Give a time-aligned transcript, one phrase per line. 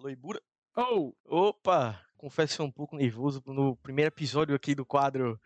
[0.00, 0.40] Alô, Ibura?
[0.74, 2.00] Oh, Opa!
[2.16, 5.38] Confesso que um pouco nervoso no primeiro episódio aqui do quadro.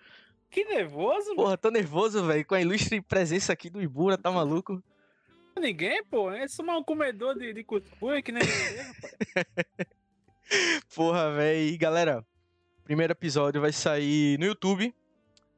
[0.48, 1.34] que nervoso, mano.
[1.34, 4.80] Porra, tô nervoso, velho, com a ilustre presença aqui do Ibura, tá maluco?
[5.58, 6.30] Ninguém, pô.
[6.30, 9.66] É só um comedor de, de cuscuz que nem você, rapaz.
[10.94, 11.74] Porra, velho.
[11.74, 12.24] E galera,
[12.84, 14.94] primeiro episódio vai sair no YouTube.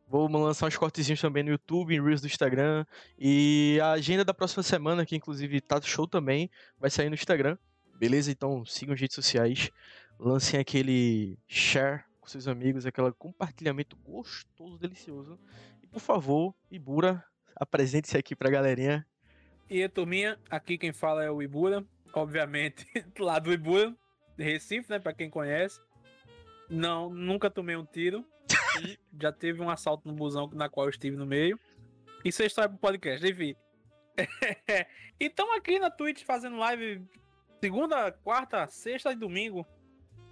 [0.08, 2.86] Vou lançar uns cortezinhos também no YouTube, em Reels do Instagram.
[3.19, 6.50] E a agenda da próxima semana, que inclusive tá show também,
[6.80, 7.58] vai sair no Instagram.
[7.98, 8.30] Beleza?
[8.30, 9.70] Então sigam as redes sociais.
[10.18, 15.38] Lancem aquele share com seus amigos, aquele compartilhamento gostoso, delicioso.
[15.82, 17.24] E por favor, Ibura,
[17.55, 19.06] apresente-se aqui pra galerinha.
[19.69, 21.84] E a turminha, aqui quem fala é o Ibura.
[22.12, 22.86] Obviamente,
[23.19, 23.95] lá do Ibura,
[24.38, 24.98] Recife, né?
[24.98, 25.80] Pra quem conhece.
[26.69, 28.24] Não, nunca tomei um tiro.
[29.20, 31.58] Já teve um assalto no busão na qual eu estive no meio.
[32.24, 33.55] Isso é história pro podcast, enfim.
[35.20, 37.06] e estamos aqui na Twitch fazendo live
[37.60, 39.66] segunda, quarta, sexta e domingo.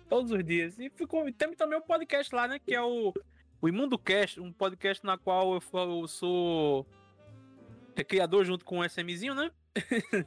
[0.09, 0.79] Todos os dias.
[0.79, 2.59] E ficou, tem também um podcast lá, né?
[2.59, 3.13] Que é o,
[3.61, 6.87] o Imundo Cast, um podcast na qual eu, eu sou
[7.97, 9.51] é criador junto com o SMzinho, né?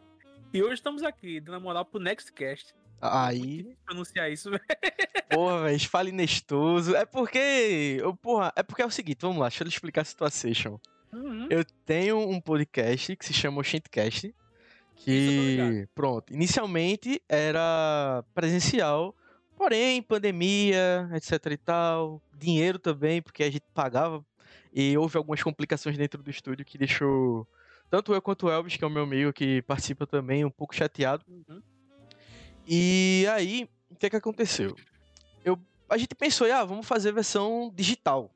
[0.54, 2.74] e hoje estamos aqui, dando moral pro Nextcast.
[3.00, 4.64] Aí, Pronunciar isso, velho.
[5.30, 6.96] Porra, velho, fale nestoso.
[6.96, 7.98] É porque.
[8.00, 10.82] eu- Porra, é porque é o seguinte, vamos lá, deixa eu explicar a situação.
[11.14, 11.48] Uhum.
[11.50, 14.34] Eu tenho um podcast que se chama Oxentcast.
[14.98, 19.16] Que, pronto, inicialmente era presencial,
[19.56, 24.26] porém, pandemia, etc e tal, dinheiro também, porque a gente pagava,
[24.74, 27.48] e houve algumas complicações dentro do estúdio que deixou
[27.90, 30.76] tanto eu quanto o Elvis, que é o meu amigo que participa também, um pouco
[30.76, 31.24] chateado.
[31.28, 31.62] Uhum.
[32.68, 34.76] E aí, o que que aconteceu?
[35.44, 35.58] Eu,
[35.90, 38.30] a gente pensou, ah, vamos fazer versão digital.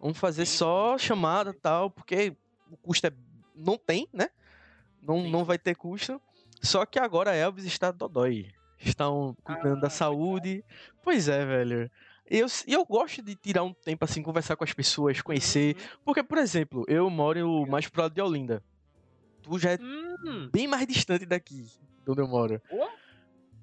[0.00, 2.34] Vamos fazer só chamada e tal, porque
[2.70, 3.12] o custo é,
[3.54, 4.28] não tem, né?
[5.08, 5.30] Não, Sim.
[5.30, 6.20] não vai ter custo.
[6.62, 8.52] Só que agora Elvis está dodói.
[8.78, 10.64] Estão cuidando Ah, da saúde.
[11.02, 11.90] Pois é, velho.
[12.30, 15.76] E eu, eu gosto de tirar um tempo assim, conversar com as pessoas, conhecer.
[16.04, 18.62] Porque, por exemplo, eu moro mais pro lado de Olinda.
[19.42, 22.62] Tu já é Hum, bem mais distante daqui, de onde eu moro.
[22.68, 22.90] Boa.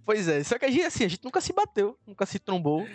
[0.05, 2.87] Pois é, só que a gente, assim, a gente nunca se bateu, nunca se trombou,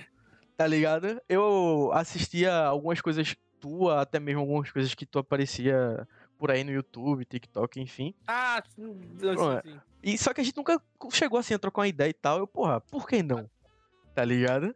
[0.56, 1.20] tá ligado?
[1.28, 6.06] Eu assistia algumas coisas tua, até mesmo algumas coisas que tu aparecia
[6.40, 8.14] por aí no YouTube, TikTok, enfim.
[8.26, 8.98] Ah, sim,
[9.62, 9.80] sim.
[10.02, 10.80] E só que a gente nunca
[11.12, 12.38] chegou assim a trocar uma ideia e tal.
[12.38, 13.48] Eu, porra, por que não?
[14.14, 14.74] Tá ligado?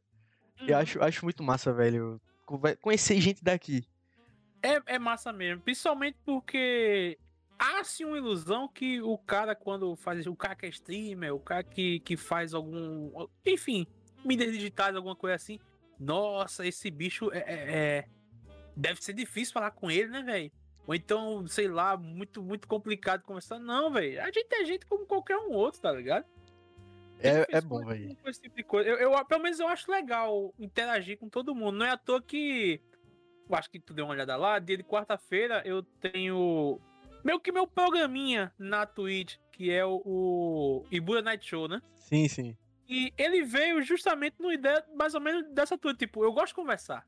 [0.60, 0.80] Eu Uhum.
[0.82, 2.20] acho, acho muito massa, velho.
[2.82, 3.82] Conhecer gente daqui.
[4.62, 7.18] É, é massa mesmo, principalmente porque
[7.58, 10.26] há-se uma ilusão que o cara, quando faz.
[10.26, 13.10] O cara que é streamer, o cara que, que faz algum.
[13.46, 13.86] Enfim,
[14.22, 15.58] mídias digitais, alguma coisa assim.
[15.98, 17.38] Nossa, esse bicho é.
[17.38, 18.08] é- é-
[18.76, 20.52] deve ser difícil falar com ele, né, velho?
[20.86, 23.58] Ou então, sei lá, muito, muito complicado conversar.
[23.58, 24.20] Não, velho.
[24.22, 26.26] A gente é gente como qualquer um outro, tá ligado?
[27.20, 28.14] É, é fiz bom, velho.
[28.54, 28.80] tipo.
[28.80, 31.78] Eu, eu- pelo menos eu acho legal interagir com todo mundo.
[31.78, 32.82] Não é à toa que.
[33.48, 34.58] Eu acho que tu deu uma olhada lá.
[34.58, 36.78] Dia de quarta-feira eu tenho.
[37.24, 41.80] Meio que meu programinha na Twitch, que é o, o Ibura Night Show, né?
[41.96, 42.56] Sim, sim.
[42.86, 45.94] E ele veio justamente numa ideia mais ou menos dessa tua.
[45.94, 47.06] Tipo, eu gosto de conversar.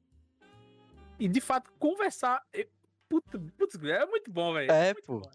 [1.19, 2.43] E de fato, conversar.
[2.55, 2.67] eu-
[3.09, 4.71] Puta, putz, é muito bom, velho.
[4.71, 5.21] É, muito pô.
[5.21, 5.31] bom.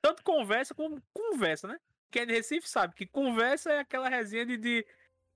[0.00, 1.78] Tanto conversa como conversa, né?
[2.10, 4.86] Quem é de Recife sabe que conversa é aquela resenha de, de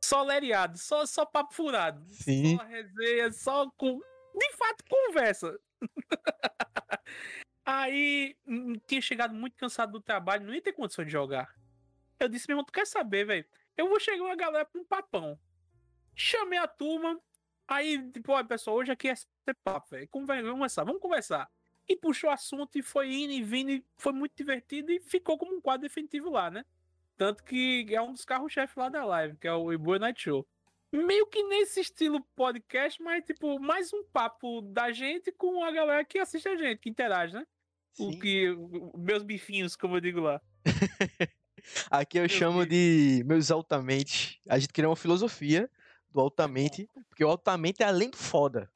[0.04, 2.04] só lereado, só, só papo furado.
[2.10, 2.56] Sim.
[2.56, 4.00] Só resenha, só com.
[4.34, 5.58] De fato, conversa.
[7.64, 11.54] Aí hum, tinha chegado muito cansado do trabalho, não ia ter condição de jogar.
[12.18, 13.46] Eu disse, meu irmão, tu quer saber, velho?
[13.76, 15.38] Eu vou chegar uma galera pra um papão.
[16.14, 17.18] Chamei a turma.
[17.66, 20.08] Aí, tipo, olha, pessoal, hoje aqui é ser papo, velho.
[20.12, 21.50] Vamos conversar, vamos conversar.
[21.88, 25.36] E puxou o assunto e foi indo e vindo e foi muito divertido e ficou
[25.36, 26.64] como um quadro definitivo lá, né?
[27.16, 30.46] Tanto que é um dos carros-chefe lá da live, que é o Ibu Night Show.
[30.90, 36.04] Meio que nesse estilo podcast, mas tipo, mais um papo da gente com a galera
[36.04, 37.46] que assiste a gente, que interage, né?
[37.98, 38.18] O Sim.
[38.18, 38.50] que.
[38.50, 40.40] o- Meus bifinhos, como eu digo lá.
[41.90, 44.40] Aqui eu Meus chamo de meus altamente.
[44.48, 45.70] A gente criou uma filosofia
[46.10, 48.70] do altamente, porque o altamente é além do foda.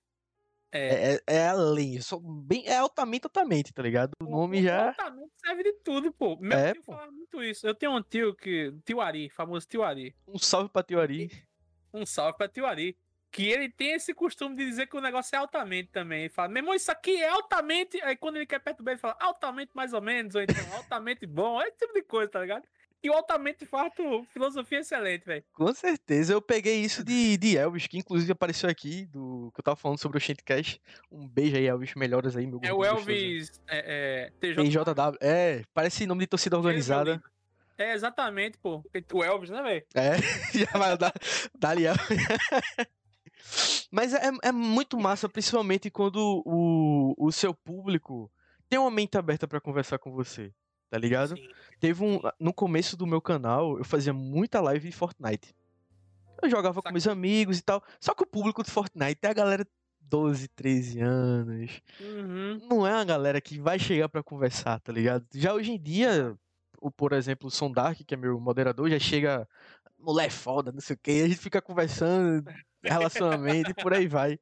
[0.71, 0.89] É.
[0.89, 4.13] É, é, é além, eu sou bem, é altamente, altamente, tá ligado?
[4.23, 4.89] O nome já.
[4.89, 6.37] Altamente serve de tudo, pô.
[6.39, 6.93] Meu É, tio pô.
[6.93, 7.67] falava muito isso.
[7.67, 8.75] Eu tenho um tio que.
[8.85, 10.15] Tio Ari, famoso tio Ari.
[10.27, 11.31] Um salve pra tio Ari.
[11.93, 12.97] Um salve pra tio Ari.
[13.31, 16.21] Que ele tem esse costume de dizer que o negócio é altamente também.
[16.21, 18.01] Ele fala, meu irmão, isso aqui é altamente.
[18.03, 21.61] Aí quando ele quer perturbar, ele fala altamente mais ou menos, ou então altamente bom,
[21.63, 22.67] esse tipo de coisa, tá ligado?
[23.03, 25.45] E altamente farto, filosofia excelente, velho.
[25.53, 29.65] Com certeza, eu peguei isso de, de Elvis, que inclusive apareceu aqui, do que eu
[29.65, 30.81] tava falando sobre o Shantcast.
[31.11, 33.01] Um beijo aí, Elvis, melhoras aí, meu É o gostoso.
[33.11, 34.65] Elvis é, é, TJ.
[34.65, 35.19] TJW.
[35.21, 37.23] É, parece nome de torcida organizada.
[37.79, 38.83] É, exatamente, pô.
[39.13, 39.87] O Elvis, né, velho?
[39.95, 40.17] É,
[40.59, 41.13] já vai dar,
[41.57, 41.85] dar ali.
[43.93, 48.29] Mas é, é muito massa, principalmente quando o, o seu público
[48.69, 50.53] tem uma mente aberta para conversar com você,
[50.89, 51.37] tá ligado?
[51.37, 51.49] Sim.
[51.81, 52.21] Teve um.
[52.39, 55.55] No começo do meu canal, eu fazia muita live em Fortnite.
[56.43, 57.83] Eu jogava com meus amigos e tal.
[58.01, 59.67] Só que o público do Fortnite é a galera
[60.01, 61.81] 12, 13 anos.
[62.01, 62.59] Uhum.
[62.69, 65.27] Não é uma galera que vai chegar para conversar, tá ligado?
[65.35, 66.37] Já hoje em dia,
[66.81, 69.49] o, por exemplo, o Sondark, que é meu moderador, já chega.
[69.99, 72.49] Mulher foda, não sei o que, a gente fica conversando,
[72.85, 74.39] relacionamento e por aí vai,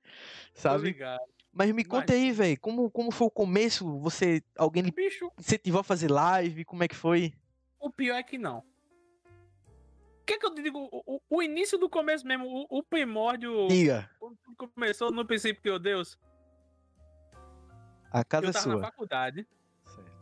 [0.54, 0.84] sabe?
[0.84, 1.18] ligado.
[1.56, 3.98] Mas me conta aí, velho, como, como foi o começo?
[4.00, 6.66] Você, alguém Bicho, incentivou a fazer live?
[6.66, 7.32] Como é que foi?
[7.80, 8.58] o pior é que não.
[8.58, 10.88] O que é que eu digo?
[10.92, 15.62] O, o- início do começo mesmo, o, o primórdio, Diga, quando tudo começou no princípio,
[15.64, 16.18] meu Deus,
[18.10, 18.82] a casa eu é tava na sua.
[18.82, 19.46] faculdade.
[19.86, 20.12] Certo.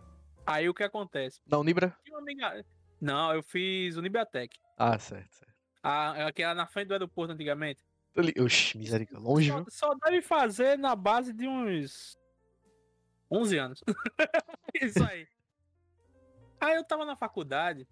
[0.47, 1.41] Aí o que acontece?
[1.47, 1.97] Na Unibra?
[2.17, 2.65] Amiga...
[3.01, 4.57] Não, eu fiz Unibiatec.
[4.79, 5.55] Ah, certo, certo.
[5.83, 7.81] A, aquela na frente do aeroporto antigamente.
[8.17, 9.67] Oxi, misericórdia, longe, Só, viu?
[9.71, 12.17] só deve fazer na base de uns
[13.31, 13.85] 11 anos.
[14.81, 15.27] Isso aí.
[16.61, 17.87] Aí eu tava na faculdade,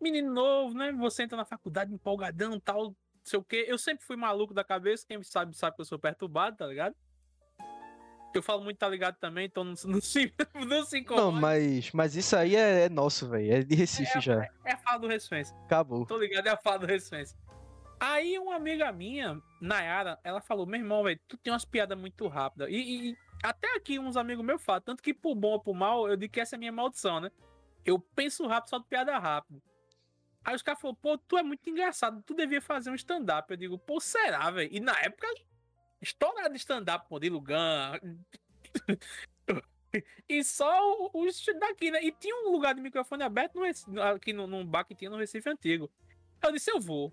[0.00, 0.92] menino novo, né?
[0.92, 3.64] Você entra na faculdade empolgadão, tal, não sei o quê.
[3.68, 6.94] Eu sempre fui maluco da cabeça, quem sabe sabe que eu sou perturbado, tá ligado?
[8.32, 11.24] Eu falo muito tá ligado também, então não, não se, não se incomoda.
[11.24, 13.52] Não, mas, mas isso aí é, é nosso, velho.
[13.52, 14.44] É de Recife já.
[14.64, 15.54] É a fala do Recifense.
[15.64, 16.06] Acabou.
[16.06, 17.34] Tô ligado, é a fala do Recifense.
[17.98, 22.26] Aí uma amiga minha, Nayara, ela falou, meu irmão, velho, tu tem umas piadas muito
[22.28, 22.68] rápidas.
[22.70, 26.08] E, e- até aqui uns amigos meus falam, tanto que por bom ou por mal,
[26.08, 27.30] eu digo que essa é a minha maldição, né?
[27.84, 29.62] Eu penso rápido, só de piada rápida.
[30.44, 33.50] Aí os caras falaram, pô, tu é muito engraçado, tu devia fazer um stand-up.
[33.50, 34.70] Eu digo, pô, será, velho?
[34.72, 35.26] E na época,
[36.00, 37.98] estourado de stand-up, pô, de Lugan.
[40.28, 42.02] e só os daqui, né?
[42.04, 45.48] E tinha um lugar de microfone aberto no, aqui num bar que tinha no Recife
[45.48, 45.90] Antigo.
[46.42, 47.12] Eu disse, eu vou.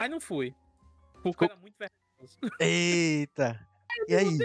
[0.00, 0.54] Aí não fui.
[1.22, 2.38] Porque Co- era muito vergonhoso.
[2.58, 3.68] Eita.
[4.08, 4.38] E aí?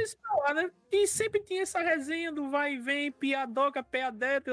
[0.43, 0.69] Lá, né?
[0.91, 4.51] E sempre tinha essa resenha do vai e vem, piadoca, piadeta,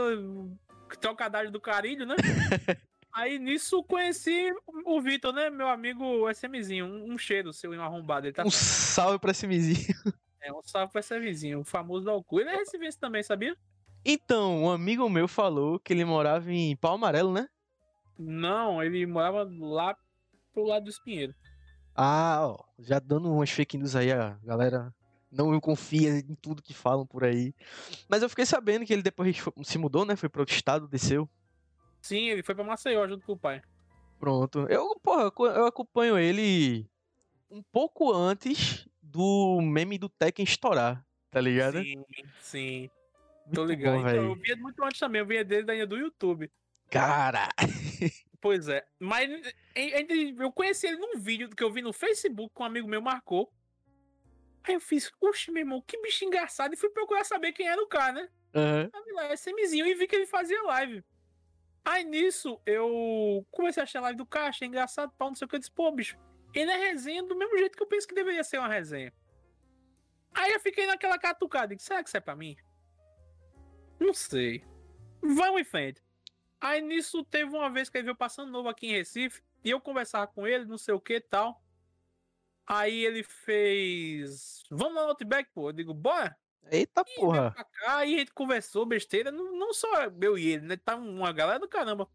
[1.01, 2.15] trocadilho do carilho, né?
[3.13, 4.55] Aí nisso conheci
[4.87, 5.51] o Vitor, né?
[5.51, 6.87] Meu amigo SMzinho.
[6.87, 8.27] Um, um cheiro seu arrombado.
[8.27, 9.95] Ele tá Um salve pra esse mizinho.
[10.41, 12.41] É, um salve pra SMzinho, o famoso da Alcu.
[12.41, 13.55] Ele é recifense também, sabia?
[14.05, 17.49] Então, um amigo meu falou que ele morava em Pau Amarelo, né?
[18.19, 19.95] Não, ele morava lá
[20.53, 21.35] pro lado do Espinheiro.
[21.95, 24.95] Ah, ó, já dando umas fake news aí, a galera
[25.31, 27.55] não confia em tudo que falam por aí.
[28.09, 30.15] Mas eu fiquei sabendo que ele depois se mudou, né?
[30.15, 31.29] Foi para outro estado, desceu.
[32.01, 33.63] Sim, ele foi pra Maceió junto com o pai.
[34.19, 34.67] Pronto.
[34.69, 36.87] Eu, porra, eu acompanho ele
[37.51, 41.83] um pouco antes do meme do Tekken estourar, tá ligado?
[41.83, 42.05] Sim,
[42.41, 42.91] sim.
[43.47, 43.95] Muito Tô ligado.
[43.95, 46.51] bom, então, eu via muito antes também, eu via dele ainda do YouTube.
[46.91, 47.49] Cara,
[48.43, 48.85] Pois é.
[48.99, 49.31] Mas
[50.37, 53.51] eu conheci ele num vídeo que eu vi no Facebook que um amigo meu marcou.
[54.65, 56.75] Aí eu fiz, oxe, meu irmão, que bicho engraçado.
[56.75, 58.29] E fui procurar saber quem era o cara, né?
[58.53, 58.91] aham.
[58.93, 61.05] Aí lá, SMzinho, e vi que ele fazia live.
[61.85, 65.47] Aí nisso, eu comecei a achar a live do cara, achei engraçado, pau, não sei
[65.47, 65.55] o que.
[65.55, 66.19] Eu disse, pô, bicho,
[66.53, 69.13] ele é resenha do mesmo jeito que eu penso que deveria ser uma resenha.
[70.35, 72.57] Aí eu fiquei naquela catucada, disse, será que isso é pra mim?
[74.01, 74.65] Não sei.
[75.23, 76.03] Vamos em frente.
[76.63, 79.81] Aí nisso teve uma vez que ele veio passando novo aqui em Recife, e eu
[79.81, 81.61] conversava com ele, não sei o que e tal.
[82.65, 84.63] Aí ele fez.
[84.71, 85.71] Vamos lá no Outback, pô.
[85.71, 86.37] Eu digo, bora.
[86.71, 87.51] Eita E porra.
[87.73, 89.89] cá e a gente conversou besteira, não, não só
[90.21, 90.77] eu e ele, né?
[90.77, 92.09] Tá uma galera do caramba.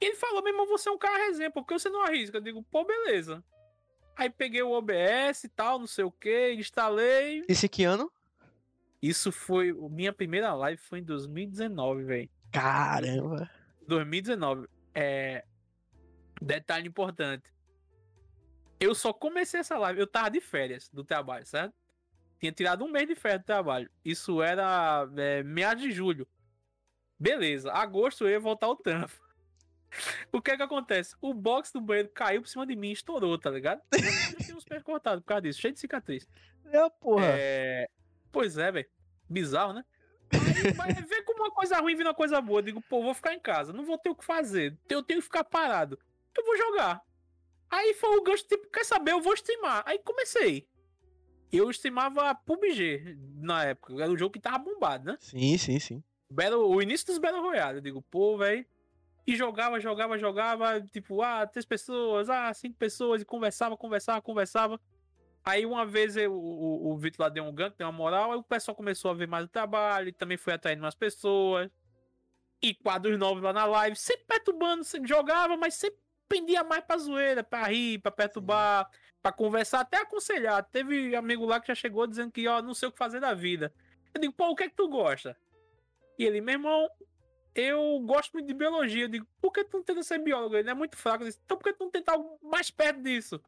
[0.00, 2.36] E ele falou, meu irmão, você é um cara resenha, por que você não arrisca?
[2.36, 3.44] Eu digo, pô, beleza.
[4.16, 7.44] Aí peguei o OBS e tal, não sei o que, instalei.
[7.48, 8.10] Esse que ano?
[9.02, 9.72] Isso foi.
[9.72, 12.30] Minha primeira live foi em 2019, velho.
[12.52, 13.50] Caramba.
[13.90, 14.68] 2019.
[14.94, 15.44] É.
[16.40, 17.52] Detalhe importante.
[18.78, 21.74] Eu só comecei essa live, eu tava de férias do trabalho, certo?
[22.38, 23.90] Tinha tirado um mês de férias do trabalho.
[24.02, 26.26] Isso era é, meados de julho.
[27.18, 29.12] Beleza, agosto eu ia voltar ao trampo.
[30.32, 31.16] O que é que acontece?
[31.20, 33.82] O box do banheiro caiu por cima de mim e estourou, tá ligado?
[33.92, 36.28] Eu tinha os pés cortados por causa disso, cheio de cicatriz.
[36.66, 37.26] É, porra.
[37.26, 37.88] É...
[38.30, 38.88] Pois é, velho.
[39.28, 39.84] Bizarro, né?
[40.76, 42.60] Mas vê como uma coisa ruim vira uma coisa boa.
[42.60, 44.76] Eu digo, pô, vou ficar em casa, não vou ter o que fazer.
[44.88, 45.98] Eu tenho que ficar parado.
[46.36, 47.02] Eu vou jogar.
[47.70, 49.12] Aí foi o gancho, tipo, quer saber?
[49.12, 49.82] Eu vou streamar.
[49.86, 50.66] Aí comecei.
[51.52, 53.94] Eu streamava PUBG na época.
[53.94, 55.16] Era o jogo que tava bombado, né?
[55.20, 56.02] Sim, sim, sim.
[56.30, 57.78] Battle, o início dos Battle Royale.
[57.78, 58.64] Eu digo, pô, velho.
[59.26, 60.80] E jogava, jogava, jogava.
[60.80, 63.22] Tipo, ah, três pessoas, ah, cinco pessoas.
[63.22, 64.80] E conversava, conversava, conversava.
[65.44, 68.32] Aí uma vez eu- o, o, Vitor lá deu um gank, deu uma moral.
[68.32, 70.12] Aí o pessoal começou a ver mais o trabalho.
[70.12, 71.70] Também foi atraindo mais pessoas.
[72.62, 76.98] E quadros novos lá na live, sempre perturbando, sempre jogava, mas sempre pendia mais pra
[76.98, 78.86] zoeira, pra rir, pra perturbar,
[79.22, 80.62] pra conversar, até aconselhar.
[80.64, 83.32] Teve amigo lá que já chegou dizendo que, ó, não sei o que fazer da
[83.32, 83.72] vida.
[84.14, 85.34] Eu digo, pô, o que é que tu gosta?
[86.18, 86.86] E ele, meu irmão,
[87.54, 89.04] eu gosto muito de biologia.
[89.04, 90.54] Eu digo, por que tu não tenta ser biólogo?
[90.54, 91.24] Ele é muito fraco.
[91.24, 93.40] Disse, então por que tu não tenta algo mais perto disso?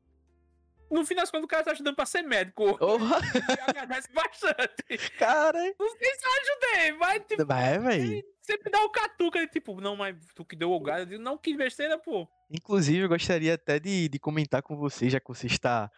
[0.92, 2.76] No fim das contas, o cara tá ajudando pra ser médico.
[2.80, 2.98] Oh,
[3.68, 5.10] agradece bastante.
[5.18, 5.58] cara.
[5.78, 8.04] Não sei se eu ajudei, mas tipo, É, velho.
[8.04, 9.38] ele sempre dá o catuca.
[9.38, 11.00] Ele, tipo, não, mas tu que deu o lugar.
[11.00, 12.28] Eu digo, não, que besteira, pô.
[12.50, 15.90] Inclusive, eu gostaria até de, de comentar com você, já que você está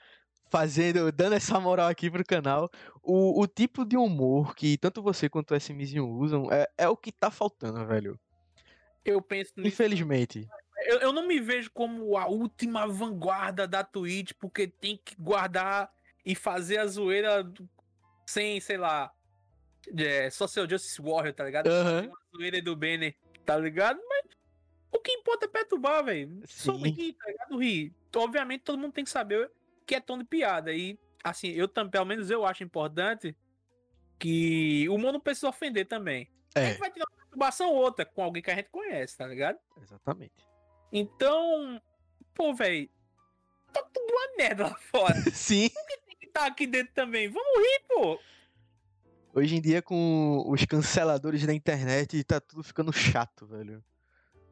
[0.48, 2.70] fazendo, dando essa moral aqui pro canal,
[3.02, 6.96] o, o tipo de humor que tanto você quanto o SMzinho usam é, é o
[6.96, 8.16] que tá faltando, velho.
[9.04, 9.66] Eu penso nisso.
[9.68, 10.48] Infelizmente.
[10.84, 15.92] Eu, eu não me vejo como a última vanguarda da Twitch, porque tem que guardar
[16.24, 17.50] e fazer a zoeira
[18.26, 19.12] sem, sei lá,
[19.98, 21.68] é, Social Justice Warrior, tá ligado?
[21.70, 23.14] Fazer uma zoeira do Banner,
[23.44, 24.00] tá ligado?
[24.08, 24.24] Mas
[24.92, 26.42] o que importa é perturbar, velho.
[26.46, 27.58] Só rir, tá ligado?
[27.58, 27.92] Rir.
[28.16, 29.50] Obviamente todo mundo tem que saber
[29.86, 30.72] que é tom de piada.
[30.72, 33.36] E, assim, eu também, pelo menos eu acho importante
[34.18, 36.30] que o mundo precisa ofender também.
[36.54, 39.16] A É, gente vai ter uma perturbação ou outra com alguém que a gente conhece,
[39.18, 39.58] tá ligado?
[39.82, 40.32] exatamente.
[40.96, 41.82] Então,
[42.32, 42.88] pô, velho,
[43.72, 45.14] tá tudo uma merda lá fora.
[45.34, 45.68] Sim.
[46.06, 47.28] Tem que tá aqui dentro também.
[47.28, 48.20] Vamos rir, pô.
[49.34, 53.82] Hoje em dia, com os canceladores da internet, tá tudo ficando chato, velho.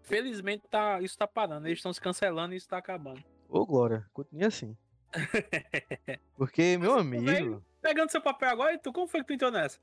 [0.02, 1.68] Felizmente tá, isso tá parando.
[1.68, 3.22] Eles estão se cancelando e isso tá acabando.
[3.49, 4.76] Ô, Glória, continue assim.
[6.37, 7.25] Porque, meu amigo.
[7.25, 7.64] velho.
[7.80, 9.78] Pegando seu papel agora, e tu, como foi que tu entrou nessa?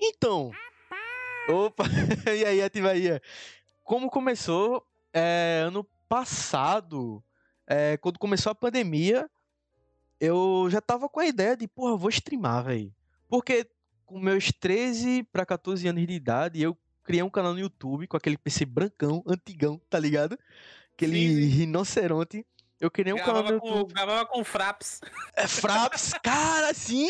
[0.00, 0.52] Então.
[1.48, 1.82] Opa!
[2.32, 3.20] e aí, Ativaia?
[3.82, 7.22] Como começou é, ano passado,
[7.66, 9.28] é, quando começou a pandemia,
[10.18, 12.94] eu já tava com a ideia de, porra, vou streamar, velho.
[13.28, 13.66] Porque
[14.04, 18.16] com meus 13 pra 14 anos de idade, eu criei um canal no YouTube com
[18.16, 20.38] aquele PC brancão, antigão, tá ligado?
[20.92, 22.46] Aquele Sim, rinoceronte.
[22.80, 23.88] Eu criei um canal no Gravava YouTube.
[23.88, 25.00] com, gravava com Fraps.
[25.34, 27.08] É Fraps, cara, sim!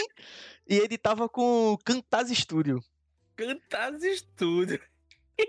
[0.69, 2.83] E ele tava com Cantaz Studio.
[3.35, 4.81] Cantas estúdio.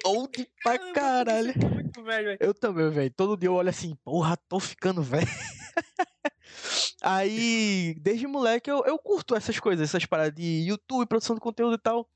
[0.05, 1.53] Old pra caralho.
[1.73, 2.37] Muito velho, velho.
[2.39, 3.11] Eu também, velho.
[3.11, 5.27] Todo dia eu olho assim, porra, tô ficando velho.
[7.01, 11.75] Aí, desde moleque, eu, eu curto essas coisas, essas paradas de YouTube, produção de conteúdo
[11.75, 12.07] e tal.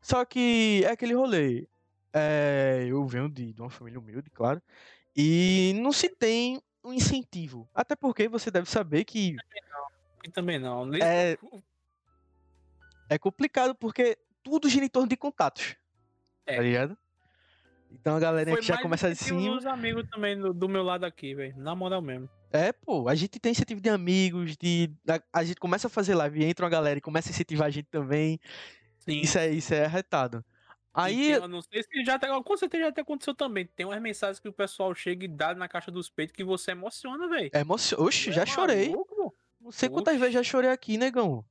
[0.00, 1.66] Só que é aquele rolê.
[2.12, 4.62] É, eu venho de, de uma família humilde, claro.
[5.16, 7.68] E não se tem um incentivo.
[7.74, 9.36] Até porque você deve saber que
[10.22, 10.94] E também não.
[10.94, 11.36] É-
[13.08, 15.76] é complicado porque tudo gira em torno de contatos.
[16.46, 16.56] É.
[16.56, 16.98] Tá ligado?
[18.00, 19.56] Então a galerinha Foi que já começa incentivo cima.
[19.56, 21.54] dos amigos também do, do meu lado aqui, velho.
[21.56, 22.28] Na moral mesmo.
[22.52, 24.90] É, pô, a gente tem incentivo de amigos, de.
[25.08, 27.70] A, a gente começa a fazer live, entra uma galera e começa a incentivar a
[27.70, 28.38] gente também.
[28.98, 29.20] Sim.
[29.20, 30.44] Isso é, isso é arretado.
[30.92, 31.32] Aí.
[31.32, 33.66] eu não sei se já tá, com certeza já até aconteceu também.
[33.66, 36.70] Tem umas mensagens que o pessoal chega e dá na caixa dos peitos que você
[36.70, 37.50] emociona, velho.
[37.52, 38.00] É emocio...
[38.00, 38.94] Oxe, já chorei.
[39.60, 41.44] Não sei quantas vezes já chorei aqui, negão.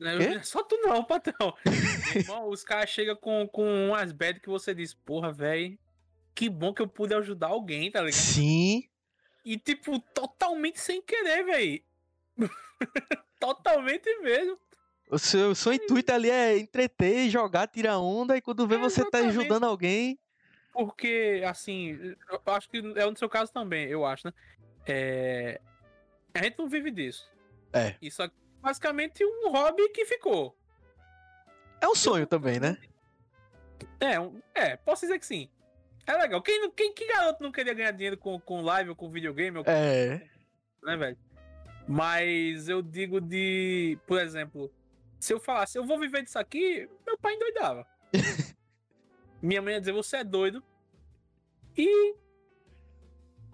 [0.00, 0.40] Né?
[0.42, 1.54] Só tu não, patrão.
[2.16, 5.78] Irmão, os caras chegam com, com umas bad que você diz, porra, velho,
[6.36, 8.14] que bom que eu pude ajudar alguém, tá ligado?
[8.20, 8.84] Sim.
[9.42, 11.82] E, tipo, totalmente sem querer, velho.
[13.40, 14.58] totalmente mesmo.
[15.10, 18.78] O seu, o seu intuito ali é entreter, jogar, tirar onda, e quando vê É,
[18.78, 20.18] você tá ajudando alguém.
[20.72, 24.34] Porque, assim, eu acho que é no seu caso também, eu acho, né?
[24.86, 25.60] É...
[26.34, 27.26] A gente não vive disso.
[27.72, 27.94] É.
[28.02, 30.54] Isso é basicamente um hobby que ficou.
[31.80, 32.76] É um sonho também, né?
[34.00, 35.48] É, um- é, posso dizer que sim.
[36.06, 36.40] É legal.
[36.42, 39.58] Quem, quem, que garoto não queria ganhar dinheiro com, com live ou com videogame?
[39.58, 40.22] Ou com, É.
[40.82, 41.18] né, velho?
[41.88, 44.72] Mas eu digo de, por exemplo,
[45.20, 47.86] se eu falasse, eu vou viver disso aqui, meu pai endoidava.
[49.42, 50.62] Minha mãe ia dizer, você é doido.
[51.76, 52.14] E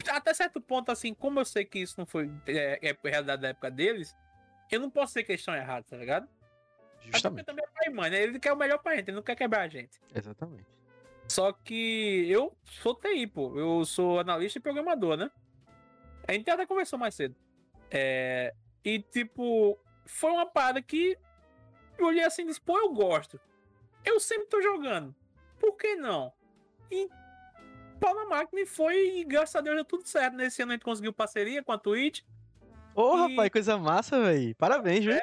[0.09, 3.49] até certo ponto, assim, como eu sei que isso não foi é, é realidade da
[3.49, 4.17] época deles,
[4.71, 6.25] eu não posso ser questão errada, tá ligado?
[6.25, 7.47] Até porque Justamente.
[7.47, 8.23] também é pai e mãe, né?
[8.23, 10.01] Ele quer o melhor pra gente, ele não quer quebrar a gente.
[10.15, 10.67] Exatamente.
[11.33, 13.59] Só que eu sou TI, pô.
[13.59, 15.31] Eu sou analista e programador, né?
[16.29, 17.35] A gente até conversou mais cedo.
[17.91, 18.55] É...
[18.85, 21.17] E, tipo, foi uma parada que
[21.97, 23.41] eu olhei assim e disse, pô, eu gosto.
[24.05, 25.15] Eu sempre tô jogando.
[25.59, 26.31] Por que não?
[26.91, 27.09] E
[27.99, 30.37] pau na máquina e foi, e graças a Deus deu tudo certo.
[30.37, 32.21] Nesse ano a gente conseguiu parceria com a Twitch.
[32.95, 34.55] Ô, E- rapaz, coisa massa, velho.
[34.57, 35.19] Parabéns, viu?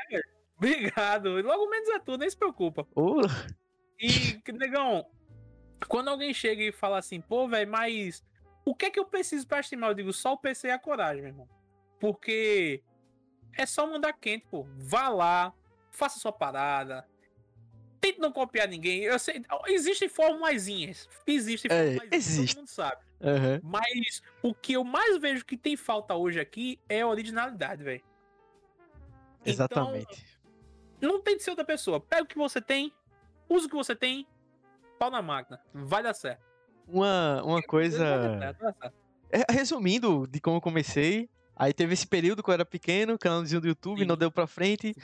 [0.57, 1.39] Obrigado.
[1.39, 2.87] Logo menos é tudo, nem se preocupa.
[2.95, 3.21] Ô,
[3.99, 5.05] E, negão,
[5.87, 8.23] quando alguém chega e fala assim, pô, velho, mas
[8.65, 9.91] o que é que eu preciso pra streamar?
[9.91, 11.49] Eu digo, só o PC e a coragem, meu irmão.
[11.99, 12.83] Porque
[13.57, 14.65] é só mandar quente, pô.
[14.77, 15.53] Vá lá,
[15.91, 17.07] faça sua parada.
[18.01, 19.01] tente não copiar ninguém.
[19.03, 21.09] Eu sei, existem formulazinhas.
[21.27, 22.55] Existem É, formulazinhas, existe.
[22.55, 23.01] todo mundo sabe.
[23.21, 23.59] Aham.
[23.61, 28.01] Mas o que eu mais vejo que tem falta hoje aqui é originalidade, velho.
[29.45, 30.39] Então, Exatamente.
[31.01, 31.99] não tem de ser outra pessoa.
[31.99, 32.93] Pega o que você tem,
[33.49, 34.25] usa o que você tem,
[34.99, 35.59] pau na máquina.
[35.73, 36.41] Vai dar certo.
[36.87, 38.05] Uma, uma coisa.
[39.31, 43.61] É, Resumindo de como eu comecei, aí teve esse período que eu era pequeno, canalzinho
[43.61, 44.05] do YouTube, Sim.
[44.05, 44.95] não deu pra frente.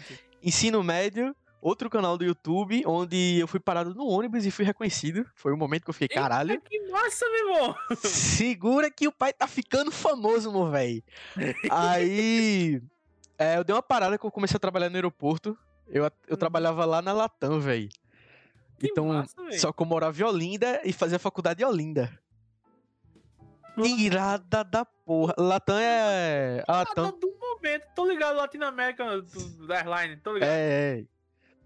[0.44, 5.26] Ensino médio, outro canal do YouTube, onde eu fui parado no ônibus e fui reconhecido.
[5.36, 6.52] Foi o momento que eu fiquei, caralho.
[6.52, 7.76] Eita, que massa, meu irmão.
[7.96, 11.04] Segura que o pai tá ficando famoso, meu velho.
[11.70, 12.82] Aí.
[13.38, 15.58] é, eu dei uma parada que eu comecei a trabalhar no aeroporto.
[15.88, 16.36] Eu, eu Uhum.
[16.38, 17.90] trabalhava lá na Latam, velho.
[18.78, 22.12] Que Então, massa, só que eu morava em Olinda e fazia faculdade em Olinda.
[23.78, 25.34] Irada da porra.
[25.38, 26.64] Latam é.
[26.68, 27.86] A Latam do momento.
[27.94, 30.18] Tô ligado, Latinoamérica do- da Airline.
[30.22, 30.50] Tô ligado.
[30.50, 31.00] é.
[31.00, 31.06] é.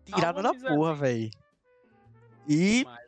[0.06, 1.30] Tirada da porra, velho.
[2.48, 3.00] E Demais,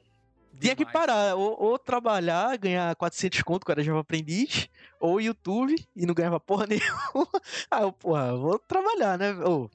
[0.60, 1.36] tinha que parar.
[1.36, 4.70] Ou, ou trabalhar, ganhar 400 conto, que era jovem aprendiz.
[5.00, 7.27] Ou YouTube e não ganhava porra nenhuma.
[7.72, 9.34] Aí eu, porra, vou trabalhar, né?
[9.34, 9.67] Ô,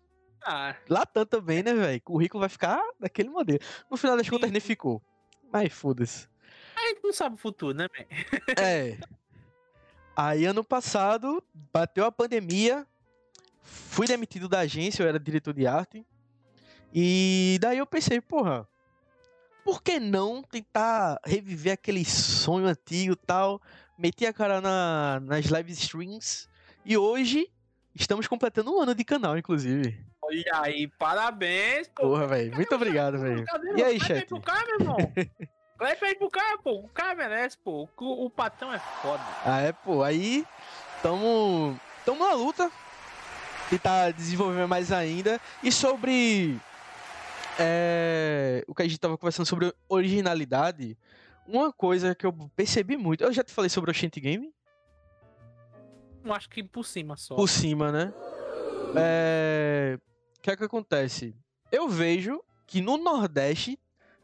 [0.42, 2.00] Ah, Latam também, né, velho?
[2.02, 3.58] Currículo vai ficar daquele modelo.
[3.90, 5.02] No final das Sim, contas nem ficou.
[5.52, 6.28] Mas foda-se.
[6.76, 8.06] a gente não sabe o futuro, né, velho?
[8.58, 8.98] É.
[10.16, 12.86] Aí ano passado, bateu a pandemia,
[13.62, 16.06] fui demitido da agência, eu era diretor de arte.
[16.94, 18.66] E daí eu pensei, porra,
[19.62, 23.60] por que não tentar reviver aquele sonho antigo e tal?
[23.98, 26.48] Meti a cara na, nas live streams.
[26.84, 27.50] E hoje
[27.94, 29.98] estamos completando um ano de canal, inclusive.
[30.26, 32.02] Olha aí, parabéns, pô.
[32.02, 32.54] Porra, velho.
[32.54, 33.44] Muito obrigado, velho.
[33.76, 34.26] E aí, chat?
[34.26, 34.96] pro cara, meu irmão.
[35.78, 36.80] Clap aí pro cara, pô.
[36.80, 37.88] O cara merece, pô.
[37.98, 39.22] O, o patrão é foda.
[39.44, 40.02] Ah, é, pô.
[40.02, 40.44] Aí,
[41.02, 42.70] tamo, tamo na luta.
[43.70, 45.40] Tentar desenvolver mais ainda.
[45.62, 46.58] E sobre
[47.58, 50.96] é, o que a gente tava conversando sobre originalidade,
[51.46, 53.22] uma coisa que eu percebi muito.
[53.22, 54.52] Eu já te falei sobre o Shanty Game?
[56.24, 57.36] Eu acho que por cima só.
[57.36, 58.12] Por cima, né?
[58.96, 59.98] É,
[60.38, 61.34] O que é que acontece?
[61.70, 63.78] Eu vejo que no Nordeste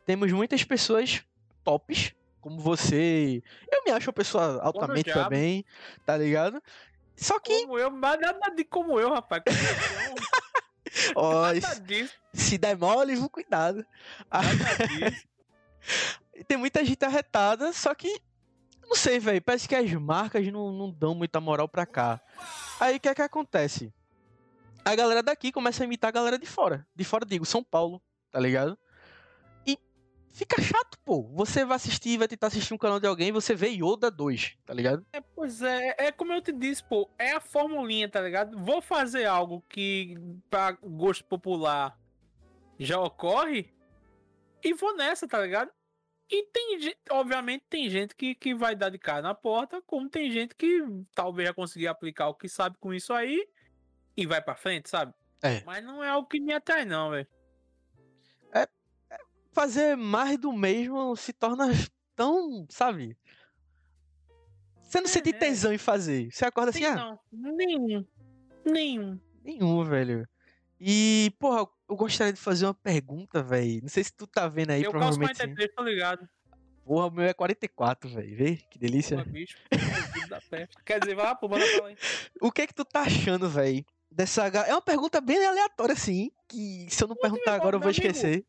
[0.07, 1.25] temos muitas pessoas
[1.65, 3.43] tops, como você.
[3.71, 5.65] Eu me acho uma pessoa altamente também,
[6.05, 6.63] tá ligado?
[7.17, 9.43] Só que, Como eu, mas nada de como eu, rapaz.
[9.45, 9.59] Como
[10.09, 13.85] eu, ó, nada disso, se der mole, cuidado.
[14.31, 15.27] Ah, nada disso.
[16.47, 18.21] tem muita gente arretada, só que.
[18.83, 19.41] Não sei, velho.
[19.41, 22.21] Parece que as marcas não, não dão muita moral pra cá.
[22.79, 23.93] Aí o que é que acontece?
[24.85, 26.87] A galera daqui começa a imitar a galera de fora.
[26.95, 28.77] De fora, digo, São Paulo, tá ligado?
[29.65, 29.79] E
[30.33, 31.23] fica chato, pô.
[31.35, 34.75] Você vai assistir, vai tentar assistir um canal de alguém, você vê Yoda 2, tá
[34.75, 35.07] ligado?
[35.13, 38.59] É, pois é, é como eu te disse, pô, é a formulinha, tá ligado?
[38.59, 40.17] Vou fazer algo que
[40.51, 41.97] pra gosto popular
[42.79, 43.73] já ocorre
[44.65, 45.71] e vou nessa, tá ligado?
[46.29, 46.79] E tem
[47.11, 50.83] obviamente, tem gente que, que vai dar de cara na porta, como tem gente que
[51.15, 53.47] talvez já conseguir aplicar o que sabe com isso aí
[54.17, 55.13] e vai pra frente, sabe?
[55.43, 55.63] É.
[55.65, 57.27] Mas não é algo que me atrai, não, velho.
[59.55, 61.67] Fazer mais do mesmo se torna
[62.17, 63.19] tão, sabe?
[64.83, 65.33] Você não É, sente é.
[65.35, 66.33] tesão em fazer.
[66.33, 67.19] Você acorda assim, ah, não.
[67.31, 68.07] Nenhum.
[68.65, 69.21] Nenhum.
[69.45, 70.27] Nenhum, velho.
[70.81, 73.83] E, porra, eu gostaria de fazer uma pergunta, velho.
[73.83, 75.45] Não sei se tu tá vendo aí, eu provavelmente sim.
[75.45, 76.29] 43, tô ligado.
[76.85, 78.37] Porra, o meu é 44, velho.
[78.37, 79.19] Vê que delícia.
[79.23, 79.59] Pô, bicho.
[80.85, 81.97] Quer dizer, vai lá, pô, manda pra lá, hein?
[82.41, 83.85] O que é que tu tá achando, velho?
[84.15, 84.47] Dessa.
[84.47, 86.31] É uma pergunta bem aleatória, assim.
[86.49, 88.07] Que se eu não perguntar agora eu vou meu amigo.
[88.07, 88.45] esquecer.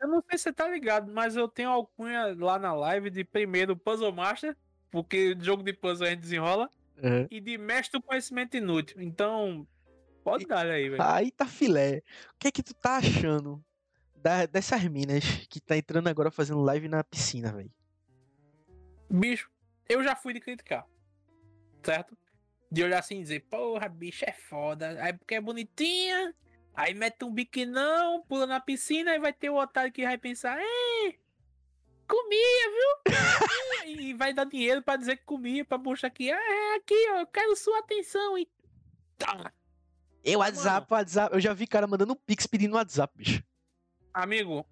[0.00, 3.24] Eu não sei se você tá ligado, mas eu tenho alcunha lá na live de
[3.24, 4.56] primeiro Puzzle Master,
[4.90, 6.68] porque jogo de puzzle a gente desenrola,
[7.02, 7.26] Aham.
[7.30, 9.00] e de mestre do conhecimento inútil.
[9.00, 9.66] Então,
[10.22, 11.02] pode dar aí, velho.
[11.02, 12.02] Aí tá filé.
[12.34, 13.64] O que é que tu tá achando
[14.16, 17.70] da- dessas minas que tá entrando agora fazendo live na piscina, velho?
[19.08, 19.48] Bicho,
[19.88, 20.86] eu já fui de criticar,
[21.82, 22.16] certo?
[22.74, 25.00] De olhar assim e dizer, porra, bicho, é foda.
[25.02, 26.34] Aí porque é bonitinha,
[26.74, 30.58] aí mete um biquinão, pula na piscina, aí vai ter o otário que vai pensar,
[30.58, 31.14] é,
[32.08, 33.14] comia, viu?
[33.14, 36.94] Comia", e vai dar dinheiro pra dizer que comia, pra mostrar que, ah, é aqui,
[37.10, 38.36] ó, eu quero sua atenção.
[38.36, 38.48] E
[39.16, 39.52] tá.
[40.24, 41.34] Eu, WhatsApp, WhatsApp.
[41.34, 43.42] Eu já vi cara mandando um pix pedindo WhatsApp, bicho.
[44.12, 44.66] Amigo,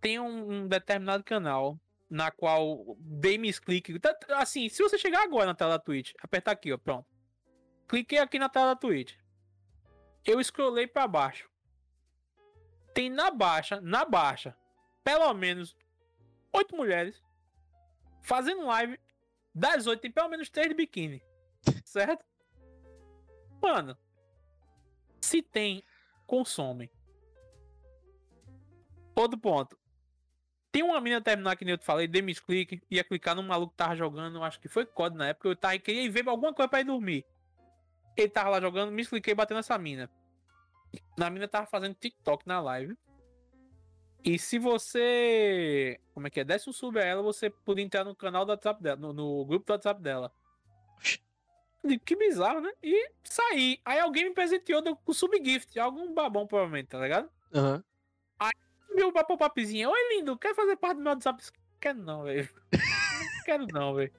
[0.00, 3.98] tem um, um determinado canal na qual dei mis clique.
[3.98, 7.06] Tá- Assim, se você chegar agora na tela da Twitch, apertar aqui, ó, pronto.
[7.90, 9.16] Cliquei aqui na tela da Twitch.
[10.24, 11.50] Eu scrollei pra baixo.
[12.94, 14.56] Tem na baixa, na baixa,
[15.02, 15.76] pelo menos
[16.52, 17.20] oito mulheres
[18.22, 18.96] fazendo live.
[19.52, 21.20] Das oito, tem pelo menos três de biquíni.
[21.84, 22.24] Certo?
[23.60, 23.98] Mano,
[25.20, 25.82] se tem,
[26.28, 26.88] consomem.
[29.16, 29.76] Outro ponto.
[30.70, 33.72] Tem uma mina terminar que nem eu te falei, dei clique, ia clicar no maluco
[33.72, 36.54] que tava jogando, acho que foi COD na época, eu tava, queria ir ver alguma
[36.54, 37.26] coisa pra ir dormir.
[38.16, 40.10] Ele tava lá jogando, me cliquei batendo nessa mina.
[41.16, 42.96] Na mina tava fazendo TikTok na live.
[44.24, 45.98] E se você.
[46.12, 46.44] Como é que é?
[46.44, 49.44] Desce um sub a ela, você podia entrar no canal do WhatsApp dela, no, no
[49.44, 50.32] grupo do WhatsApp dela.
[52.04, 52.70] Que bizarro, né?
[52.82, 53.80] E saí.
[53.84, 57.30] Aí alguém me presenteou com subgift, algum babão, provavelmente, tá ligado?
[57.54, 57.82] Uhum.
[58.38, 58.52] Aí
[58.94, 61.42] meu papo papizinho, oi lindo, quer fazer parte do meu WhatsApp?
[61.80, 62.46] Quero não, velho.
[63.46, 64.12] quero não, velho.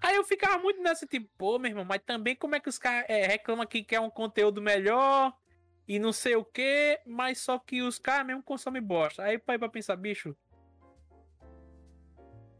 [0.00, 2.78] Aí eu ficava muito nessa, tipo, pô, meu irmão, mas também como é que os
[2.78, 5.32] caras é, reclamam que quer um conteúdo melhor
[5.86, 9.24] e não sei o que, mas só que os caras mesmo consomem bosta.
[9.24, 10.36] Aí pai pra pensar, bicho.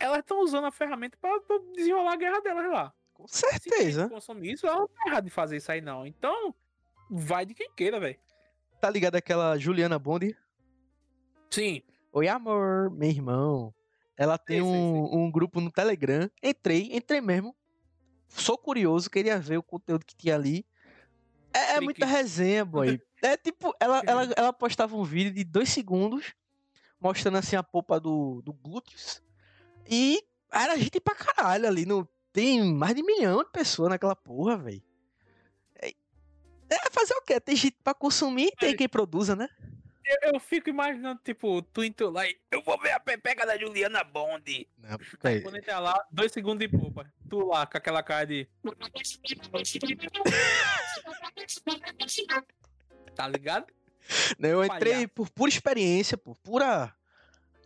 [0.00, 2.94] Elas estão usando a ferramenta pra, pra, desenrolar a guerra delas lá.
[3.12, 4.04] Com certeza.
[4.04, 6.06] Se consome isso, ela não tá errado de fazer isso aí, não.
[6.06, 6.54] Então,
[7.10, 8.18] vai de quem queira, velho.
[8.80, 10.36] Tá ligado aquela Juliana Bond?
[11.50, 11.82] Sim.
[12.12, 13.74] Oi, amor, meu irmão.
[14.18, 15.16] Ela tem sim, um, sim, sim.
[15.16, 16.28] um grupo no Telegram.
[16.42, 17.54] Entrei, entrei mesmo.
[18.26, 20.66] Sou curioso, queria ver o conteúdo que tinha ali.
[21.54, 23.00] É, é muita resenha, boy.
[23.22, 26.34] É tipo, ela, ela, ela postava um vídeo de dois segundos,
[27.00, 29.22] mostrando assim a polpa do, do glúteos.
[29.88, 31.86] E era gente pra caralho ali.
[31.86, 34.82] No, tem mais de um milhão de pessoas naquela porra, velho.
[35.76, 35.94] É,
[36.70, 37.40] é, fazer o quê?
[37.40, 39.48] Tem gente pra consumir tem quem produza, né?
[40.08, 43.58] Eu, eu, fico imaginando, tipo, tu indo lá e eu vou ver a pepeca da
[43.58, 44.66] Juliana Bond.
[44.78, 47.12] Não, aí, quando entrar lá, dois segundos de poupa.
[47.28, 48.48] Tu lá com aquela cara de.
[53.14, 53.66] tá ligado?
[54.38, 56.96] Não, eu entrei por pura experiência, por pura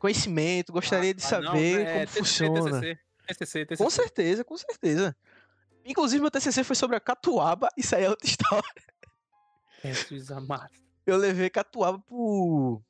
[0.01, 2.81] conhecimento, gostaria ah, de saber não, é, como TCC, funciona.
[2.81, 3.85] TCC, TCC, TCC.
[3.85, 5.17] Com certeza, com certeza.
[5.85, 8.65] Inclusive, meu TCC foi sobre a catuaba, isso aí é outra história.
[9.85, 12.81] Jesus amado eu levei Catuaba pro,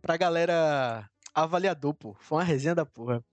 [0.00, 2.14] pra galera avaliador, pô.
[2.18, 3.24] Foi uma resenha da porra.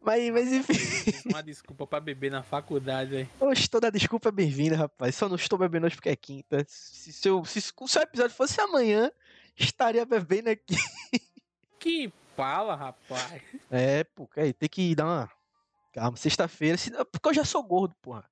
[0.00, 1.28] Mas, mas enfim.
[1.28, 3.30] Uma desculpa pra beber na faculdade, velho.
[3.40, 5.14] Oxe, toda desculpa é bem-vinda, rapaz.
[5.14, 6.64] Só não estou bebendo hoje porque é quinta.
[6.68, 9.10] Se, se, eu, se, se o seu episódio fosse amanhã,
[9.56, 10.76] estaria bebendo aqui.
[11.78, 13.42] Que pala, rapaz.
[13.70, 15.30] É, pô, aí tem que dar uma.
[15.92, 16.78] Calma, sexta-feira.
[17.10, 18.24] Porque eu já sou gordo, porra.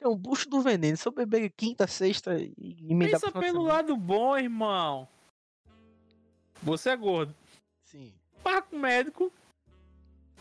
[0.00, 0.96] Tem um bucho do veneno.
[0.96, 5.06] Se eu beber quinta, sexta e emendar Pensa pelo lado bom, irmão.
[6.62, 7.34] Você é gordo.
[7.84, 8.10] Sim.
[8.42, 9.30] Para com o médico.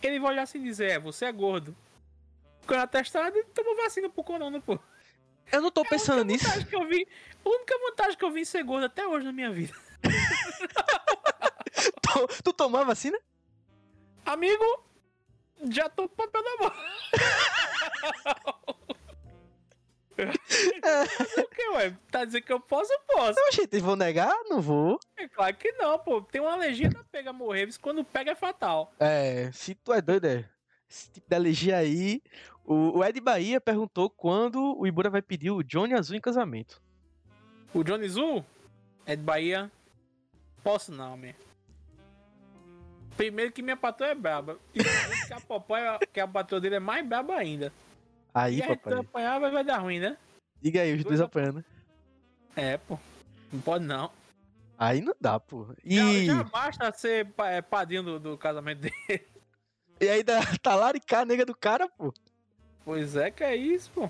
[0.02, 1.76] Ele vai olhar assim e dizer: É, você é gordo.
[2.66, 4.80] Quando atestado, ele tomou vacina pro corona, pô.
[5.52, 6.46] Eu não tô é pensando nisso.
[6.66, 7.06] Que eu vi,
[7.44, 9.74] a única vantagem que eu vi em ser gordo até hoje na minha vida.
[12.02, 13.20] tu, tu tomou a vacina?
[14.26, 14.64] Amigo,
[15.70, 16.74] já tô com papel na mão.
[20.26, 21.96] o que, ué?
[22.12, 22.92] Tá dizendo que eu posso?
[22.92, 23.40] Eu posso.
[23.40, 24.34] Não, gente, vou negar?
[24.50, 25.00] Não vou.
[25.18, 26.22] É claro que não, pô.
[26.22, 28.92] Tem uma alergia da pega morrer, mas quando pega é fatal.
[29.00, 30.46] É, se tu é doido, é.
[30.90, 32.22] Esse tipo de alergia aí.
[32.66, 36.82] O, o Ed Bahia perguntou quando o Ibura vai pedir o Johnny Azul em casamento.
[37.74, 38.46] O Johnny Azul?
[39.06, 39.72] Ed Bahia?
[40.64, 41.34] Posso não, man.
[43.16, 44.58] Primeiro que minha patroa é braba.
[44.74, 47.74] E que a papai, que a patroa dele é mais braba ainda.
[48.34, 48.94] Aí, e papai.
[48.94, 50.18] Se apanhar, vai, vai dar ruim, né?
[50.62, 51.64] Diga aí, os dois apanhando.
[52.56, 53.00] É, pô.
[53.52, 54.12] Não pode não.
[54.78, 55.68] Aí não dá, pô.
[55.84, 56.26] E...
[56.26, 58.96] Já, já basta ser é, padrinho do, do, casamento dele.
[60.02, 62.14] E ainda tá laricar a nega do cara, pô.
[62.86, 64.10] Pois é que é isso, pô.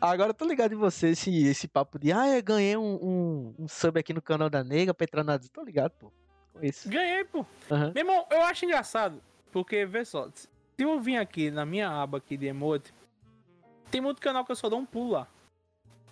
[0.00, 3.54] Agora eu tô ligado em você, esse, esse papo de ah, eu ganhei um, um,
[3.58, 5.36] um sub aqui no canal da nega pra entrar na.
[5.36, 6.12] Tô ligado, pô.
[6.52, 6.88] Com isso.
[6.88, 7.40] Ganhei, pô.
[7.70, 7.92] Uhum.
[7.92, 12.18] Meu irmão, eu acho engraçado, porque, vê só, se eu vim aqui na minha aba
[12.18, 12.94] aqui de emote,
[13.90, 15.26] tem muito canal que eu só dou um pulo lá.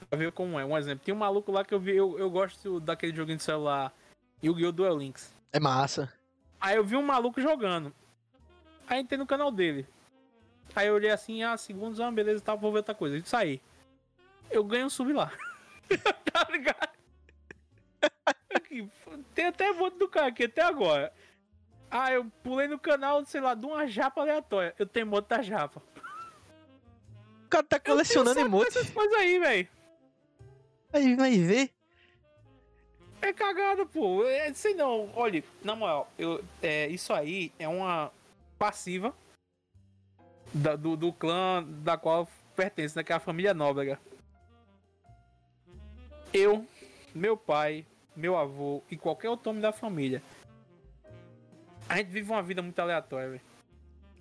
[0.08, 0.64] Pra ver como é.
[0.64, 1.04] Um exemplo.
[1.04, 3.92] Tem um maluco lá que eu vi, eu, eu gosto daquele joguinho de celular
[4.42, 4.72] Yu-Gi-Oh!
[4.72, 5.34] Duel Links.
[5.52, 6.12] É massa.
[6.60, 7.92] Aí eu vi um maluco jogando.
[8.86, 9.86] Aí entrei no canal dele.
[10.74, 13.16] Aí eu olhei assim, ah, segundos, ah, beleza, tá, vou ver outra coisa.
[13.16, 13.60] E saí.
[14.50, 15.32] Eu ganho um sub lá.
[16.32, 16.94] tá ligado?
[19.34, 21.12] Tem até voto do cara aqui até agora.
[21.90, 24.74] Ah, eu pulei no canal, sei lá, de uma japa aleatória.
[24.78, 25.80] Eu tenho moto da japa
[27.54, 28.76] cara tá colecionando emotes.
[28.76, 29.68] essas coisas aí, velho.
[30.92, 31.70] Aí vai ver.
[33.22, 34.24] É cagada, pô.
[34.24, 35.10] É, sei não.
[35.14, 38.12] Olha, na moral, eu, é, isso aí é uma
[38.58, 39.14] passiva
[40.52, 43.04] da, do, do clã da qual pertence, né?
[43.04, 43.98] Que é a família Nóbrega.
[46.32, 46.66] Eu,
[47.14, 47.86] meu pai,
[48.16, 50.22] meu avô e qualquer outro homem da família.
[51.88, 53.42] A gente vive uma vida muito aleatória, velho.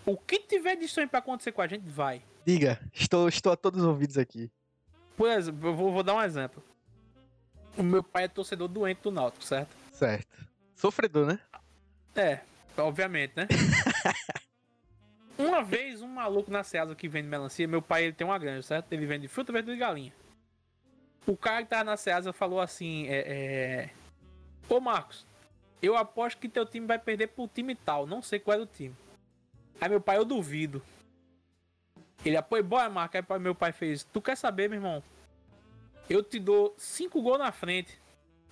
[0.06, 2.22] O que tiver de sonho pra acontecer com a gente, vai.
[2.46, 4.52] Diga, estou, estou a todos os ouvidos aqui.
[5.16, 6.64] Por exemplo, eu vou, vou dar um exemplo.
[7.78, 9.76] O meu pai é torcedor doente do Náutico, certo?
[9.92, 10.48] Certo.
[10.76, 11.40] Sofredor, né?
[12.16, 12.42] É.
[12.78, 13.48] Obviamente, né?
[15.38, 18.64] uma vez, um maluco na Ceasa que vende melancia, meu pai ele tem uma granja,
[18.64, 18.92] certo?
[18.92, 20.14] Ele vende fruta, verdura e galinha.
[21.26, 23.90] O cara que tava na Ceasa falou assim: é, é...
[24.68, 25.26] Ô Marcos,
[25.82, 28.66] eu aposto que teu time vai perder pro time tal, não sei qual é o
[28.66, 28.96] time.
[29.80, 30.82] Aí meu pai, eu duvido.
[32.26, 33.22] Ele apoia, bora, Marcos.
[33.30, 35.04] Aí meu pai fez: Tu quer saber, meu irmão?
[36.10, 38.00] Eu te dou cinco gols na frente,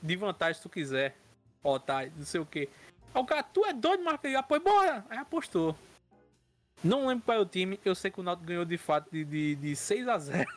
[0.01, 1.15] de vantagem se tu quiser.
[1.63, 2.69] Ó, tá, não sei o que.
[3.13, 4.25] Aí o cara, tu é doido, Marcos?
[4.25, 5.05] Ele apoia, bora.
[5.09, 5.75] Aí apostou.
[6.83, 9.23] Não lembro qual é o time, eu sei que o Náutico ganhou de fato de,
[9.23, 10.51] de, de 6 a 0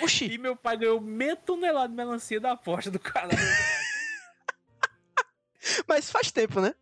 [0.00, 0.32] Oxi!
[0.32, 3.28] E meu pai ganhou meia tonelada de melancia da aposta do cara.
[5.86, 6.74] Mas faz tempo, né?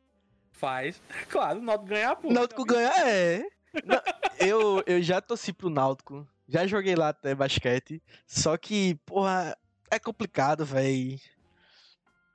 [0.52, 1.02] Faz.
[1.28, 2.28] Claro, o Náutico ganhar, pô.
[2.28, 3.44] O Náutico ganhar é.
[3.84, 4.00] Não,
[4.38, 6.26] eu, eu já torci pro Náutico.
[6.48, 8.02] Já joguei lá até basquete.
[8.26, 9.56] Só que, porra,
[9.90, 11.18] é complicado, velho.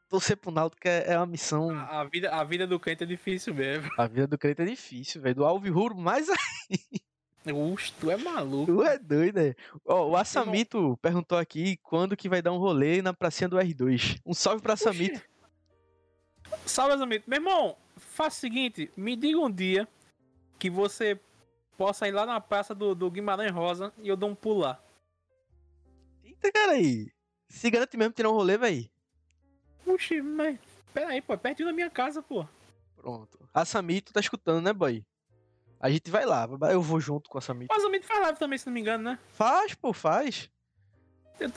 [0.10, 1.69] Torcer pro Náutico é, é uma missão.
[1.69, 3.89] A, a vida, a vida do crente é difícil mesmo.
[3.97, 5.36] A vida do crente é difícil, velho.
[5.36, 7.54] Do Alvirruro, mais aí.
[7.54, 8.65] Ux, tu é maluco.
[8.65, 9.56] Tu é doido, né?
[9.86, 14.19] Ó, o Assamito perguntou aqui quando que vai dar um rolê na pracinha do R2.
[14.25, 15.21] Um salve pra Assamito.
[16.65, 17.30] Salve, Assamito.
[17.30, 19.88] Meu irmão, faça o seguinte, me diga um dia
[20.58, 21.19] que você
[21.80, 24.84] possa ir lá na praça do, do Guimarães Rosa e eu dou um pulo lá.
[26.22, 27.10] Eita, cara aí.
[27.48, 28.89] Se garante mesmo tirar um rolê, velho.
[29.86, 30.60] Puxa, mas.
[30.94, 32.46] Pera aí, pô, é pertinho da minha casa, pô.
[32.98, 33.39] Pronto.
[33.54, 35.06] A Samito tá escutando, né, boy?
[35.80, 37.74] A gente vai lá, eu vou junto com a Samito.
[37.74, 39.20] Mas a Samito faz live também, se não me engano, né?
[39.32, 40.50] Faz, pô, faz.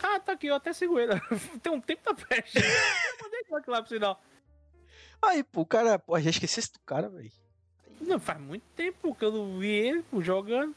[0.01, 1.15] Tá, tá aqui, eu até sigo ele.
[1.61, 2.59] Tem um tempo da peste.
[2.63, 4.23] eu mandei aqui lá pro sinal.
[5.21, 7.42] Aí, pô, o cara, pô, já esqueci do cara, velho.
[8.03, 10.75] Não, faz muito tempo que eu não vi ele pô, jogando.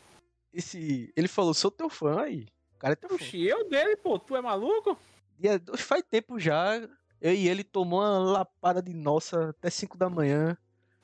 [0.53, 1.11] Esse.
[1.15, 2.47] Ele falou, sou teu fã aí.
[2.75, 3.37] O cara é teu Puxa, fã.
[3.37, 4.97] eu dele, pô, tu é maluco?
[5.39, 6.77] E é, faz tempo já.
[7.19, 10.57] Eu e ele tomou uma lapada de nossa até 5 da manhã.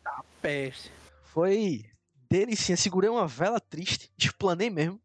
[0.04, 0.92] Tá peste.
[1.24, 1.86] Foi
[2.30, 2.78] delicinha.
[2.78, 4.12] Segurei uma vela triste.
[4.18, 5.02] Explanei mesmo.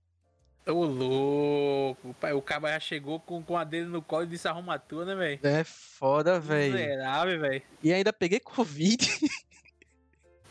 [0.67, 4.49] Ô louco, pai, o cara já chegou com, com a dele no colo e disse
[4.49, 5.39] arruma tua, né, velho?
[5.45, 6.75] É foda, velho.
[6.75, 7.63] Miserável, velho.
[7.81, 8.99] E ainda peguei Covid.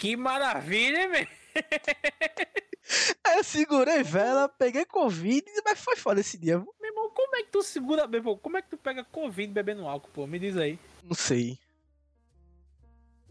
[0.06, 1.28] Que maravilha, velho.
[3.26, 6.60] Aí eu segurei vela, peguei Covid, mas foi foda esse dia.
[6.60, 9.52] Meu irmão, como é que tu segura, meu irmão, como é que tu pega Covid
[9.52, 10.28] bebendo álcool, pô?
[10.28, 10.78] Me diz aí.
[11.04, 11.58] Não sei.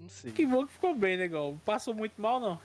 [0.01, 0.33] Não sei.
[0.33, 1.61] Que bom que ficou bem, negão.
[1.65, 2.61] Passou muito mal, não?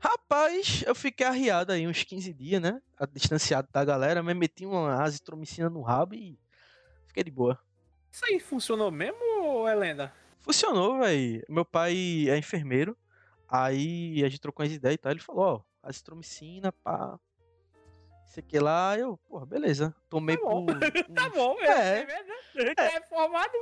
[0.00, 2.82] Rapaz, eu fiquei arriado aí uns 15 dias, né?
[3.12, 6.36] Distanciado da galera, mas meti uma azitromicina no rabo e
[7.06, 7.56] fiquei de boa.
[8.10, 10.12] Isso aí funcionou mesmo ou é lenda?
[10.40, 11.44] Funcionou, velho.
[11.48, 12.96] Meu pai é enfermeiro.
[13.54, 15.12] Aí a gente trocou as ideias e tal.
[15.12, 17.18] Ele falou, ó, azitromicina, pá.
[18.26, 19.94] Isso aqui lá, eu, porra, beleza.
[20.08, 20.64] Tomei tá bom.
[20.64, 20.78] por.
[21.14, 21.98] tá bom, É.
[22.00, 22.96] é.
[22.96, 23.52] é formado.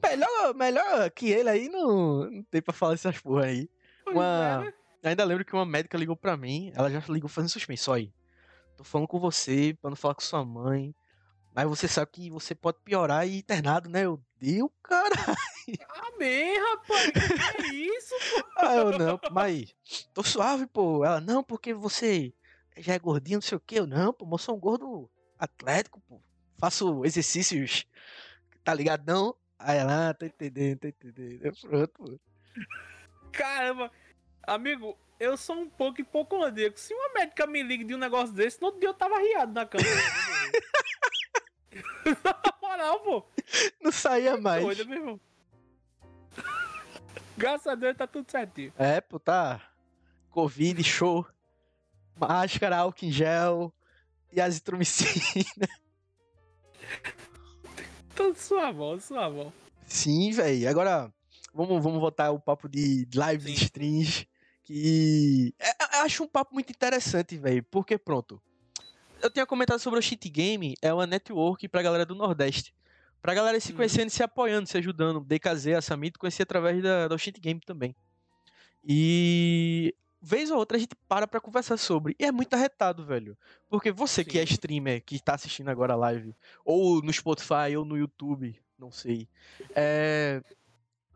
[0.00, 3.68] Melhor, melhor que ele aí, não, não tem pra falar essas porra aí.
[4.06, 4.72] Uma- é, né?
[5.02, 8.12] Ainda lembro que uma médica ligou pra mim, ela já ligou fazendo suspense, ó aí.
[8.76, 10.94] Tô falando com você, pra não falar com sua mãe.
[11.54, 14.04] Mas você sabe que você pode piorar e internado, né?
[14.04, 15.14] Eu, deu, cara.
[16.12, 17.10] Amém, rapaz.
[17.12, 18.44] Que é isso, pô?
[18.58, 19.72] Ah, eu não, mas
[20.12, 21.04] tô suave, pô.
[21.04, 22.34] Ela, não, porque você
[22.76, 23.76] já é gordinho, não sei o que.
[23.76, 26.20] Eu, não, pô, eu sou um gordo atlético, pô.
[26.58, 27.86] Faço exercícios,
[28.64, 29.06] tá ligado?
[29.06, 29.36] Não.
[29.56, 31.52] Aí ela, ah, tô entendendo, tô entendendo.
[31.60, 32.20] Pronto, pô.
[33.30, 33.92] Caramba.
[34.42, 36.80] Amigo, eu sou um pouco hipocondríaco.
[36.80, 39.52] Se uma médica me liga de um negócio desse, no outro dia eu tava riado
[39.52, 39.84] na cama.
[42.24, 43.24] Na moral, pô.
[43.82, 44.64] Não saía mais.
[44.64, 45.20] Doido, meu irmão.
[47.36, 48.72] Graças a Deus tá tudo certinho.
[48.78, 49.60] É, pô, tá.
[50.30, 51.26] Covid, show.
[52.16, 53.74] Máscara, álcool em gel
[54.32, 55.68] e azitromicina.
[58.14, 59.52] Tudo sua mão, sua mão.
[59.86, 60.68] Sim, velho.
[60.68, 61.12] Agora,
[61.52, 64.28] vamos, vamos voltar o papo de live de streams.
[64.62, 65.52] Que.
[65.58, 67.62] é- Eu acho um papo muito interessante, velho.
[67.64, 68.40] Porque, pronto.
[69.24, 72.74] Eu tinha comentado sobre o Cheat Game, é uma network pra galera do Nordeste.
[73.22, 73.76] Pra galera se Uhum.
[73.76, 75.18] conhecendo, se apoiando, se ajudando.
[75.18, 77.96] DKZ, a Samito, conheci através da, do Cheat Game também.
[78.86, 79.94] E.
[80.20, 82.14] Vez ou outra a gente para pra conversar sobre.
[82.18, 83.34] E é muito arretado, velho.
[83.70, 84.52] Porque você que é Sim.
[84.52, 89.26] streamer, que tá assistindo agora a live, ou no Spotify, ou no YouTube, não sei.
[89.74, 90.42] É...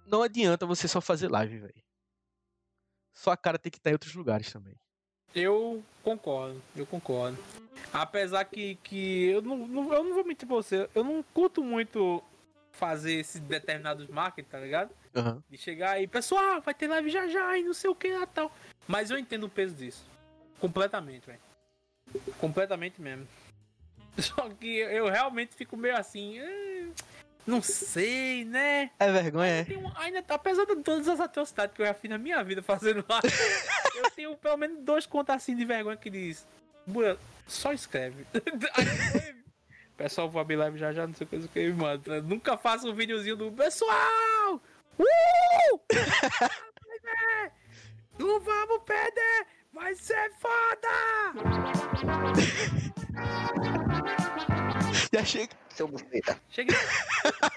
[0.07, 1.83] Não adianta você só fazer live, velho.
[3.13, 4.75] Sua cara tem que estar em outros lugares também.
[5.35, 7.39] Eu concordo, eu concordo.
[7.93, 11.63] Apesar que, que eu, não, não- eu não vou mentir pra você, eu não curto
[11.63, 12.23] muito
[12.73, 14.91] fazer esses determinados marketing, tá ligado?
[15.15, 15.43] Aham.
[15.49, 18.27] De chegar aí, pessoal, vai ter live já já e não sei o que lá
[18.27, 18.53] tal.
[18.87, 20.05] Mas eu entendo o peso disso.
[20.61, 21.41] Completamente, velho.
[22.39, 23.27] Completamente mesmo.
[24.19, 26.39] Só que eu realmente fico meio assim.
[26.39, 26.89] "Eh,
[27.49, 28.91] Não sei, né?
[28.99, 29.77] É vergonha, é.
[29.79, 33.03] Um- ainda, apesar de todas as atrocidades que eu já fiz na minha vida fazendo
[33.09, 33.21] lá,
[33.97, 36.47] eu tenho pelo menos dois contos assim de vergonha que diz.
[36.87, 38.27] "Bura, Só escreve.
[39.97, 42.03] Pessoal, vou abrir live já já, não sei o que, o que, mano.
[42.07, 44.61] Eu nunca faço um videozinho do pessoal!
[44.99, 45.81] Uh!
[48.19, 49.47] Não vamos perder!
[49.73, 50.89] Vai ser foda!
[55.13, 55.55] Já chega.
[55.87, 56.41] Seu.
[56.51, 56.77] Cheguei.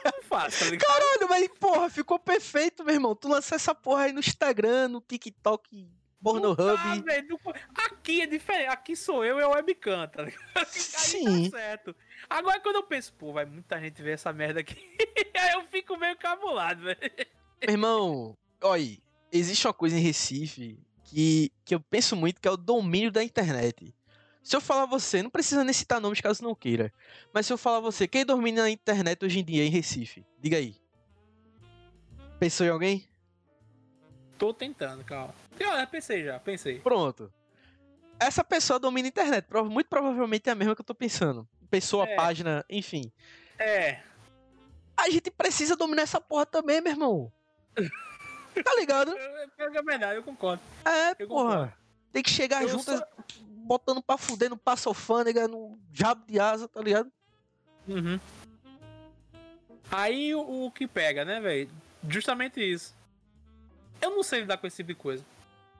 [0.05, 0.77] Não faço, tá?
[0.85, 3.15] Caralho, mas porra, ficou perfeito, meu irmão.
[3.15, 5.87] Tu lança essa porra aí no Instagram, no TikTok,
[6.55, 7.53] dá, velho, não-
[7.85, 8.67] Aqui é diferente.
[8.67, 10.39] Aqui sou eu e a webcam, tá ligado?
[10.55, 11.49] Aí Sim.
[11.49, 11.95] tá certo.
[12.29, 14.75] Agora quando eu penso, pô, vai muita gente ver essa merda aqui.
[15.35, 16.99] Aí eu fico meio cabulado, velho.
[17.61, 18.97] Meu irmão, olha,
[19.31, 23.23] existe uma coisa em Recife que, que eu penso muito que é o domínio da
[23.23, 23.93] internet.
[24.43, 26.91] Se eu falar você, não precisa nem citar nomes caso não queira.
[27.33, 30.25] Mas se eu falar você, quem domina a internet hoje em dia em Recife?
[30.39, 30.75] Diga aí.
[32.39, 33.07] Pensou em alguém?
[34.37, 35.33] Tô tentando, calma.
[35.59, 36.79] Eu pensei já, pensei.
[36.79, 37.31] Pronto.
[38.19, 39.47] Essa pessoa domina a internet.
[39.69, 41.47] Muito provavelmente é a mesma que eu tô pensando.
[41.69, 42.15] Pessoa, É.
[42.15, 43.11] página, enfim.
[43.59, 44.01] É,
[44.97, 47.31] A gente precisa dominar essa porra também, meu irmão.
[48.65, 49.15] Tá ligado?
[49.17, 50.61] é é verdade, eu concordo.
[50.83, 51.49] É, Eu porra.
[51.51, 51.73] concordo.
[52.11, 53.07] Tem que chegar Eu junto, só-
[53.71, 57.09] botando pra fuder no alfândega, no jabo de asa, tá ligado?
[57.87, 58.19] Uhum.
[59.89, 61.69] Aí o, o que pega, né, velho?
[62.05, 62.93] Justamente isso.
[64.01, 65.23] Eu não sei lidar com esse tipo de coisa.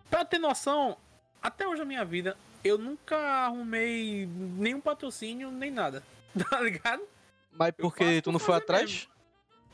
[0.10, 0.96] Pra ter noção,
[1.42, 6.02] até hoje na minha vida, eu nunca arrumei nenhum patrocínio, nem nada.
[6.50, 7.04] Tá ligado?
[7.52, 8.90] Mas porque tu não foi atrás?
[8.90, 9.12] mesmo.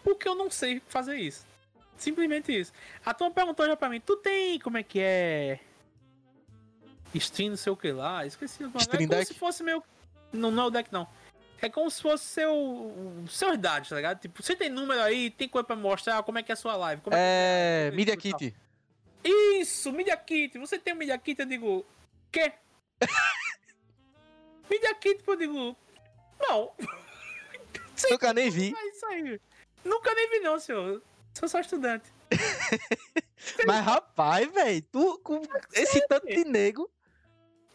[0.03, 1.45] Porque eu não sei fazer isso.
[1.95, 2.73] Simplesmente isso.
[3.05, 5.59] A turma perguntou já pra mim, tu tem como é que é?
[7.17, 8.67] Stream não sei o que lá, esqueci o.
[8.77, 9.25] Stream é como Deck?
[9.25, 9.83] se fosse meu.
[10.31, 11.07] Não, não é o deck não.
[11.61, 13.25] É como se fosse seu.
[13.29, 14.19] seus dados, tá ligado?
[14.19, 16.75] Tipo, você tem número aí, tem coisa pra mostrar, como é que é a sua
[16.75, 17.01] live.
[17.01, 17.87] Como É.
[17.91, 18.39] que Media e tal.
[18.39, 18.55] Kit.
[19.23, 20.57] Isso, Media Kit.
[20.59, 21.39] Você tem um Media Kit?
[21.39, 21.85] Eu digo,
[22.31, 22.53] quê?
[24.69, 25.75] Media Kit, eu digo,
[26.39, 26.71] não.
[27.95, 28.73] Sim, Nunca nem vi.
[28.73, 29.39] é.
[29.83, 31.01] Nunca nem vi, não, senhor.
[31.33, 32.11] Sou só estudante.
[33.65, 35.41] Mas rapaz, velho, tu com
[35.73, 36.89] esse tanto de nego.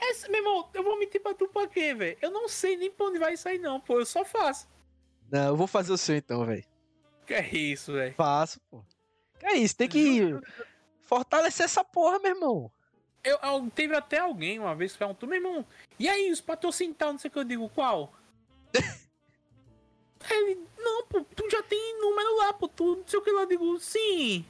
[0.05, 2.19] Esse, meu irmão, eu vou mentir pra tu pra quê, velho?
[2.21, 4.01] Eu não sei nem pra onde vai sair, não, pô.
[4.01, 4.67] Eu só faço.
[5.31, 6.65] Não, eu vou fazer o seu então, velho.
[7.27, 8.15] Que é isso, velho?
[8.15, 8.83] Faço, pô.
[9.39, 10.35] Que é isso, tem que
[11.03, 12.73] fortalecer essa porra, meu irmão.
[13.23, 15.65] Eu, eu- teve até alguém uma vez que perguntou, meu irmão,
[15.99, 18.13] e aí, os patrocínios tal, não sei o que eu digo, qual?
[20.31, 23.43] Ele, não, pô, tu já tem número lá, pô, tu não sei o que lá,
[23.43, 24.45] eu digo, sim.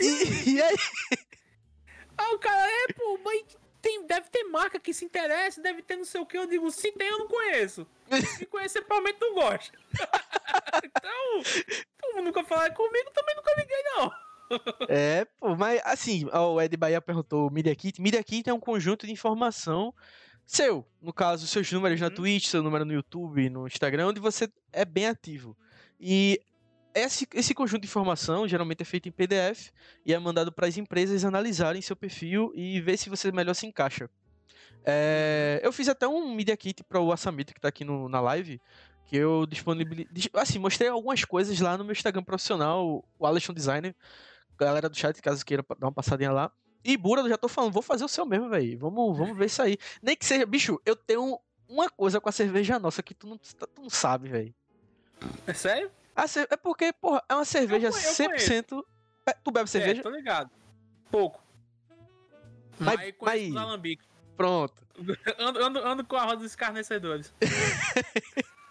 [0.00, 0.76] E, e aí?
[2.22, 3.44] Aí o cara, é, pô, mas
[3.80, 6.70] tem, deve ter marca que se interessa, deve ter não sei o que, eu digo,
[6.70, 7.86] se tem, eu não conheço.
[8.38, 9.78] Se conhecer, provavelmente não gosta.
[10.84, 11.42] então,
[11.98, 14.12] tu nunca falar comigo, também nunca liguei, não.
[14.86, 18.00] É, pô, mas assim, ó, o Ed Bahia perguntou Media Kit.
[18.02, 19.94] Media Kit é um conjunto de informação
[20.46, 20.86] seu.
[21.00, 22.14] No caso, seus números na Uhum.
[22.14, 25.56] Twitch, seu número no YouTube, no Instagram, onde você é bem ativo.
[25.98, 26.38] E
[26.94, 29.70] esse, esse conjunto de informação geralmente é feito em PDF
[30.04, 33.66] e é mandado para as empresas analisarem seu perfil e ver se você melhor se
[33.66, 34.08] encaixa.
[34.84, 38.20] É, eu fiz até um Media Kit para o Assamita que tá aqui no- na
[38.20, 38.60] live,
[39.06, 40.30] que eu disponibilizei.
[40.34, 43.94] Assim, mostrei algumas coisas lá no meu Instagram profissional, o Alexon Designer.
[44.58, 46.50] Galera do chat, caso queira dar uma passadinha lá.
[46.84, 48.78] E Bura, eu já tô falando, vou fazer o seu mesmo, velho.
[48.78, 49.78] Vamos, vamos ver isso aí.
[50.02, 53.38] Nem que seja, bicho, eu tenho uma coisa com a cerveja nossa que tu não,
[53.38, 54.54] tu não sabe, velho.
[55.46, 55.90] É sério?
[56.14, 58.84] A cer- É porque, porra, é uma cerveja conhe- eu 100%.
[59.26, 60.00] É, Tu bebe cerveja?
[60.00, 60.50] É, tô ligado.
[61.10, 61.42] Pouco.
[62.78, 64.06] Mas- Mas, conheço mas- os alambiques.
[64.36, 64.82] Pronto.
[65.38, 67.32] Ando, ando, ando com a roda dos escarnecedores.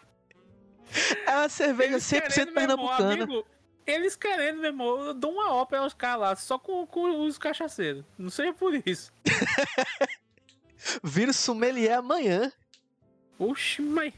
[1.26, 3.14] É uma cerveja Eles 100% querendo, meu irmão, pernambucana.
[3.24, 3.46] amigo,
[3.88, 7.38] eles querendo, meu irmão, eu dou uma ópera aos caras lá, só com, com os
[7.38, 8.04] cachaceiros.
[8.18, 9.12] Não seja por isso.
[11.02, 12.52] Vira o sommelier amanhã.
[13.40, 14.14] Oxi, mas.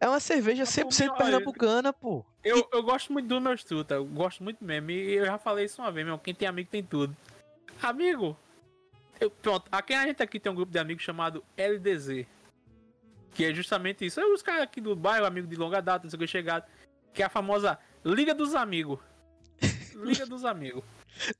[0.00, 2.24] É uma cerveja Tá 100% bom, pernambucana, pô.
[2.46, 4.92] Eu, eu gosto muito dos meus truta, eu gosto muito mesmo.
[4.92, 6.16] E eu já falei isso uma vez, meu.
[6.16, 7.14] Quem tem amigo tem tudo.
[7.82, 8.36] Amigo,
[9.20, 12.24] eu, pronto, aqui a gente aqui tem um grupo de amigos chamado LDZ.
[13.34, 14.20] Que é justamente isso.
[14.20, 16.64] É os caras aqui do bairro, amigo de longa data, não sei o que chegado.
[17.12, 19.00] Que é a famosa Liga dos Amigos.
[19.96, 20.84] Liga dos Amigos.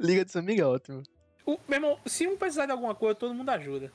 [0.01, 1.03] Liga dos amigos é ótimo.
[1.47, 3.93] O, meu irmão, se um precisar de alguma coisa, todo mundo ajuda.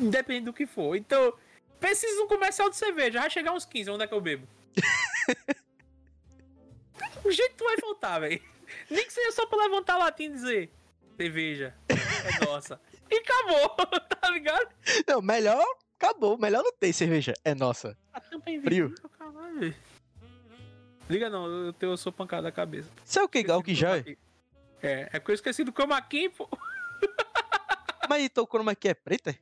[0.00, 0.96] Independente do que for.
[0.96, 1.32] Então,
[1.78, 3.20] precisa de um comercial de cerveja.
[3.20, 4.48] Vai chegar uns 15, onde é que eu bebo?
[7.24, 8.42] o jeito vai faltar, velho.
[8.90, 10.70] Nem que seja só pra levantar a latinha e dizer:
[11.16, 12.80] cerveja, é nossa.
[13.10, 13.68] E acabou,
[14.20, 14.68] tá ligado?
[15.06, 15.64] Não, melhor
[15.98, 17.32] Acabou, melhor não ter cerveja.
[17.42, 17.96] É nossa.
[18.12, 18.94] A tampa é Frio.
[19.18, 19.74] caralho.
[21.08, 22.90] Liga não, eu, tenho, eu sou pancada da cabeça.
[23.04, 24.16] Sabe o que gal que já é?
[24.82, 26.48] É, é porque eu esqueci do chroma key, pô.
[28.08, 29.36] Mas então o chroma key é preta?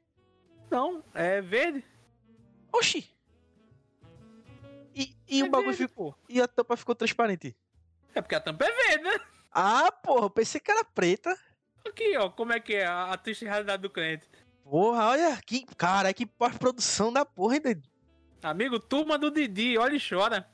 [0.70, 1.84] Não, é verde.
[2.72, 3.10] Oxi!
[4.94, 6.16] E, e é o bagulho verde, ficou.
[6.28, 7.56] E a tampa ficou transparente.
[8.14, 9.20] É porque a tampa é verde, né?
[9.50, 11.36] Ah, porra, eu pensei que era preta.
[11.86, 14.26] Aqui, ó, como é que é a, a triste realidade do cliente.
[14.62, 15.66] Porra, olha que.
[15.76, 17.88] Cara, que pós-produção da porra, hein, doido?
[18.42, 20.48] Amigo, turma do Didi, olha e chora.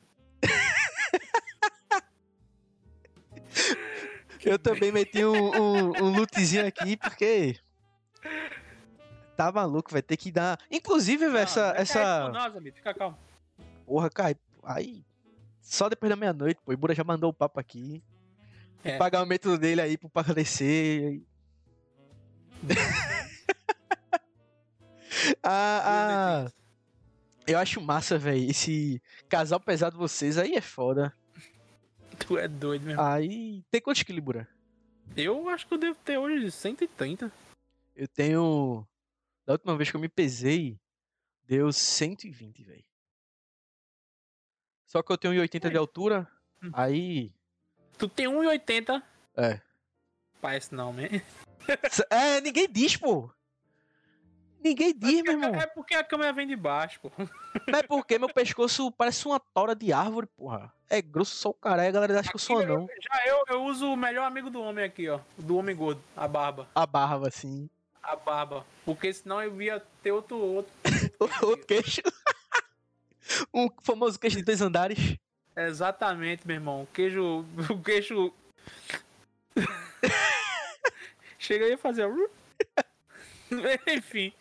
[4.43, 7.59] Eu também meti um, um, um lootzinho aqui, porque.
[9.36, 10.59] Tá maluco, vai ter que dar.
[10.70, 11.68] Inclusive, velho, essa.
[11.68, 11.72] Não,
[12.32, 12.59] não essa...
[12.59, 13.18] amigo, fica calmo.
[13.91, 14.36] Porra, cai.
[14.62, 15.05] Aí.
[15.61, 16.70] Só depois da meia-noite, pô.
[16.70, 18.01] O Ibura já mandou o papo aqui.
[18.84, 18.95] É.
[18.95, 21.20] O pagamento dele aí pro Paca descer.
[25.43, 26.53] ah, ah,
[27.49, 28.49] eu acho massa, velho.
[28.49, 31.12] Esse casal pesado de vocês aí é foda.
[32.28, 33.03] Tu é doido mesmo.
[33.03, 33.64] Aí.
[33.72, 34.49] Tem quantos quilos, Ibura?
[35.16, 37.32] Eu acho que eu devo ter hoje 130.
[37.97, 38.86] Eu tenho.
[39.45, 40.78] Da última vez que eu me pesei,
[41.45, 42.89] deu 120, velho.
[44.91, 46.26] Só que eu tenho 1,80 de altura.
[46.61, 46.70] Hum.
[46.72, 47.32] Aí.
[47.97, 49.01] Tu tem 1,80.
[49.36, 49.61] É.
[50.41, 51.22] Parece não, né?
[52.11, 53.30] É, ninguém diz, pô.
[54.61, 55.55] Ninguém diz, meu irmão.
[55.55, 57.12] É porque a câmera vem de baixo, pô.
[57.68, 60.72] Não é porque meu pescoço parece uma tora de árvore, porra.
[60.88, 62.88] É grosso só o cara, a galera acha que eu sou Aqui anão.
[63.01, 65.20] Já eu, eu uso o melhor amigo do homem aqui, ó.
[65.38, 66.68] Do homem gordo, a barba.
[66.74, 67.70] A barba, assim.
[68.03, 68.66] A barba.
[68.84, 70.36] Porque senão eu ia ter outro.
[70.36, 70.72] outro...
[71.47, 72.03] Outro queixo.
[73.54, 75.16] um famoso queixo de dois andares.
[75.56, 76.82] Exatamente, meu irmão.
[76.82, 77.44] O queijo.
[77.70, 78.32] O queijo.
[81.38, 82.08] Chega aí a fazer.
[83.88, 84.32] Enfim.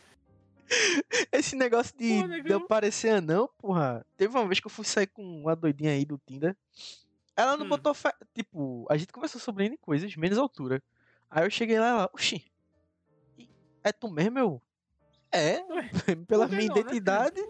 [1.31, 4.05] Esse negócio de, Pô, de eu parecer anão, porra.
[4.15, 6.55] Teve uma vez que eu fui sair com uma doidinha aí do Tinder.
[7.35, 7.69] Ela não Hum.
[7.69, 8.13] botou fé.
[8.35, 10.83] Tipo, a gente conversou sobre N coisas, menos altura.
[11.29, 12.45] Aí eu cheguei lá e ela, oxi.
[13.37, 13.49] e-
[13.83, 14.61] É tu mesmo, meu?
[15.31, 15.89] É, Ué,
[16.27, 17.41] pela minha não, né?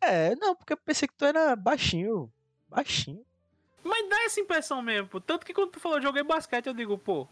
[0.00, 2.32] É, não, porque eu pensei que tu era baixinho.
[2.68, 3.24] Baixinho.
[3.82, 5.20] Mas dá essa impressão mesmo, pô.
[5.20, 7.26] Tanto que quando tu falou joguei basquete, eu digo, pô.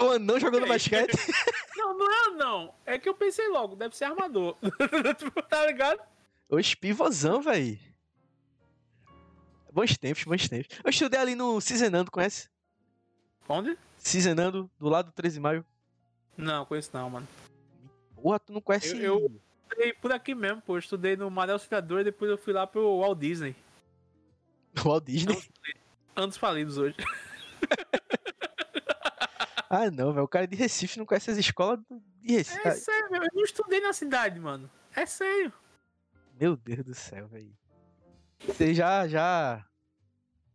[0.00, 1.12] O anão jogando basquete.
[1.76, 2.74] Não, não é não.
[2.84, 4.56] É que eu pensei logo, deve ser armador.
[5.16, 6.00] Tipo, tá ligado?
[6.48, 7.80] Oxe, pivôzão, véi.
[9.72, 10.76] Bons tempos, bons tempos.
[10.82, 12.48] Eu estudei ali no Cizenando, conhece?
[13.48, 13.78] Onde?
[13.96, 15.64] Cizenando, do lado do 13 de maio.
[16.36, 17.28] Não, conheço não, mano.
[18.16, 18.96] Porra, tu não conhece.
[18.96, 20.74] Eu- eu- Estudei por aqui mesmo, pô.
[20.74, 23.54] Eu estudei no Maré Auxiliador e depois eu fui lá pro Walt Disney.
[24.82, 25.38] Walt Disney.
[26.16, 26.96] Anos falidos hoje.
[29.70, 30.24] Ah, não, velho.
[30.24, 31.78] O cara é de Recife não conhece as escolas
[32.22, 32.66] de Recife.
[32.66, 34.70] É sério, eu não estudei na cidade, mano.
[34.96, 35.52] É sério.
[36.40, 37.54] Meu Deus do céu, velho.
[38.46, 39.62] Você já, já.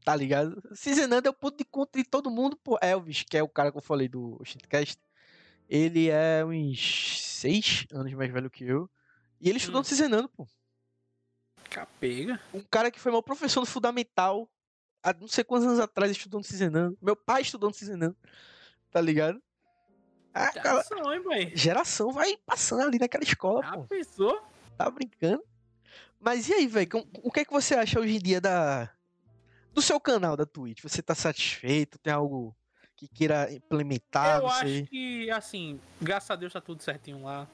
[0.03, 0.61] Tá ligado?
[0.74, 2.78] Cizenando é o ponto de encontro de todo mundo, pô.
[2.82, 4.99] Elvis, que é o cara que eu falei do Shitcast.
[5.70, 8.89] Ele é uns seis anos mais velho que eu.
[9.44, 9.84] E ele estudou Hum.
[9.84, 10.48] no Cizenando, pô.
[11.70, 12.39] Capega.
[12.54, 14.50] Um cara que foi meu professor no fundamental.
[15.04, 16.98] Há não sei quantos anos atrás estudou no Cizenando.
[17.02, 18.16] Meu pai estudou no Cizenando.
[18.89, 19.41] Tá ligado?
[20.34, 21.52] Ah, cara, Geração, hein, pai?
[21.56, 23.84] geração vai passando ali naquela escola, Já pô.
[23.84, 24.41] pensou?
[24.78, 25.44] Tá brincando?
[26.20, 26.88] Mas e aí, velho?
[27.22, 28.89] O que é que você acha hoje em dia da
[29.74, 30.82] do seu canal da Twitch?
[30.82, 32.00] Você tá satisfeito?
[32.00, 32.56] Tem algo
[32.96, 34.39] que queira implementar?
[34.39, 37.48] eu acho que, assim, graças a Deus tá tudo certinho lá.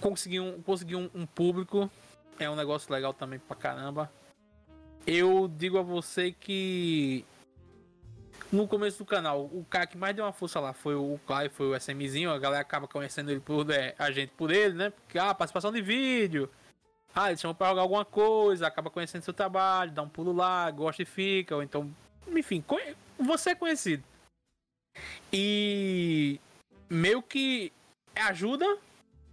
[0.00, 1.90] Consegui um, consegui um, um público.
[2.38, 4.10] É um negócio legal também pra caramba.
[5.06, 7.24] Eu digo a você que
[8.52, 11.48] no começo do canal, o cara que mais deu uma força lá foi o Clay,
[11.48, 12.30] foi o SMzinho.
[12.30, 14.90] A galera acaba conhecendo ele por é, a gente por ele, né?
[14.90, 16.50] Porque ah, participação de vídeo.
[17.14, 20.70] Ah, ele chama pra jogar alguma coisa, acaba conhecendo seu trabalho, dá um pulo lá,
[20.70, 21.90] gosta e fica, ou então.
[22.28, 22.64] Enfim,
[23.18, 24.02] você é conhecido.
[25.32, 26.38] E
[26.88, 27.72] meio que
[28.14, 28.78] ajuda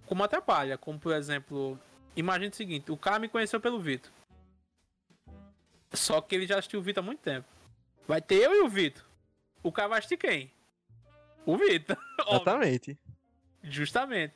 [0.09, 0.77] como atrapalha.
[0.77, 1.79] Como por exemplo,
[2.15, 4.11] imagine o seguinte, o cara me conheceu pelo Vitor.
[5.93, 7.47] Só que ele já assistiu o Vitor há muito tempo.
[8.07, 9.05] Vai ter eu e o Vitor.
[9.61, 10.51] O cara vai assistir quem?
[11.45, 11.95] O Vitor.
[12.27, 12.97] Exatamente.
[13.63, 14.33] Justamente.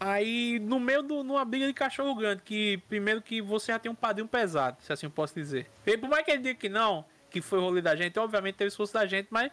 [0.00, 3.90] Aí, no meio de uma briga de cachorro grande, que primeiro que você já tem
[3.90, 5.70] um padrinho pesado, se assim eu posso dizer.
[5.86, 8.56] E por mais que ele diga que não, que foi o rolê da gente, obviamente
[8.56, 9.52] teve esforço da gente, mas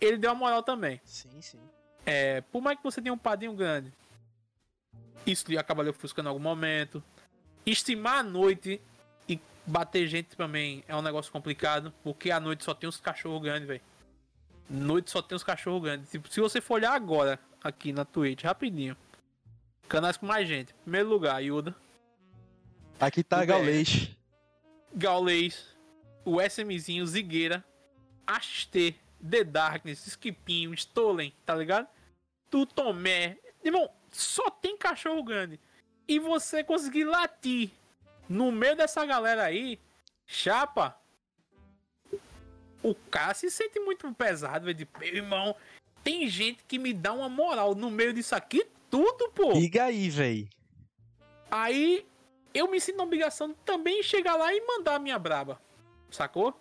[0.00, 1.00] ele deu a moral também.
[1.04, 1.58] Sim, sim.
[2.06, 3.92] É, por mais que você tenha um padrinho grande,
[5.26, 7.02] isso lhe acaba lhe ofuscando em algum momento.
[7.64, 8.80] Estimar a noite
[9.28, 13.42] e bater gente também é um negócio complicado, porque à noite só tem os cachorros
[13.42, 13.80] grandes, velho.
[14.68, 16.10] Noite só tem os cachorros grandes.
[16.10, 18.96] Tipo, se você for olhar agora, aqui na Twitch, rapidinho,
[19.88, 20.74] Canais com mais gente.
[20.82, 21.74] Primeiro lugar, Yuda.
[22.98, 24.10] Aqui tá Gaulês.
[24.94, 25.66] Gaulês.
[26.24, 27.64] O SMzinho, Zigueira.
[28.26, 28.94] AXT.
[29.28, 30.06] The Darkness.
[30.06, 30.72] Skipinho.
[30.74, 31.32] Stolen.
[31.44, 31.86] Tá ligado?
[32.50, 33.38] Tu Tomé.
[33.62, 35.60] Irmão, só tem cachorro grande.
[36.06, 37.70] E você conseguir latir
[38.28, 39.78] no meio dessa galera aí.
[40.26, 40.98] Chapa.
[42.82, 44.76] O cara se sente muito pesado, velho.
[44.76, 45.56] de, Meu irmão,
[46.02, 49.52] tem gente que me dá uma moral no meio disso aqui tudo, pô.
[49.52, 50.48] Liga aí, véi.
[51.50, 52.06] Aí
[52.54, 55.60] eu me sinto na obrigação de também chegar lá e mandar a minha braba.
[56.12, 56.54] Sacou?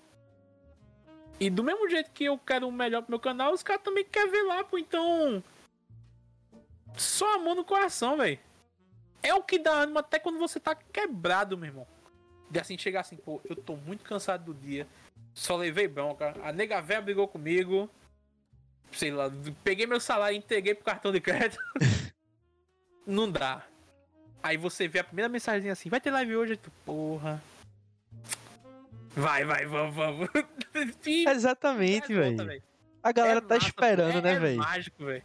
[1.40, 4.04] E do mesmo jeito que eu quero o melhor pro meu canal, os caras também
[4.04, 4.80] querem ver lá, pô.
[4.80, 5.44] Então.
[6.98, 8.40] Só amor no coração, velho.
[9.22, 11.88] É o que dá ânimo até quando você tá quebrado, meu irmão.
[12.50, 14.88] De assim chegar assim, pô, eu tô muito cansado do dia.
[15.34, 16.36] Só levei bronca.
[16.44, 17.90] A nega véia brigou comigo.
[18.92, 19.32] Sei lá,
[19.64, 21.58] peguei meu salário e entreguei pro cartão de crédito.
[23.08, 23.64] Não dá.
[24.44, 27.42] Aí você vê a primeira mensagem assim, vai ter live hoje, tu, porra.
[29.16, 30.30] Vai, vai, vamos, vamos.
[31.06, 32.36] Exatamente, véi.
[32.36, 32.64] velho.
[33.02, 34.18] A galera É tá massa, esperando, pô.
[34.20, 34.56] é, né, É véi?
[34.58, 35.24] mágico, velho.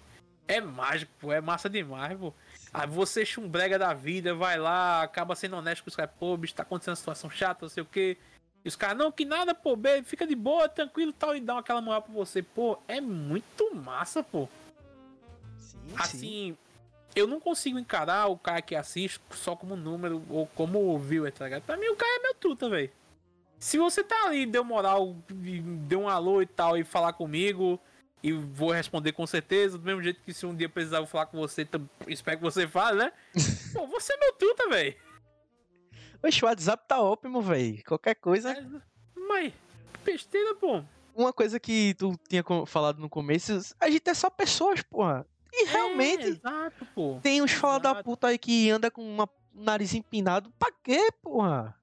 [0.48, 1.30] É mágico, pô.
[1.30, 2.32] É massa demais, pô.
[2.72, 6.54] Aí você chumbrega da vida, vai lá, acaba sendo honesto com os caras, pô, bicho,
[6.54, 8.16] tá acontecendo uma situação chata, não sei o quê.
[8.64, 11.58] E os caras, não, que nada, pô, bem, fica de boa, tranquilo tal, e dão
[11.58, 12.42] aquela moral pra você.
[12.42, 14.48] Pô, é muito massa, pô.
[15.58, 16.56] Sim, Assim,
[17.14, 21.44] eu não consigo encarar o cara que assiste só como número ou como viewer, tá
[21.44, 21.62] ligado?
[21.62, 22.90] Pra mim, o cara é meu truta, velho.
[23.58, 27.80] Se você tá ali, deu moral, deu um alô e tal, e falar comigo,
[28.22, 31.26] e vou responder com certeza, do mesmo jeito que se um dia precisar eu falar
[31.26, 31.66] com você,
[32.08, 33.12] espero que você fale, né?
[33.74, 34.94] Pô, você é meu truta, velho.
[36.22, 37.82] Oxe, o WhatsApp tá ótimo, véi.
[37.84, 38.54] Qualquer coisa.
[39.14, 39.52] Mas,
[40.04, 40.82] besteira, pô.
[41.14, 45.24] Uma coisa que tu tinha falado no começo, a gente é só pessoas, porra.
[45.52, 47.18] E É, realmente, exato, pô.
[47.22, 50.52] tem uns fala da puta aí que anda com uma- um nariz empinado.
[50.58, 51.74] Pra quê, porra?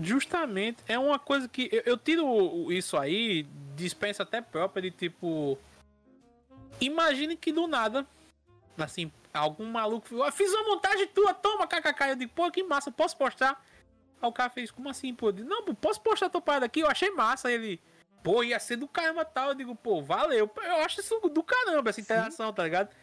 [0.00, 3.44] Justamente, é uma coisa que eu, eu tiro isso aí,
[3.74, 5.58] dispensa até própria de tipo.
[6.78, 8.06] Imagine que do nada,
[8.76, 12.10] assim, algum maluco falou, "Ah, fiz uma montagem tua, toma, kkk.
[12.10, 13.64] Eu digo, pô, que massa, posso postar?
[14.20, 15.32] Aí o cara fez, como assim, pô?
[15.32, 16.80] Digo, não, pô, posso postar tua parada aqui?
[16.80, 17.48] Eu achei massa.
[17.48, 17.82] Aí ele,
[18.22, 19.50] pô, ia ser do caramba tal.
[19.50, 20.50] Eu digo, pô, valeu.
[20.62, 22.94] Eu acho isso do caramba, essa interação, tá ligado?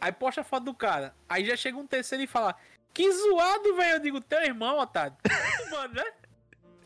[0.00, 1.14] Aí posta a foto do cara.
[1.28, 2.56] Aí já chega um terceiro e fala,
[2.92, 3.96] que zoado, velho.
[3.96, 5.16] Eu digo, teu irmão, otário.
[5.70, 6.04] Mano, né?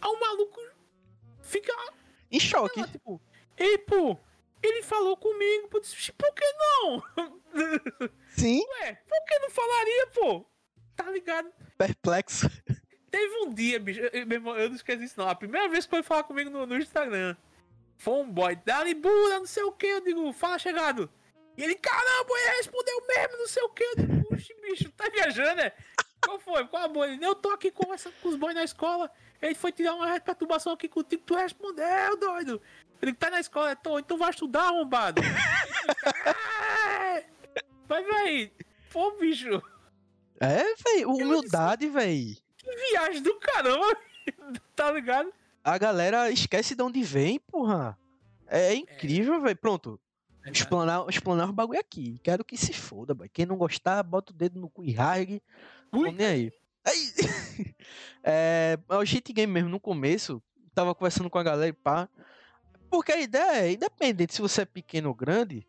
[0.07, 0.61] Aí o maluco
[1.42, 1.72] fica
[2.30, 2.80] Em choque.
[2.80, 3.20] lá, tipo,
[3.57, 4.16] ei, pô,
[4.62, 7.02] ele falou comigo, pô, disse, por que não?
[8.30, 10.46] Sim, Ué, por que não falaria, pô?
[10.94, 11.50] Tá ligado?
[11.76, 12.48] perplexo.
[13.11, 14.26] Teve um dia, bicho, eu,
[14.68, 15.28] não esqueci isso não.
[15.28, 17.36] A primeira vez que foi falar comigo no, no Instagram,
[17.96, 21.11] foi um boy, dali bura, não sei o que, eu digo, fala chegado.
[21.57, 23.82] E ele, caramba, ele respondeu mesmo, não sei o que.
[23.82, 25.72] Eu digo, puxa, bicho, tá viajando, né?
[26.27, 26.66] Qual foi?
[26.66, 27.07] Qual a boa?
[27.07, 29.09] Ele, eu tô aqui conversando com os boys na escola.
[29.41, 32.61] Ele foi tirar uma perturbação aqui contigo, tu respondeu, doido.
[33.01, 35.22] Ele tá na escola, tô, então vai estudar, arrombado.
[37.89, 38.53] Vai, véi.
[38.93, 39.62] Pô, bicho,
[40.41, 41.07] É, véi.
[41.07, 42.37] Humildade, véi.
[42.57, 43.97] que viagem do caramba,
[44.74, 45.33] tá ligado?
[45.62, 47.97] A galera esquece de onde vem, porra.
[48.49, 49.55] É incrível, véi.
[49.55, 50.01] Pronto.
[50.47, 52.20] Explanar, explanar o bagulho aqui.
[52.22, 53.29] Quero que se foda, boy.
[53.29, 55.43] Quem não gostar, bota o dedo no cu e rasgue.
[55.93, 56.12] Ui.
[56.12, 56.53] Nem aí.
[56.84, 57.12] aí.
[58.22, 60.43] é, o cheat game mesmo, no começo,
[60.74, 62.09] tava conversando com a galera e pá.
[62.91, 65.66] Porque a ideia é, independente se você é pequeno ou grande,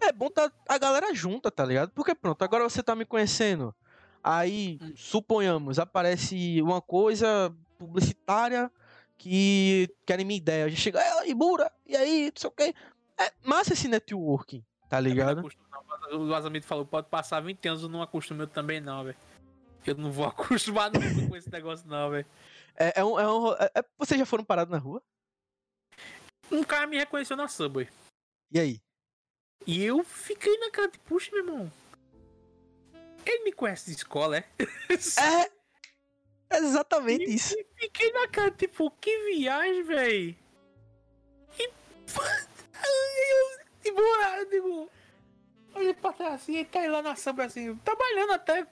[0.00, 1.90] é bom tá a galera junta, tá ligado?
[1.90, 3.74] Porque pronto, agora você tá me conhecendo.
[4.22, 4.92] Aí, Hum.
[4.96, 8.70] suponhamos, aparece uma coisa publicitária
[9.16, 10.64] que querem minha ideia.
[10.64, 12.74] A gente chega, é, Ibura, e aí, não sei o quê.
[13.18, 15.48] É massa esse networking, tá ligado?
[16.12, 19.16] O vazamento falou, pode passar 20 anos, eu não acostumo eu também não, velho.
[19.84, 22.26] Eu não vou acostumar nunca com esse negócio não, velho.
[22.76, 25.02] É, é um, é um é- é- vocês já foram parados na rua?
[26.50, 27.88] Um cara me reconheceu na Subway.
[28.52, 28.80] E aí?
[29.66, 31.72] E eu fiquei na cara de, puxa, meu irmão.
[33.24, 34.44] Ele me conhece de escola, é?
[36.48, 37.54] É exatamente isso.
[37.58, 40.36] E fiquei na cara, tipo, que viagem, velho.
[41.58, 41.70] E.
[42.78, 44.90] Eu, boa, eu digo.
[45.74, 48.66] Olhei pra trás assim, ele caiu lá na samba assim, trabalhando até.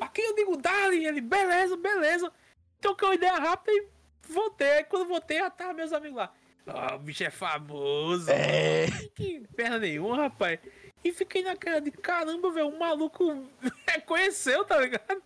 [0.00, 2.32] Aqui eu digo, dali, ele, beleza, beleza.
[2.80, 3.86] Troquei uma ideia rápida e
[4.28, 4.70] voltei.
[4.72, 6.32] Aí quando voltei, já tava meus amigos lá.
[6.66, 8.30] Ah, o bicho é famoso.
[8.30, 8.86] É.
[9.14, 10.58] Que perna nenhuma, rapaz.
[11.04, 12.68] E fiquei na cara de caramba, velho.
[12.68, 13.46] O maluco
[13.86, 15.22] reconheceu, tá ligado?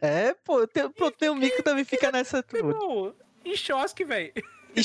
[0.00, 4.32] É, pô, tenho, pô, tem um que também fica nessa irmão, em chosque, velho.
[4.74, 4.82] E.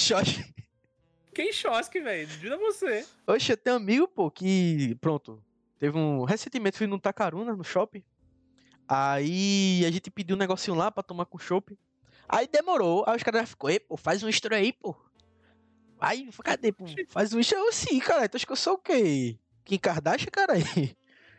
[1.38, 2.28] Fiquei em chosque, velho.
[2.28, 3.06] Juro a você.
[3.28, 4.98] Oxe, eu tenho um amigo, pô, que.
[5.00, 5.40] Pronto.
[5.78, 6.24] Teve um.
[6.24, 8.04] Recentemente fui no Tacaruna, no shopping.
[8.88, 11.78] Aí a gente pediu um negocinho lá pra tomar com chopp.
[12.28, 13.04] Aí demorou.
[13.06, 14.96] Aí os caras ficou, ei, pô, faz um extra aí, pô.
[16.00, 16.86] Aí, cadê, pô?
[17.10, 17.60] Faz um extra.
[17.60, 18.28] Eu sim, cara.
[18.28, 19.38] Tu acha que eu sou o quê?
[19.64, 20.98] Kim Kardashian, cara aí?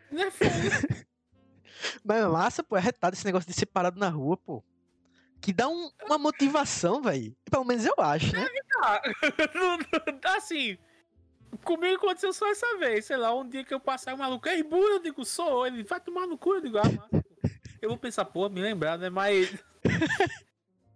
[0.09, 0.47] Não é foda.
[2.05, 4.63] Mas massa, pô, é retado esse negócio de ser parado na rua, pô.
[5.41, 7.35] Que dá um- uma motivação, velho.
[7.49, 8.45] Pelo menos eu acho, né?
[8.83, 9.01] Ah,
[9.55, 10.77] não- assim,
[11.63, 13.05] comigo aconteceu só essa vez.
[13.05, 15.65] Sei lá, um dia que eu passei o maluco, ei, burro, eu digo, sou.
[15.65, 16.83] Ele vai tomar no cu, eu digo, ah.
[17.81, 19.09] Eu vou pensar, pô, me lembrar, né?
[19.09, 19.49] Mas.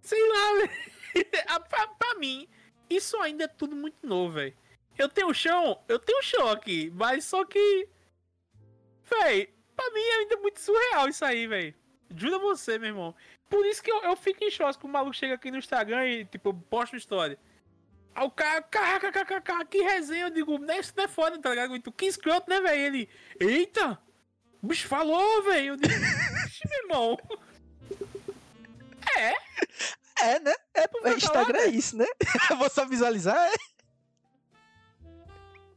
[0.02, 0.72] sei lá, velho.
[1.48, 2.48] Ah, pra, pra mim,
[2.90, 4.54] isso ainda é tudo muito novo, velho.
[4.98, 7.88] Eu tenho chão, eu tenho chão aqui, mas só que.
[9.10, 11.74] Véi, pra mim é ainda muito surreal isso aí, velho.
[12.16, 13.16] Jura você, meu irmão.
[13.54, 16.08] Por isso que eu, eu fico em choque que o maluco chega aqui no Instagram
[16.08, 17.38] e, tipo, posta uma história.
[18.16, 21.80] Aí o cara, kkkk, que resenha, eu digo, né, isso não é foda, tá ligado?
[21.80, 22.82] Tu, que escroto, né, velho?
[22.82, 24.00] Ele, eita,
[24.60, 25.68] o bicho falou, velho.
[25.68, 25.94] Eu digo,
[26.48, 27.18] "Ixi, meu irmão.
[29.16, 29.34] É,
[30.20, 30.56] É, né?
[30.74, 32.08] É, vai Instagram falar, é isso, né?
[32.50, 33.54] Eu vou só visualizar, é.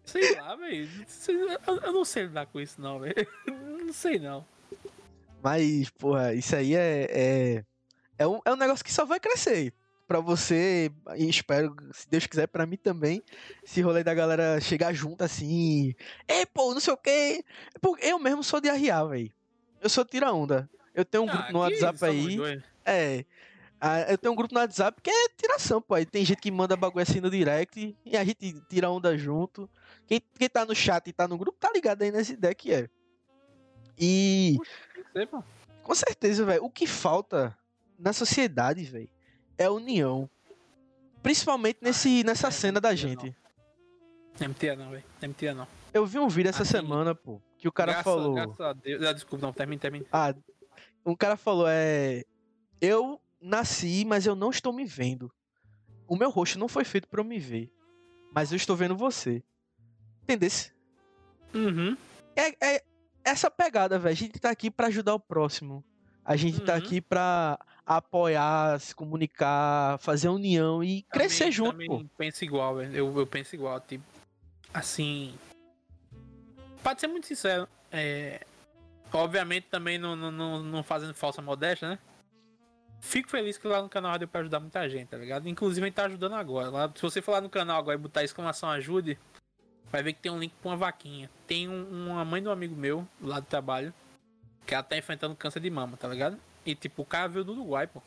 [0.02, 0.88] sei lá, velho.
[1.84, 3.28] Eu não sei lidar com isso, não, velho.
[3.86, 4.44] Não sei, não.
[5.42, 7.06] Mas, porra, isso aí é.
[7.10, 7.64] É,
[8.18, 9.72] é, um, é um negócio que só vai crescer.
[10.08, 13.20] Pra você, e espero, se Deus quiser, pra mim também,
[13.64, 15.96] esse rolê da galera chegar junto assim.
[16.28, 17.44] Ei, pô, não sei o quê.
[17.80, 19.32] Porque eu mesmo sou de arriar, velho.
[19.80, 20.70] Eu sou tira-onda.
[20.94, 22.36] Eu tenho um grupo no Ah, WhatsApp aí.
[22.36, 22.62] dois.
[22.84, 23.24] É.
[23.80, 25.94] Ah, Eu tenho um grupo no WhatsApp que é tiração, pô.
[25.96, 29.68] Aí tem gente que manda bagulho assim no direct e a gente tira onda junto.
[30.06, 32.72] Quem, quem tá no chat e tá no grupo tá ligado aí nessa ideia que
[32.72, 32.88] é.
[33.98, 34.58] E
[35.30, 35.42] pô.
[35.82, 37.56] com certeza, velho, o que falta
[37.98, 39.08] na sociedade, velho,
[39.56, 40.28] é união.
[41.22, 43.34] Principalmente nesse, nessa é, cena da gente.
[44.38, 45.04] Não é mentira, não, velho.
[45.20, 45.68] Não é mentira, não.
[45.92, 48.34] Eu vi um vídeo essa Assim, semana, pô, que o cara graças, falou.
[48.34, 49.04] Graças a Deus.
[49.04, 50.06] Ah, desculpa, não, termine, termine.
[50.12, 50.34] Ah,
[51.04, 52.24] um cara falou, é.
[52.80, 55.32] Eu nasci, mas eu não estou me vendo.
[56.06, 57.72] O meu rosto não foi feito pra eu me ver.
[58.32, 59.42] Mas eu estou vendo você.
[60.22, 60.72] Entendesse?
[61.54, 61.96] Uhum.
[62.36, 62.84] É, é
[63.26, 64.12] essa pegada, velho.
[64.12, 65.84] A gente tá aqui pra ajudar o próximo.
[66.24, 66.78] A gente tá Uhum.
[66.78, 72.94] aqui pra apoiar, se comunicar, fazer união e crescer Também- junto, também penso igual, velho.
[72.96, 74.04] Eu, eu penso igual, tipo.
[74.74, 75.34] Assim.
[76.82, 77.68] Pode ser muito sincero.
[77.90, 78.40] É.
[79.12, 81.98] Obviamente também não, não, não, não fazendo falsa modéstia, né?
[83.00, 85.48] Fico feliz que lá no canal deu pra ajudar muita gente, tá ligado?
[85.48, 86.68] Inclusive a gente tá ajudando agora.
[86.70, 89.16] Lá, se você for lá no canal agora e botar exclamação ajude,
[89.90, 91.30] vai ver que tem um link pra uma vaquinha.
[91.46, 93.92] Tem um- uma mãe de um amigo meu lá do trabalho
[94.66, 96.38] que ela tá enfrentando câncer de mama, tá ligado?
[96.64, 98.02] E tipo, o cara veio do Uruguai, pô.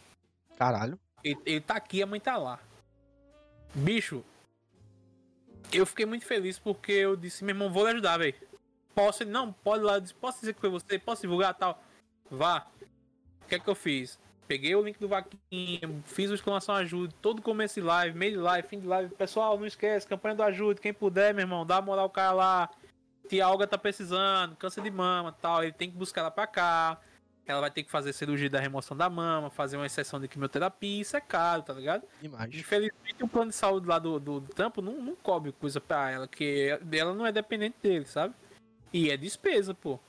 [0.57, 0.99] Caralho.
[1.23, 2.59] Ele, ele tá aqui, a mãe tá lá.
[3.73, 4.23] Bicho,
[5.71, 8.35] eu fiquei muito feliz porque eu disse, meu irmão, vou lhe ajudar, velho.
[8.93, 9.23] Posso?
[9.23, 11.81] Ele, não, pode lá, eu disse, posso dizer que foi você, posso divulgar tal?
[12.29, 12.67] Vá.
[13.43, 14.19] O que é que eu fiz?
[14.49, 18.37] Peguei o link do Vaquinha, fiz o exclamação ajude, todo começo de live, meio de
[18.39, 19.13] live, fim de live.
[19.13, 22.31] Pessoal, não esquece, campanha do ajude, quem puder, meu irmão, dá uma moral ao cara
[22.31, 22.69] lá.
[23.27, 26.99] Tia Olga tá precisando, câncer de mama tal, ele tem que buscar ela pra cá.
[27.45, 31.01] Ela vai ter que fazer cirurgia da remoção da mama, fazer uma exceção de quimioterapia,
[31.01, 32.03] isso é caro, tá ligado?
[32.19, 32.51] Demais.
[32.51, 36.09] Infelizmente o plano de saúde lá do, do, do tampo não, não cobre coisa pra
[36.09, 38.33] ela, que ela não é dependente dele, sabe?
[38.91, 39.99] E é despesa, pô.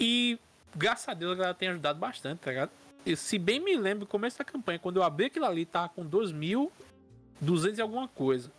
[0.00, 0.38] E
[0.74, 2.70] graças a Deus ela tem ajudado bastante, tá ligado?
[3.16, 7.78] Se bem me lembro, começo da campanha, quando eu abri aquilo ali, tava com 2.200
[7.78, 8.50] e alguma coisa.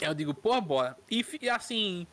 [0.00, 0.96] Eu digo, pô, bora.
[1.10, 2.06] E assim.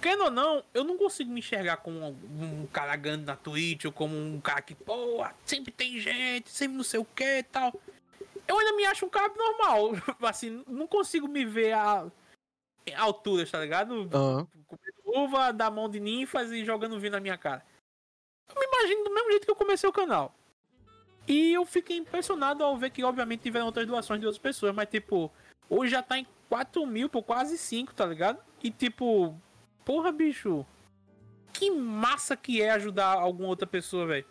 [0.00, 3.86] Querendo ou não, eu não consigo me enxergar como um, um cara grande na Twitch
[3.86, 7.42] ou como um cara que, pô, sempre tem gente, sempre não sei o que e
[7.42, 7.74] tal.
[8.46, 9.92] Eu ainda me acho um cara normal.
[10.22, 12.06] Assim, não consigo me ver a,
[12.94, 14.08] a alturas, tá ligado?
[14.12, 14.46] Aham.
[14.66, 17.64] comendo uva da mão de ninfas e jogando vinho na minha cara.
[18.78, 20.34] Imagino do mesmo jeito que eu comecei o canal.
[21.26, 24.88] E eu fiquei impressionado ao ver que, obviamente, tiveram outras doações de outras pessoas, mas,
[24.88, 25.30] tipo,
[25.68, 28.38] hoje já tá em 4 mil, por quase 5, tá ligado?
[28.62, 29.34] E, tipo,
[29.84, 30.64] porra, bicho,
[31.52, 34.26] que massa que é ajudar alguma outra pessoa, velho.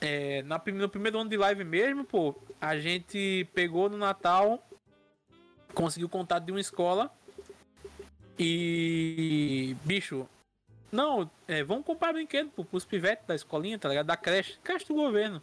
[0.00, 4.66] É, na, no primeiro ano de live mesmo, pô, a gente pegou no Natal,
[5.74, 7.12] conseguiu contato de uma escola
[8.38, 9.76] e.
[9.84, 10.28] Bicho.
[10.96, 14.06] Não, é, vamos comprar brinquedo pô, pros pivetes da escolinha, tá ligado?
[14.06, 14.58] Da creche.
[14.64, 15.42] Creche do governo.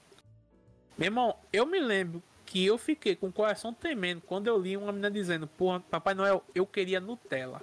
[0.97, 4.75] Meu irmão, eu me lembro que eu fiquei com o coração tremendo quando eu li
[4.75, 7.61] uma menina dizendo: Porra, Papai Noel, eu queria Nutella.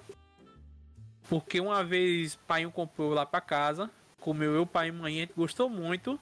[1.29, 5.33] Porque uma vez pai comprou lá pra casa, comeu eu, pai e mãe, a gente
[5.37, 6.19] gostou muito.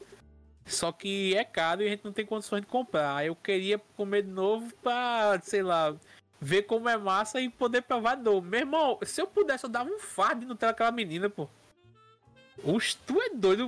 [0.64, 3.26] Só que é caro e a gente não tem condições de comprar.
[3.26, 5.94] Eu queria comer de novo pra, sei lá,
[6.40, 8.40] ver como é massa e poder provar de novo.
[8.40, 11.46] Meu irmão, se eu pudesse, eu dava um fardo de Nutella aquela menina, pô.
[12.64, 13.66] Oxe, tu é doido.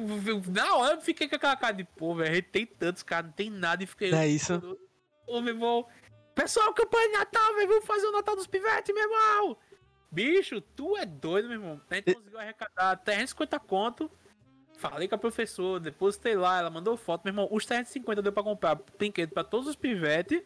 [0.48, 3.50] Na hora eu fiquei com aquela cara de, pô, velho, tem tantos caras, não tem
[3.50, 3.82] nada.
[3.82, 4.12] E fiquei.
[4.12, 4.78] É isso?
[5.26, 5.86] Ô, meu irmão.
[6.34, 9.56] Pessoal, campanha de Natal, velho, vamos fazer o Natal dos Pivetes, meu irmão.
[10.10, 11.80] Bicho, tu é doido, meu irmão.
[11.88, 14.10] A gente conseguiu arrecadar 350 conto.
[14.78, 17.48] Falei com a professora, depositei lá, ela mandou foto, meu irmão.
[17.50, 20.42] Os 350 deu pra comprar brinquedo pra todos os pivetes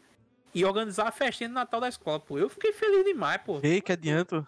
[0.53, 2.37] e organizar a festinha de Natal da escola, pô.
[2.37, 3.61] Eu fiquei feliz demais, pô.
[3.63, 4.47] Ei, que adianto.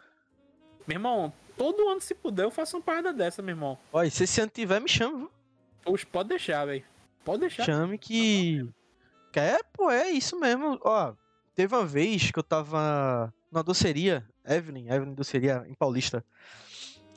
[0.86, 3.79] Meu irmão, todo ano, se puder, eu faço uma parada dessa, meu irmão.
[3.93, 5.31] Olha, se esse ano tiver, me chama, viu?
[5.83, 6.85] Poxa, pode deixar, velho.
[7.25, 7.65] Pode deixar.
[7.65, 8.69] Chame que.
[9.35, 10.79] é, pô, é isso mesmo.
[10.83, 11.15] Ó,
[11.55, 16.25] teve uma vez que eu tava na doceria, Evelyn, Evelyn doceria, em Paulista.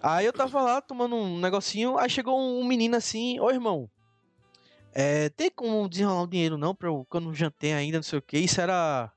[0.01, 3.89] Aí eu tava lá tomando um negocinho, aí chegou um menino assim, ô irmão,
[4.93, 8.03] é, tem como desenrolar o dinheiro não, pra eu, que eu não jantei ainda, não
[8.03, 9.11] sei o que, isso era,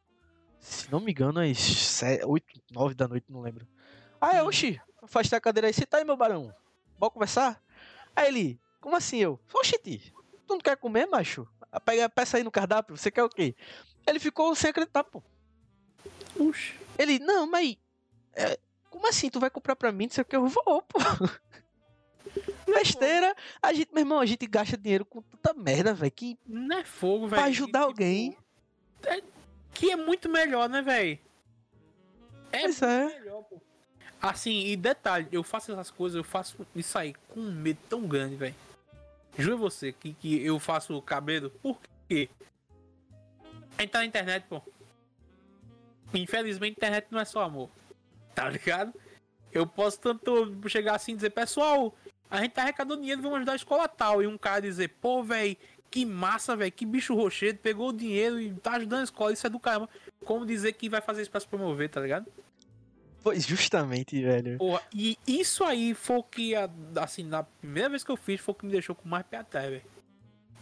[0.59, 3.64] se não me engano, às 8, 9 da noite, não lembro.
[4.20, 4.47] Aí, Hum.
[4.47, 6.55] oxi, afasta a cadeira aí, senta aí, meu barão,
[6.98, 7.62] bora conversar?
[8.14, 9.38] Aí ele, como assim eu?
[9.55, 10.14] Oxi, ti,
[10.46, 11.46] tu não quer comer, macho?
[11.84, 13.55] Pega, peça aí no cardápio, você quer o quê?
[14.07, 15.22] Ele ficou sem acreditar, pô.
[16.36, 16.74] Puxa.
[16.98, 17.76] Ele, não, mas.
[18.34, 18.59] é,
[18.90, 19.30] como assim?
[19.30, 20.05] Tu vai comprar pra mim?
[20.07, 20.36] Não sei o que.
[20.36, 20.98] Eu vou, pô.
[22.66, 23.34] Besteira.
[23.62, 26.11] A gente, meu irmão, a gente gasta dinheiro com tanta merda, velho.
[26.12, 27.40] Que Não é fogo, velho.
[27.40, 28.30] pra ajudar Que, alguém.
[28.30, 28.42] tipo,
[29.09, 29.22] é-
[29.74, 31.18] que é muito melhor, né, velho?
[32.53, 33.07] É Pois muito é.
[33.20, 33.61] melhor, pô.
[34.23, 38.07] Assim, e detalhe, eu faço essas coisas, eu faço isso aí com um medo tão
[38.07, 38.55] grande, velho.
[39.37, 41.51] Juro você que, que eu faço cabelo.
[41.51, 41.77] Por
[42.09, 42.31] quê?
[43.77, 44.62] Entrar na internet, pô.
[46.14, 47.68] Infelizmente, internet não é só amor.
[48.33, 48.95] Tá ligado?
[49.51, 51.93] Eu posso tanto chegar assim e dizer, pessoal,
[52.31, 54.23] a gente tá arrecadando dinheiro, vamos ajudar a escola tal.
[54.23, 55.57] E um cara dizer, pô, velho,
[55.91, 59.47] que massa, velho, que bicho rochedo, pegou o dinheiro e tá ajudando a escola, isso
[59.47, 59.89] é do caramba.
[60.25, 62.27] Como dizer que vai fazer isso pra se promover, tá ligado?
[63.23, 64.59] Pois justamente, velho.
[64.59, 66.68] Porra, e isso aí foi o que, a-
[67.01, 69.39] assim, na primeira vez que eu fiz, foi o que me deixou com mais pé
[69.39, 69.83] atrás, velho.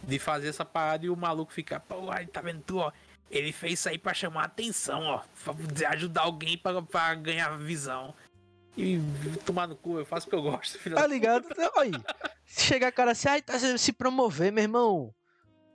[0.03, 2.91] De fazer essa parada e o maluco ficar, pô, aí tá vendo tu, ó.
[3.29, 5.21] Ele fez isso aí pra chamar atenção, ó.
[5.43, 8.13] Pra ajudar alguém pra, pra ganhar visão.
[8.77, 8.99] E
[9.45, 11.45] tomar no cu, eu faço o que eu gosto, filho Tá ligado?
[11.49, 11.91] Então, Aí,
[12.45, 15.13] se chegar cara assim, ai, tá se- promover, meu irmão.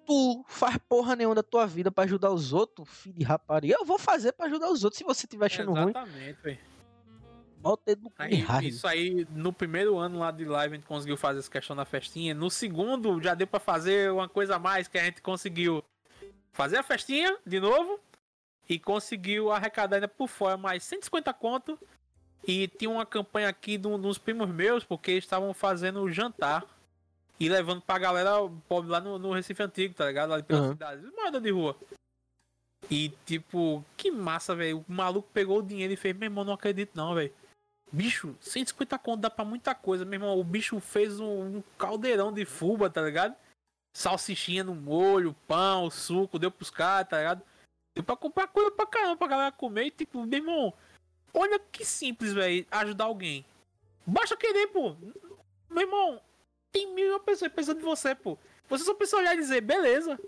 [0.06, 3.74] Tu faz porra nenhuma da tua vida pra ajudar os outros, filho de rapariga.
[3.78, 4.98] Eu vou fazer pra ajudar os outros.
[4.98, 6.60] Se você tiver achando ruim, Exatamente.
[7.66, 10.86] Bota o dedo no Aí, isso aí, no primeiro ano lá de live, a gente
[10.86, 12.34] conseguiu fazer essa questão na festinha.
[12.34, 15.82] No segundo, já deu pra fazer uma coisa a mais que a gente conseguiu
[16.52, 17.98] fazer a festinha de novo
[18.68, 21.78] e conseguiu arrecadar ainda por fora mais 150 conto.
[22.46, 26.10] E tinha uma campanha aqui de um dos primos meus, porque eles estavam fazendo o
[26.10, 26.64] jantar
[27.40, 28.30] e levando pra galera
[28.68, 30.30] pobre lá no, no Recife Antigo, tá ligado?
[30.30, 30.72] Lá pela Aham.
[30.72, 31.76] cidade, moeda de rua.
[32.88, 34.84] E tipo, que massa, velho.
[34.88, 37.32] O maluco pegou o dinheiro e fez, meu irmão, não acredito não, velho.
[37.92, 40.38] Bicho, 150 conto dá pra muita coisa, meu irmão.
[40.38, 43.34] O bicho fez um, um caldeirão de fuba, tá ligado?
[43.94, 47.42] Salsichinha no molho, pão, suco, deu pros caras, tá ligado?
[47.94, 50.74] Deu pra comprar coisa pra caramba pra galera comer e, tipo, meu irmão,
[51.32, 53.44] olha que simples, velho, ajudar alguém.
[54.06, 54.94] Basta querer, pô.
[55.70, 56.20] Meu irmão,
[56.70, 58.36] tem mil e uma pessoas pensando em você, pô.
[58.68, 60.18] Você só precisa olhar e dizer, beleza.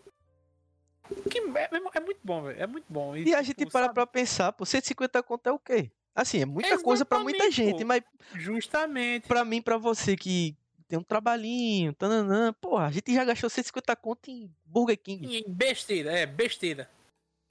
[1.30, 2.62] Que, é, é muito bom, velho.
[2.62, 3.16] É muito bom.
[3.16, 3.94] E a gente tipo, para sabe?
[3.94, 5.90] pra pensar, pô, 150 conto é o quê?
[6.20, 7.86] Assim, é muita coisa pra muita gente, pô.
[7.86, 8.02] mas
[8.34, 9.28] Justamente.
[9.28, 10.56] pra mim, pra você que
[10.88, 15.28] tem um trabalhinho, tananã, porra, a gente já gastou 150 conto em Burger King.
[15.38, 16.90] E besteira, é, besteira.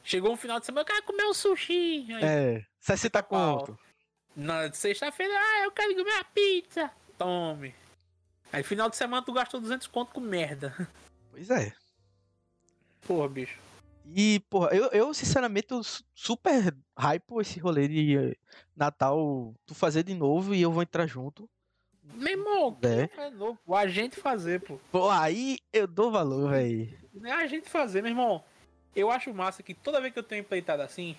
[0.03, 2.05] Chegou um final de semana, eu quero comer um sushi.
[2.13, 3.59] Aí, É, 60 pau.
[3.59, 3.79] conto.
[4.35, 6.91] Na sexta-feira, ah, eu quero comer uma pizza.
[7.17, 7.73] Tome.
[8.51, 10.75] Aí final de semana tu gastou 200 conto com merda.
[11.31, 11.73] Pois é.
[13.07, 13.57] Porra, bicho.
[14.15, 18.37] E, porra, eu, eu sinceramente, eu su- super hypo esse rolê de
[18.75, 21.49] Natal, tu fazer de novo e eu vou entrar junto.
[22.13, 23.09] Meu irmão, É.
[23.25, 23.59] é novo.
[23.75, 24.79] A gente fazer, pô.
[24.91, 26.97] Pô, aí eu dou valor, velho.
[27.23, 28.43] É a gente fazer, meu irmão.
[28.95, 31.15] Eu acho massa que toda vez que eu tenho empleitado assim,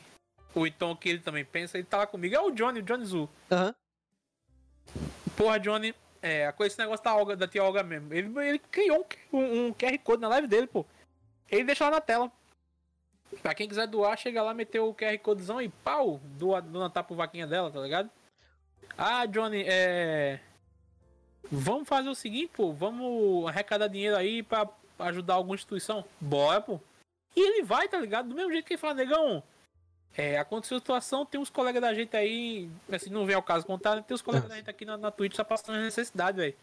[0.55, 2.35] ou então que ele também pensa, ele tá lá comigo.
[2.35, 3.29] É o Johnny, o Johnny Zu.
[3.51, 3.75] Aham.
[5.37, 8.13] Porra, Johnny, é, com esse negócio da, Olga, da tia Olga mesmo.
[8.13, 10.85] Ele, ele criou um, um- um QR Code na live dele, pô.
[11.51, 12.33] Ele deixou lá na tela.
[13.43, 17.05] Pra quem quiser doar, chega lá, meteu o QR Codezão e pau, doa, doa Natal
[17.05, 18.11] pro vaquinha dela, tá ligado?
[18.97, 20.41] Ah, Johnny, é.
[21.51, 22.73] Vamos fazer o seguinte, pô.
[22.73, 24.69] Vamos arrecadar dinheiro aí pra
[24.99, 26.05] ajudar alguma instituição.
[26.21, 26.81] Bora, pô.
[27.37, 28.29] E ele vai, tá ligado?
[28.29, 29.43] Do mesmo jeito que ele fala, negão.
[30.17, 33.65] É, aconteceu a situação, tem uns colegas da gente aí, assim, não vem ao caso
[33.65, 36.57] contar, tem uns colegas da gente aqui na, na Twitch tá passando necessidade, velho.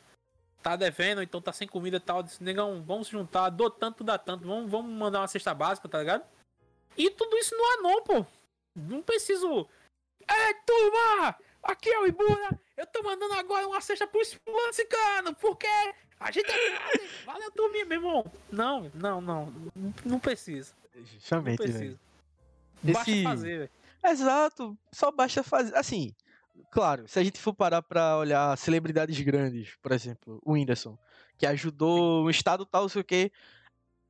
[0.61, 2.22] Tá devendo, então tá sem comida e tal.
[2.22, 5.88] Disse, negão, vamos se juntar, dou tanto, dá tanto, vamos, vamos mandar uma cesta básica,
[5.88, 6.26] tá ligado?
[6.98, 8.26] E tudo isso no Anon, pô.
[8.76, 9.68] Não preciso.
[10.28, 11.36] É, turma!
[11.64, 15.68] Aqui é o Ibura Eu tô mandando agora uma cesta pro fulano ciclano, porque
[16.20, 18.32] a gente é Valeu, turminha, meu irmão.
[18.52, 19.54] Não, não, não.
[20.06, 20.74] Não precisa.
[20.93, 21.72] Não Justamente, velho.
[21.74, 22.00] precisa.
[22.84, 23.70] Basta Esse- fazer, velho.
[24.04, 25.76] Exato, só basta fazer.
[25.76, 26.14] Assim,
[26.72, 30.98] claro, se a gente for parar pra olhar celebridades grandes, por exemplo, o Whindersson,
[31.38, 33.32] que ajudou um estado tal, não sei o quê.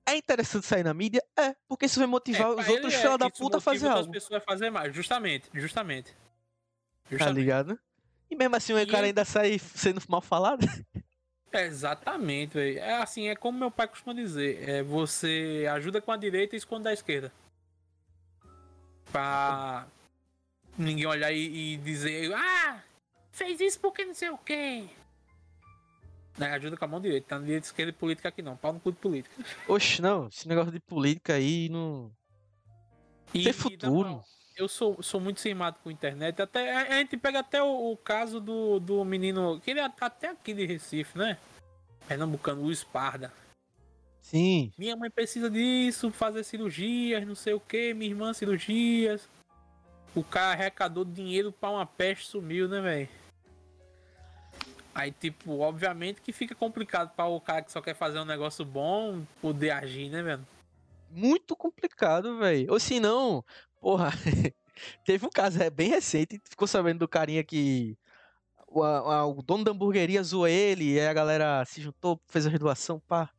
[0.05, 1.23] É interessante sair na mídia?
[1.37, 4.11] É, porque isso vai motivar É, os outros é filha da puta a fazer algo.
[4.11, 4.93] pessoas a fazer mais.
[4.95, 6.11] Justamente, justamente.
[6.11, 7.35] Tá Justamente.
[7.35, 7.79] ligado?
[8.29, 10.65] E mesmo assim o E cara ainda sai sendo mal falado.
[11.53, 12.79] Exatamente, velho.
[12.79, 14.67] É assim, é como meu pai costuma dizer.
[14.67, 17.31] É, você ajuda com a direita e esconde da esquerda.
[19.11, 19.87] Pra
[20.77, 22.79] ninguém olhar e, e dizer, ah,
[23.31, 24.85] fez isso porque não sei o quê.
[26.38, 28.57] Né, ajuda com a mão direita, tá no direita, esquerda e política aqui não.
[28.57, 29.33] Pau no cu de política.
[29.67, 32.11] Oxe, não, esse negócio de política aí não.
[33.33, 34.09] E, Tem futuro.
[34.09, 34.23] não,
[34.57, 36.41] eu sou, sou muito cismado com a internet.
[36.41, 39.91] Até, a, a gente pega até o, o caso do, do menino, que ele é
[39.99, 41.38] até aqui de Recife, né?
[42.07, 43.31] Pernambucano, Luiz Parda.
[44.21, 49.29] Sim, Minha mãe precisa disso, fazer cirurgias, não sei o que, minha irmã cirurgias.
[50.15, 53.09] O cara arrecadou dinheiro pra uma peste sumiu, né, velho?
[54.95, 58.63] Aí, tipo, obviamente que fica complicado pra o cara que só quer fazer um negócio
[58.63, 60.47] bom poder agir, né, velho?
[61.11, 62.71] muito complicado, velho.
[62.73, 63.43] Ou se não,
[63.79, 64.09] porra,
[65.05, 67.97] teve um caso é, bem recente, ficou sabendo do carinha que
[68.67, 72.47] o, a- o dono da hamburgueria zoou ele, e aí a galera se juntou, fez
[72.47, 73.29] a doação, pá.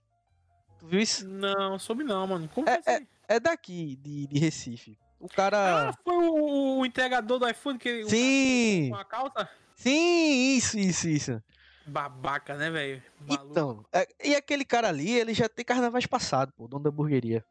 [0.79, 1.27] Tu viu isso?
[1.29, 2.49] Não, soube não, mano.
[2.49, 3.09] Como É- foi isso aí?
[3.29, 4.99] É daqui, de, de Recife.
[5.19, 5.91] O cara.
[5.91, 8.91] Ah, foi o, o entregador do iFood que sim!
[8.91, 9.49] com a calça?
[9.75, 11.43] Sim, isso, isso, isso.
[11.87, 13.03] Babaca, né, velho?
[13.29, 17.45] Então, é, e aquele cara ali, ele já tem carnavais passado, pô, dono da hamburgueria.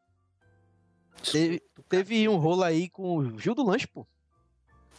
[1.32, 4.06] Teve, teve um rolo aí com o Gil do Lanche, pô.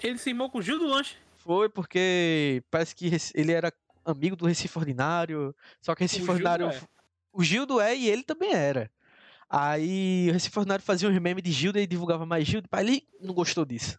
[0.03, 1.17] Ele se irmou com o Gil do Lanche.
[1.37, 3.73] Foi porque parece que ele era
[4.05, 6.69] amigo do Recife Ordinário, só que o Recife O Gildo Ordinário.
[6.71, 6.81] é.
[7.33, 8.91] O Gildo é e ele também era.
[9.49, 13.09] Aí o Recife Ordinário fazia um meme de Gildo e divulgava mais Gildo, pai, ele
[13.21, 13.99] não gostou disso.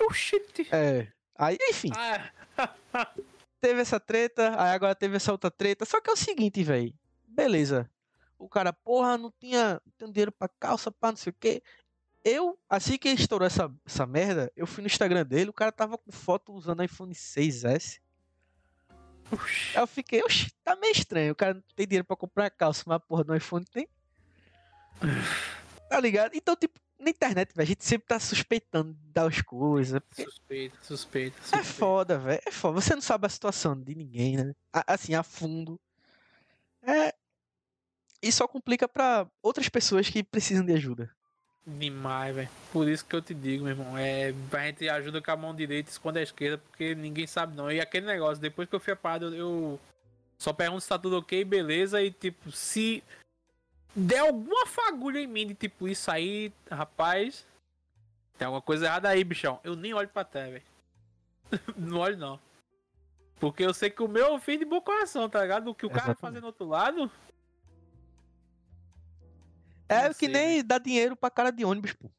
[0.00, 0.66] Oxente.
[0.72, 1.08] É.
[1.36, 2.30] Aí, enfim, Ah,
[3.60, 5.84] teve essa treta, aí agora teve essa outra treta.
[5.84, 6.92] Só que é o seguinte, velho.
[7.26, 7.90] Beleza.
[8.38, 11.62] O cara, porra, não tinha, não tinha dinheiro pra calça, pá, não sei o quê.
[12.24, 15.98] Eu, assim que estourou essa, essa merda, eu fui no Instagram dele, o cara tava
[15.98, 18.00] com foto usando iPhone 6S.
[19.30, 19.76] oxi.
[19.76, 21.32] Aí eu fiquei, oxi, tá meio estranho.
[21.32, 23.88] O cara não tem dinheiro pra comprar calça, mas porra do iPhone tem.
[25.88, 26.32] Tá ligado?
[26.34, 30.00] Então, tipo, na internet, velho, a gente sempre tá suspeitando das coisas.
[30.00, 31.64] porque Suspeita, suspeita, É suspeita.
[31.64, 32.40] foda, velho.
[32.46, 32.80] É foda.
[32.80, 34.54] Você não sabe a situação de ninguém, né?
[34.86, 35.78] Assim, a fundo.
[36.82, 37.14] É.
[38.22, 41.10] E só complica pra outras pessoas que precisam de ajuda.
[41.66, 42.48] Demais, velho.
[42.72, 43.98] Por isso que eu te digo, meu irmão.
[43.98, 47.56] É, a gente ajuda com a mão direita e esconde a esquerda, porque ninguém sabe
[47.56, 47.70] não.
[47.70, 49.80] E aquele negócio, depois que eu fui a parada, eu, eu
[50.38, 52.00] só pergunto se tá tudo ok, beleza.
[52.02, 53.02] E tipo, se
[53.94, 57.46] der alguma fagulha em mim de tipo isso aí, rapaz,
[58.38, 59.60] tem alguma coisa errada aí, bichão.
[59.62, 60.64] Eu nem olho pra trás, velho.
[61.76, 62.40] não olho não.
[63.38, 65.68] Porque eu sei que o meu eu fiz de bom coração, tá ligado?
[65.68, 66.34] O que o cara vai Exatamente.
[66.34, 67.10] fazer no outro lado.
[69.88, 72.10] É Não que sei, nem dar dinheiro pra cara de ônibus, pô.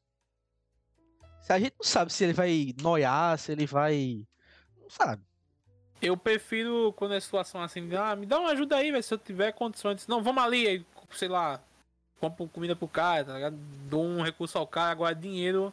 [1.40, 4.24] Se a gente não sabe se ele vai noiar, se ele vai.
[4.80, 5.22] Não sabe.
[6.00, 9.18] Eu prefiro quando é situação assim, ah, me dá uma ajuda aí, velho, se eu
[9.18, 10.06] tiver condições.
[10.06, 11.60] Não, vamos ali, aí, sei lá,
[12.20, 13.56] compro comida pro cara, tá ligado?
[13.88, 15.72] Dou um recurso ao cara, agora dinheiro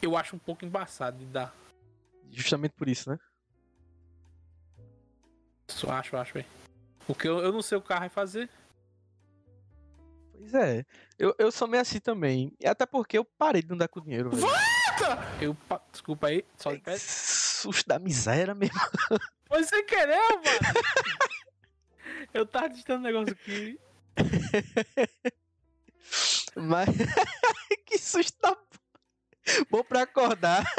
[0.00, 1.54] eu acho um pouco embaçado de dar.
[2.30, 3.18] Justamente por isso, né?
[5.68, 6.46] Isso eu acho, acho, velho.
[7.06, 8.48] Porque eu, eu não sei o que o cara vai fazer.
[10.32, 10.84] Pois é.
[11.18, 12.52] Eu, eu sou meio assim também.
[12.58, 14.42] E até porque eu parei de andar com dinheiro, velho.
[15.40, 16.96] Eu, pa- desculpa aí, só de pé.
[16.98, 18.78] Susto da miséria mesmo.
[19.46, 20.80] Foi sem querer, mano.
[22.32, 23.78] eu tava digitando um negócio aqui.
[26.56, 26.88] Mas.
[27.86, 28.56] que susto da.
[29.70, 30.64] Bom pra acordar.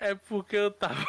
[0.00, 1.04] É porque eu tava.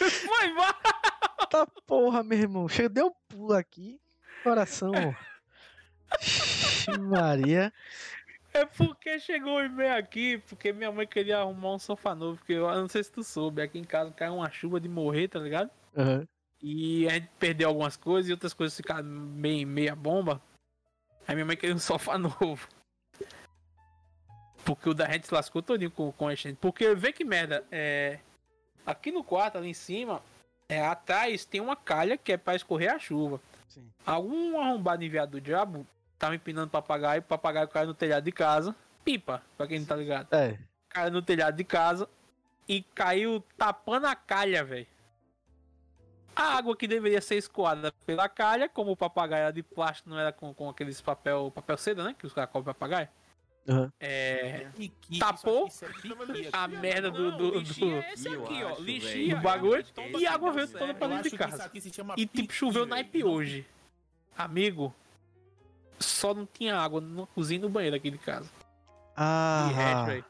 [0.00, 0.74] Foi mal.
[1.50, 2.68] Tá porra, meu irmão.
[2.68, 4.00] Chega, deu um pulo aqui.
[4.42, 4.92] Coração.
[6.98, 7.72] Maria.
[8.54, 12.52] É porque chegou o e-mail aqui, porque minha mãe queria arrumar um sofá novo, porque
[12.52, 15.38] eu não sei se tu soube, aqui em casa caiu uma chuva de morrer, tá
[15.38, 15.70] ligado?
[15.96, 16.28] Aham.
[16.62, 20.40] E a gente perdeu algumas coisas e outras coisas ficaram meio meia bomba.
[21.26, 22.68] Aí minha mãe queria um sofá novo.
[24.64, 26.56] Porque o da gente se lascou todinho com, com a gente.
[26.56, 28.20] Porque vê que merda, é.
[28.86, 30.22] Aqui no quarto, ali em cima,
[30.68, 33.40] é, atrás tem uma calha que é pra escorrer a chuva.
[33.68, 33.88] Sim.
[34.04, 35.86] Algum arrombado enviado do diabo
[36.18, 38.74] tava empinando papagaio, o papagaio caiu no telhado de casa.
[39.04, 40.32] Pipa, pra quem não tá ligado.
[40.32, 40.56] É.
[40.88, 42.08] cara no telhado de casa
[42.68, 44.86] e caiu tapando a calha, velho.
[46.34, 50.18] A água que deveria ser escoada pela calha, como o papagaio era de plástico, não
[50.18, 52.14] era com, com aqueles papel, papel seda, né?
[52.18, 53.08] Que os caras cobrem papagaio.
[53.68, 53.88] Uhum.
[54.00, 54.66] É.
[54.76, 58.44] Piqui, Tapou isso aqui, isso é piqui a merda do, Não, do, lixia do- é
[58.44, 58.68] aqui, ó.
[58.72, 59.36] acho, Lixia.
[59.36, 61.70] do bagulho é todo e a água veio toda pra dentro de casa.
[62.16, 63.64] E tipo, choveu naipe hoje.
[64.36, 64.92] Amigo,
[66.00, 68.46] só não tinha água na cozinha e no banheiro aqui de casa.
[68.46, 70.24] De resto, Ah, velho.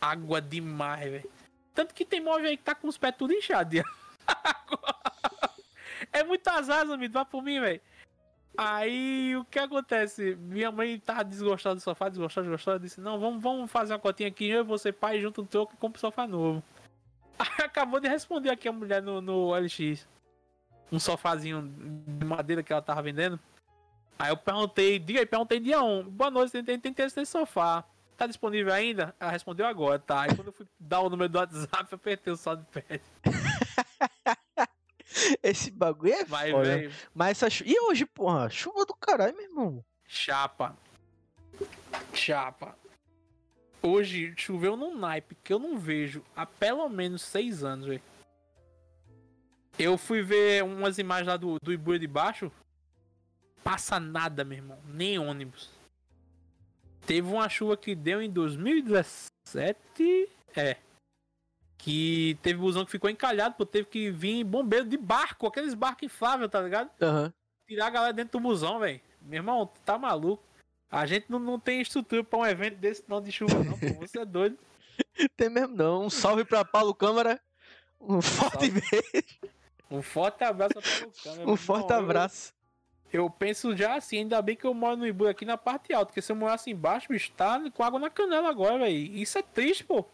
[0.00, 1.30] Água demais, velho.
[1.72, 3.80] Tanto que tem móvel aí que tá com os pés tudo inchados.
[6.12, 7.12] é muito azar, amigo.
[7.12, 7.80] Vai por mim, velho.
[8.56, 10.34] Aí o que acontece?
[10.36, 12.80] Minha mãe tava desgostada do sofá, desgostada, desgostada.
[12.80, 14.48] Disse: Não, vamos, vamos fazer uma cotinha aqui.
[14.48, 16.62] Eu e você, pai, junto um troco e compra um sofá novo.
[17.38, 20.06] Aí acabou de responder aqui a mulher no, no LX.
[20.90, 21.62] Um sofazinho
[22.06, 23.38] de madeira que ela tava vendendo.
[24.18, 26.04] Aí eu perguntei, diga aí, perguntei dia 1.
[26.04, 27.84] Boa noite, tem, tem, tem interesse nesse sofá.
[28.16, 29.14] Tá disponível ainda?
[29.20, 30.22] Ela respondeu agora, tá.
[30.22, 33.00] Aí quando eu fui dar o número do WhatsApp, eu apertei o saldo de pé.
[35.42, 36.64] esse bagulho é Vai, foda.
[36.64, 36.92] velho.
[37.14, 37.62] Mas essa.
[37.64, 38.48] E hoje, porra?
[38.50, 39.84] Chuva do caralho, meu irmão.
[40.06, 40.76] Chapa.
[42.12, 42.76] Chapa.
[43.82, 48.02] Hoje choveu num naipe que eu não vejo há pelo menos seis anos, velho.
[49.78, 52.50] Eu fui ver umas imagens lá do, do Ibuia de baixo.
[53.62, 54.78] Passa nada, meu irmão.
[54.86, 55.70] Nem ônibus.
[57.06, 60.28] Teve uma chuva que deu em 2017.
[60.56, 60.76] É.
[61.78, 63.64] Que teve busão que ficou encalhado, pô.
[63.64, 66.90] Teve que vir bombeiro de barco, aqueles barcos infláveis, tá ligado?
[67.00, 67.32] Aham.
[67.68, 69.00] tirar a galera dentro do busão, velho.
[69.22, 70.42] Meu irmão, tu tá maluco?
[70.90, 73.86] A gente não, não tem estrutura pra um evento desse não de chuva, não, pô.
[74.00, 74.56] Você é doido.
[75.36, 76.04] Tem mesmo não.
[76.04, 77.40] Um salve pra Paulo Câmara.
[78.00, 79.26] Um forte beijo.
[79.90, 81.98] Um forte abraço pra Lucão, meu Um forte irmão.
[81.98, 82.54] Eu- abraço.
[83.12, 86.06] Eu, penso já assim, ainda bem que eu moro no Ibu aqui na parte alta,
[86.06, 88.96] porque se eu morasse embaixo, bicho, tá com água na canela agora, velho.
[88.96, 90.04] Isso é triste, pô.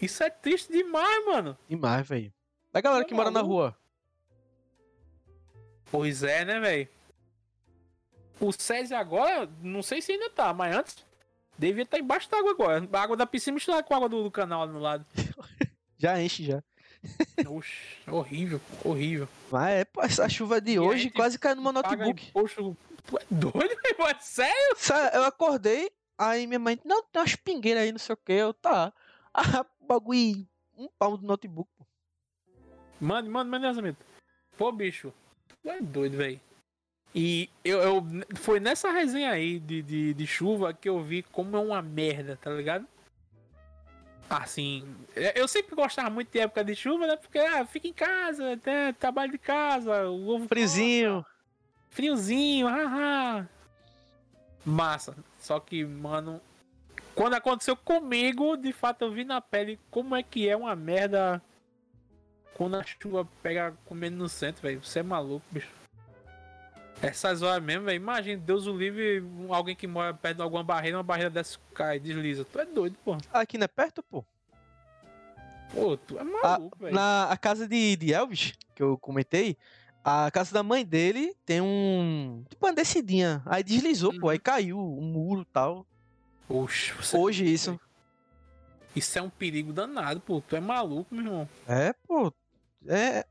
[0.00, 1.58] Isso é triste demais, mano.
[1.68, 2.32] Demais, velho.
[2.72, 3.76] Da galera Tá que mora na rua.
[5.90, 6.88] Pois é, né, velho?
[8.40, 11.06] O César agora, não sei se ainda tá, mas antes
[11.58, 12.88] devia estar embaixo da água agora.
[12.90, 15.04] A água da piscina misturada com a água do, do canal ali no lado.
[15.98, 16.62] Já enche já.
[17.46, 17.74] Oxe,
[18.10, 19.28] horrível, horrível.
[19.50, 22.32] Mas é, pô, essa chuva de E hoje gente quase caiu no meu notebook.
[22.32, 24.06] Tu é doido, meu?
[24.08, 24.76] É sério?
[25.12, 28.32] Eu acordei, aí minha mãe, não, tem umas pingueiras aí, não sei o que.
[28.32, 28.92] Eu, tá.
[29.34, 29.64] Ah,
[30.00, 31.68] bagulho, um pau do notebook.
[31.76, 31.84] pô.
[33.00, 33.96] Mano, mano, mano, amigo.
[34.56, 35.12] Pô, bicho,
[35.48, 36.40] tu é doido, velho.
[37.14, 38.04] E eu, eu-
[38.36, 42.36] foi nessa resenha aí de, de, de chuva que eu vi como é uma merda,
[42.40, 42.86] tá ligado?
[44.28, 44.84] Assim,
[45.34, 47.16] eu sempre gostava muito de época de chuva, né?
[47.16, 51.26] Porque ah, fica em casa, até trabalho de casa, o ovo Frizinho.
[51.88, 53.48] friozinho, haha.
[54.64, 55.16] Massa.
[55.40, 56.40] Só que, mano,
[57.20, 61.42] quando aconteceu comigo, de fato eu vi na pele como é que é uma merda
[62.54, 64.82] quando a chuva pega comendo no centro, velho.
[64.82, 65.68] Você é maluco, bicho.
[67.02, 67.96] Essas horas mesmo, velho.
[67.96, 71.58] Imagina, Deus o livre, um- alguém que mora perto de alguma barreira, uma barreira dessa
[71.74, 72.42] cai, desliza.
[72.42, 73.18] Tu é doido, pô.
[73.34, 74.24] Aqui não é perto, pô.
[75.74, 76.94] Pô, tu é maluco, velho.
[76.94, 79.58] na a casa de, de Elvis, que eu comentei,
[80.02, 82.44] a casa da mãe dele tem um.
[82.48, 83.42] Tipo uma descidinha.
[83.44, 84.26] Aí deslizou, pô.
[84.26, 84.30] Uhum.
[84.32, 85.86] Aí caiu o muro e tal.
[86.50, 87.80] Oxe, você é Hoje isso.
[88.94, 90.40] Isso é um perigo danado, pô.
[90.40, 91.48] Tu é maluco, meu irmão.
[91.66, 92.32] É, pô.
[92.88, 93.24] É.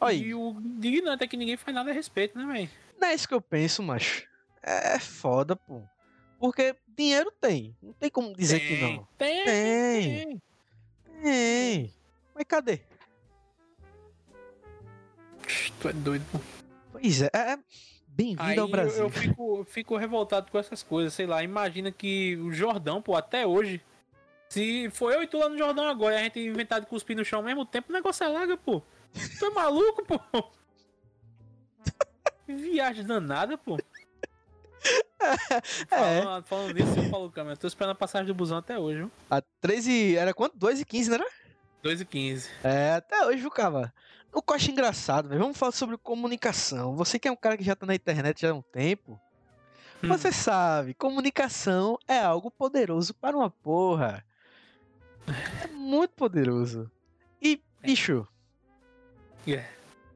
[0.00, 0.24] Aí.
[0.24, 2.68] E o indignante é que ninguém faz nada a respeito, né, velho?
[3.00, 4.26] Não é isso que eu penso, macho.
[4.60, 5.80] É foda, pô.
[6.40, 7.76] Porque dinheiro tem.
[7.80, 9.08] Não tem como dizer que não.
[9.16, 10.26] Tem, Tem.
[10.26, 10.42] tem.
[11.22, 11.94] Tem.
[12.34, 12.80] Mas cadê?
[15.80, 16.40] Tu é doido, pô.
[16.90, 17.30] Pois é.
[17.32, 17.58] é
[18.16, 19.02] Bem-vindo ao Brasil.
[19.04, 21.42] eu fico, eu fico revoltado com essas coisas, sei lá.
[21.42, 23.82] Imagina que o Jordão, pô, até hoje.
[24.48, 27.14] Se for eu e tu lá no Jordão agora e a gente inventar de cuspir
[27.14, 28.80] no chão ao mesmo tempo, o negócio é larga, pô.
[29.38, 30.18] Tu é maluco, pô?
[32.48, 33.76] Viagem danada, pô.
[35.90, 36.22] É.
[36.22, 37.56] Falando, falando nisso, eu falo, câmera.
[37.56, 39.10] Tô esperando a passagem do busão até hoje, viu?
[39.28, 40.16] A 13.
[40.16, 40.56] Era quanto?
[40.56, 41.24] 2 e 15, né?
[41.82, 43.92] 2 e 15 É, até hoje, viu, cara?
[44.32, 45.40] O que eu acho engraçado, velho.
[45.40, 46.94] Vamos falar sobre comunicação.
[46.94, 49.20] Você que é um cara que já tá na internet já há um tempo.
[50.02, 50.08] Hum.
[50.08, 54.24] Você sabe, comunicação é algo poderoso para uma porra.
[55.62, 56.90] É muito poderoso.
[57.40, 58.26] E, bicho,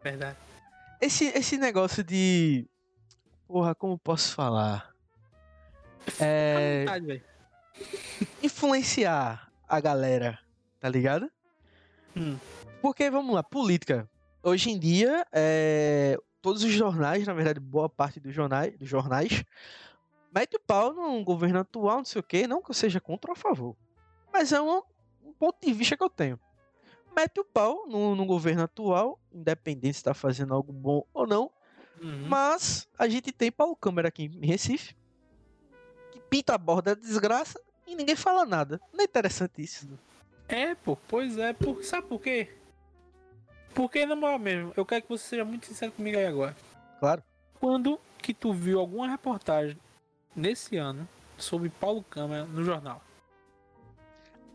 [0.03, 0.37] Verdade.
[1.01, 2.67] esse, esse negócio de.
[3.47, 4.95] Porra, como posso falar?
[6.19, 6.85] É.
[7.01, 7.23] Velho.
[8.43, 10.39] influenciar a galera,
[10.79, 11.31] tá ligado?
[12.17, 12.37] Hum.
[12.81, 14.09] Porque, vamos lá, política.
[14.43, 19.45] Hoje em dia, é, todos os jornais, na verdade, boa parte dos jornais, dos jornais
[20.33, 23.31] mete o pau no governo atual, não sei o quê, não que eu seja contra
[23.31, 23.77] ou a favor.
[24.33, 24.83] Mas é um,
[25.25, 26.39] um ponto de vista que eu tenho.
[27.15, 31.51] Mete o pau no, no governo atual, independente se está fazendo algo bom ou não.
[32.01, 32.29] Uhum.
[32.29, 34.97] Mas a gente tem Paulo Câmara aqui em Recife,
[36.13, 38.81] que pinta a borda da desgraça e ninguém fala nada.
[38.93, 39.89] Não é interessante isso?
[40.49, 41.53] É, pô, pois é.
[41.53, 42.49] Por, sabe por quê?
[43.75, 46.57] Porque, na moral mesmo, eu quero que você seja muito sincero comigo aí agora.
[46.99, 47.23] Claro.
[47.59, 49.79] Quando que tu viu alguma reportagem
[50.35, 51.09] nesse ano
[51.39, 53.03] sobre Paulo Câmara no jornal?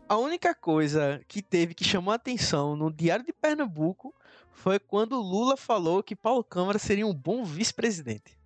[0.08, 4.14] A única coisa que teve que chamou a atenção no Diário de Pernambuco
[4.52, 8.38] foi quando Lula falou que Paulo Câmara seria um bom vice-presidente.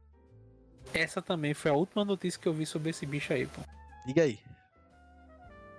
[0.93, 3.61] Essa também foi a última notícia que eu vi sobre esse bicho aí, pô.
[4.07, 4.39] Diga aí.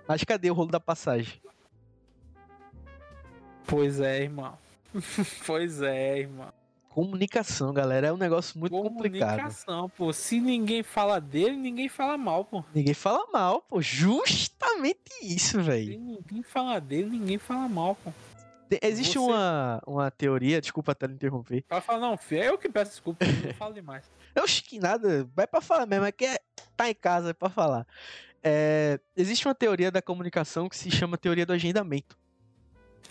[0.06, 1.40] Mas cadê o rolo da passagem?
[3.66, 4.56] Pois é, irmão.
[5.46, 6.52] pois é, irmão.
[6.88, 9.30] Comunicação, galera, é um negócio muito complicado.
[9.30, 10.12] Comunicação, pô.
[10.12, 12.62] Se ninguém fala dele, ninguém fala mal, pô.
[12.74, 13.80] Ninguém fala mal, pô.
[13.80, 15.98] Justamente isso, Se velho.
[15.98, 18.12] ninguém fala dele, ninguém fala mal, pô.
[18.68, 21.64] Te- Existe Você- uma, uma teoria, desculpa até me interromper.
[21.70, 24.04] Ela fala, não, filho, é eu que peço desculpa, eu não falo demais.
[24.34, 26.38] Eu acho que nada, vai pra falar mesmo, é que é,
[26.74, 27.86] tá em casa, é pra falar.
[28.42, 32.16] É, existe uma teoria da comunicação que se chama teoria do agendamento.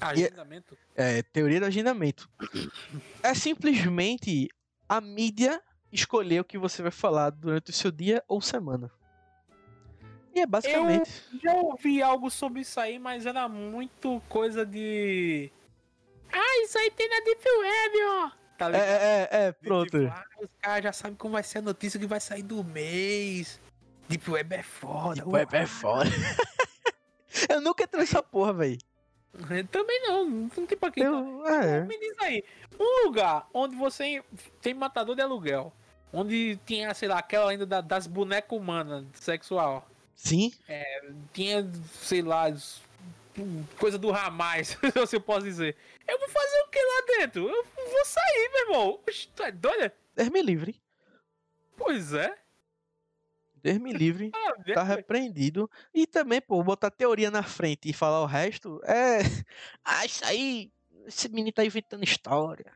[0.02, 0.78] Agendamento?
[0.96, 2.30] É, teoria do agendamento.
[3.24, 4.50] É simplesmente
[4.90, 8.92] a mídia escolher o que você vai falar durante o seu dia ou semana.
[10.34, 11.12] E é basicamente.
[11.44, 15.52] Já ouvi algo sobre isso aí, mas era muito coisa de.
[16.32, 18.32] Ah, isso aí tem na Deep Web, ó.
[18.58, 18.86] Tá É, ligado?
[18.88, 20.00] é, é, é, pronto.
[20.00, 22.64] Tipo, ah, os caras já sabem como vai ser a notícia que vai sair do
[22.64, 23.60] mês.
[24.08, 25.16] Deep Web é foda.
[25.16, 26.10] Tipo, é, é foda.
[27.50, 28.78] Eu nunca entrei nessa porra, velho.
[29.72, 31.04] Também não, não tem pra quem.
[31.04, 31.82] Eu, é.
[31.86, 32.44] Me diz aí,
[32.80, 34.24] um lugar onde você
[34.62, 35.74] tem matador de aluguel,
[36.12, 40.52] onde tinha, sei lá, aquela ainda da- das bonecas humanas sexual, Sim,
[41.34, 41.68] tinha,
[42.02, 42.80] sei lá, s-
[43.80, 44.78] coisa do Ramais,
[45.08, 45.76] se eu posso dizer.
[46.08, 47.48] Eu vou fazer o que lá dentro?
[47.50, 49.00] Eu vou sair, meu irmão.
[49.08, 49.92] Oxe, tu é doido?
[50.16, 50.80] Deus me livre.
[51.78, 52.36] Pois é.
[53.64, 54.32] Deus me livre.
[54.52, 55.70] Ah, Tá repreendido.
[55.94, 59.20] E também, pô, botar teoria na frente e falar o resto é.
[59.84, 60.72] Ah, isso aí.
[61.08, 62.72] Esse menino tá inventando história.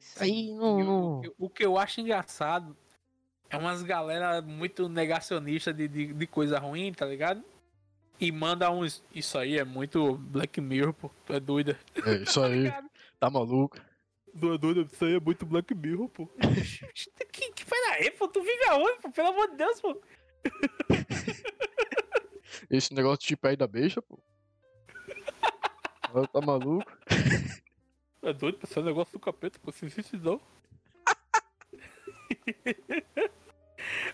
[0.00, 0.76] Isso aí não.
[0.76, 1.18] O- não...
[1.18, 2.76] o, que- o que eu acho engraçado
[3.48, 7.42] é umas galera muito negacionista de, de, de coisa ruim, tá ligado?
[8.18, 9.04] E manda uns.
[9.14, 11.10] Isso aí é muito Black Mirror, pô.
[11.24, 11.78] Tu é doida.
[12.04, 12.72] É isso aí.
[13.20, 13.78] Tá maluco.
[14.38, 16.26] Tu é doida, isso aí é muito Black Mirror, pô.
[17.32, 18.28] que, que peraí, pô.
[18.28, 19.10] Tu vive aonde, pô?
[19.10, 20.00] Pelo amor de Deus, pô.
[22.70, 24.18] Esse negócio de aí da beixa, pô.
[26.32, 26.90] tá maluco?
[28.20, 28.58] Tu é doido.
[28.62, 29.72] Isso é um negócio do capeta, pô.
[29.72, 30.40] Se existe não.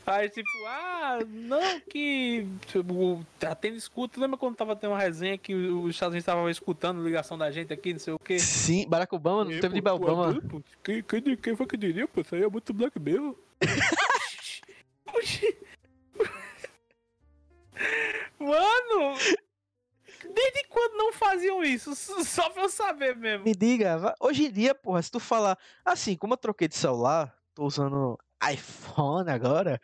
[0.04, 2.46] Aí, tipo, ah, não, que.
[2.66, 3.24] Tipo,
[3.60, 4.20] tendo escuta.
[4.20, 7.72] Lembra quando tava tendo uma resenha que os Estados Unidos estavam escutando ligação da gente
[7.72, 8.38] aqui, não sei o quê?
[8.38, 10.40] Sim, Barack Obama, não teve de Obama.
[10.82, 12.20] Quem, quem, quem foi que diria, pô?
[12.20, 13.36] Isso aí é muito Black Mirror.
[15.14, 15.56] Oxi.
[18.38, 19.16] Mano!
[20.34, 21.94] Desde quando não faziam isso?
[21.94, 23.44] Só pra eu saber mesmo.
[23.44, 25.58] Me diga, hoje em dia, porra, se tu falar.
[25.84, 28.18] Assim, como eu troquei de celular, tô usando
[28.50, 29.80] iPhone agora,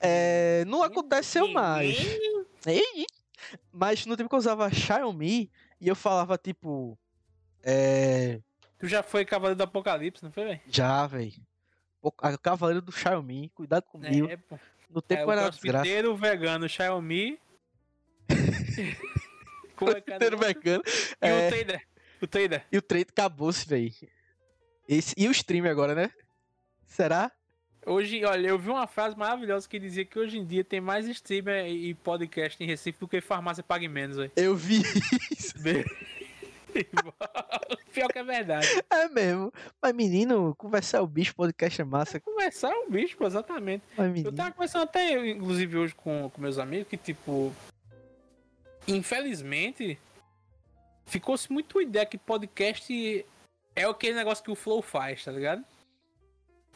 [0.00, 1.96] é, não aconteceu mais.
[3.72, 5.50] Mas no tempo que eu usava Xiaomi
[5.80, 6.98] e eu falava tipo.
[7.62, 8.40] É.
[8.78, 10.60] Tu já foi Cavaleiro do Apocalipse, não foi, velho?
[10.66, 11.32] Já, velho.
[12.42, 14.28] Cavaleiro do Xiaomi, cuidado comigo.
[14.28, 14.58] É, pô.
[14.90, 16.16] no É, tempo o era desgraça.
[16.16, 17.38] vegano Xiaomi.
[19.76, 20.82] Como é é o bacana.
[20.86, 21.88] E É, o trader.
[22.20, 22.66] O trader.
[22.72, 23.92] e o trade acabou-se, velho.
[24.88, 25.14] Esse...
[25.16, 26.10] E o stream agora, né?
[26.86, 27.30] Será?
[27.84, 31.08] Hoje, olha, eu vi uma frase maravilhosa que dizia que hoje em dia tem mais
[31.08, 34.30] streamer e podcast em Recife do que farmácia pague menos, velho.
[34.36, 34.82] Eu vi
[35.30, 35.54] isso.
[37.92, 38.68] Pior que é verdade.
[38.88, 39.52] É mesmo.
[39.80, 42.20] Mas, menino, conversar o bicho, podcast é massa.
[42.20, 43.82] Conversar é um bicho, exatamente.
[43.98, 47.52] Mas, Eu tava conversando até, inclusive, hoje com, com meus amigos, que, tipo,
[48.86, 49.98] infelizmente,
[51.04, 53.26] ficou-se muito ideia que podcast
[53.74, 55.64] é aquele negócio que o Flow faz, tá ligado?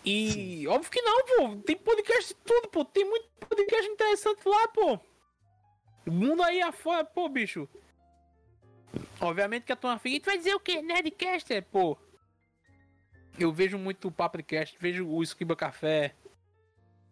[0.04, 1.56] E óbvio que não, pô.
[1.62, 2.84] Tem podcast de tudo, pô.
[2.84, 4.98] Tem muito podcast interessante lá, pô.
[6.06, 7.68] O mundo aí afora, pô, bicho.
[9.20, 10.80] Obviamente que a tua filha tu vai dizer o quê?
[10.80, 11.98] Nerdcaster, pô.
[13.38, 16.14] Eu vejo muito o Papricast, vejo o Esquiba Café.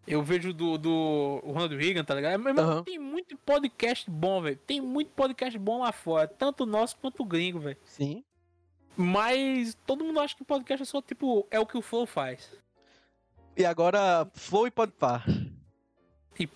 [0.06, 2.40] Eu vejo do, do Ronald Reagan, tá ligado?
[2.40, 2.84] Mas Aham.
[2.84, 4.56] tem muito podcast bom, velho.
[4.66, 6.28] Tem muito podcast bom lá fora.
[6.28, 7.78] Tanto nosso quanto o gringo, velho.
[7.84, 8.22] Sim.
[8.96, 12.50] Mas todo mundo acha que podcast é só, tipo, é o que o Flow faz.
[13.56, 15.24] E agora, Flow e Podpar.
[16.38, 16.48] E.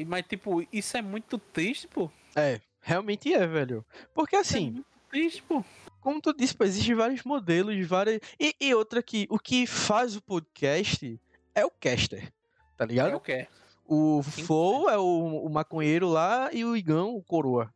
[0.00, 2.10] E- Mas, tipo, isso é muito triste, pô.
[2.34, 3.84] É, Realmente é, velho.
[4.14, 5.62] Porque assim, É muito triste, pô.
[6.00, 8.20] como tu disse, pô, existem vários modelos, várias.
[8.40, 11.20] E, e outra que o que faz o podcast
[11.54, 12.32] é o caster,
[12.76, 13.10] tá ligado?
[13.12, 13.48] É o que é.
[13.86, 14.22] O.
[14.22, 17.72] Flow é o, o maconheiro lá e o Igão, o coroa.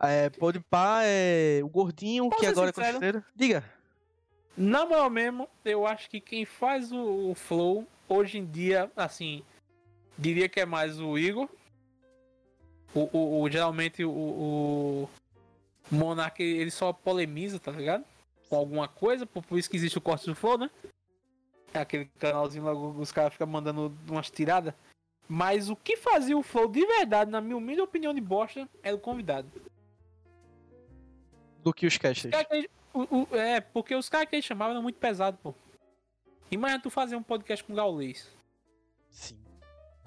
[0.00, 2.92] É, pode pá, é o gordinho Posso que agora é sincero?
[2.94, 3.24] conselheiro.
[3.36, 3.64] Diga.
[4.56, 9.42] Na moral mesmo, eu acho que quem faz o, o Flow, hoje em dia, assim,
[10.18, 11.48] diria que é mais o Igor.
[12.94, 15.08] O, o- o- geralmente o, o
[15.90, 18.04] Monark, ele só polemiza, tá ligado?
[18.48, 20.70] Com alguma coisa, por, por isso que existe o corte do Flow, né?
[21.74, 24.72] É aquele canalzinho lá, os caras ficam mandando umas tiradas.
[25.28, 28.96] Mas o que fazia o Flow de verdade, na minha humilde opinião de bosta, era
[28.96, 29.46] o convidado.
[31.62, 32.24] Do que os casters.
[32.24, 34.98] Os caras que ele- o- o- é, porque os caras que ele chamava eram muito
[34.98, 35.54] pesados, pô.
[36.50, 38.28] Imagina tu fazer um podcast com o Gaulês.
[39.10, 39.38] Sim.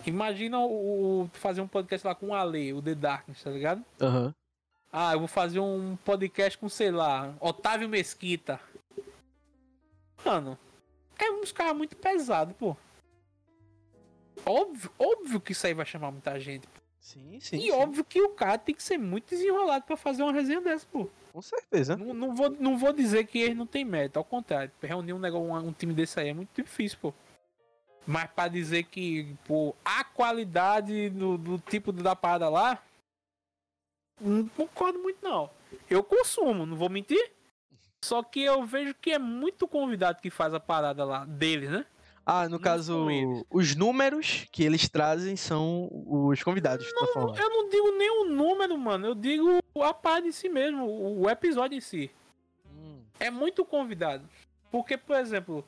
[0.05, 3.49] Imagina o, o- tu fazer um podcast lá com o Ale, o The Darkness, tá
[3.51, 3.83] ligado?
[4.01, 4.33] Aham.
[4.91, 8.59] Ah, eu vou fazer um podcast com, sei lá, Otávio Mesquita.
[10.25, 10.57] Mano,
[11.17, 12.75] é uns caras muito pesados, pô.
[14.45, 16.67] Óbvio, óbvio que isso aí vai chamar muita gente.
[16.99, 17.57] Sim, sim.
[17.57, 17.71] e sim.
[17.71, 21.07] óbvio que o cara tem que ser muito desenrolado pra fazer uma resenha dessa, pô.
[21.31, 21.95] Com certeza.
[21.95, 24.71] Não, não, vou, não vou dizer que ele não tem mérito, ao contrário.
[24.81, 27.13] Reunir um, negócio, um, um time desse aí é muito difícil, pô.
[28.05, 32.83] Mas pra dizer que, pô, a qualidade do, do tipo da parada lá,
[34.19, 35.49] não concordo muito, não.
[35.89, 37.31] Eu consumo, não vou mentir.
[38.03, 41.85] Só que eu vejo que é muito convidado que faz a parada lá, deles, né?
[42.33, 43.07] Ah, no Não caso,
[43.49, 47.37] os números que eles trazem são os convidados falando.
[47.37, 49.07] Eu não digo nem o número, mano.
[49.07, 52.09] Eu digo a parada em si mesmo, o, episódio em si.
[52.73, 54.23] Hum, é muito convidado.
[54.71, 55.65] Porque, por exemplo,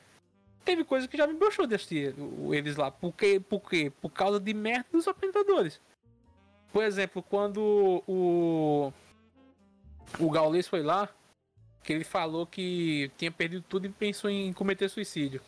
[0.64, 2.15] teve coisa que já me broxou de assistir
[2.53, 2.90] eles lá.
[2.90, 3.41] Por quê?
[3.41, 3.91] Por quê?
[3.99, 5.81] Por causa de merda dos apresentadores.
[6.72, 8.94] Por exemplo, quando o.
[10.18, 11.10] O Gaules foi lá,
[11.84, 15.41] que ele falou que tinha perdido tudo e pensou em cometer suicídio.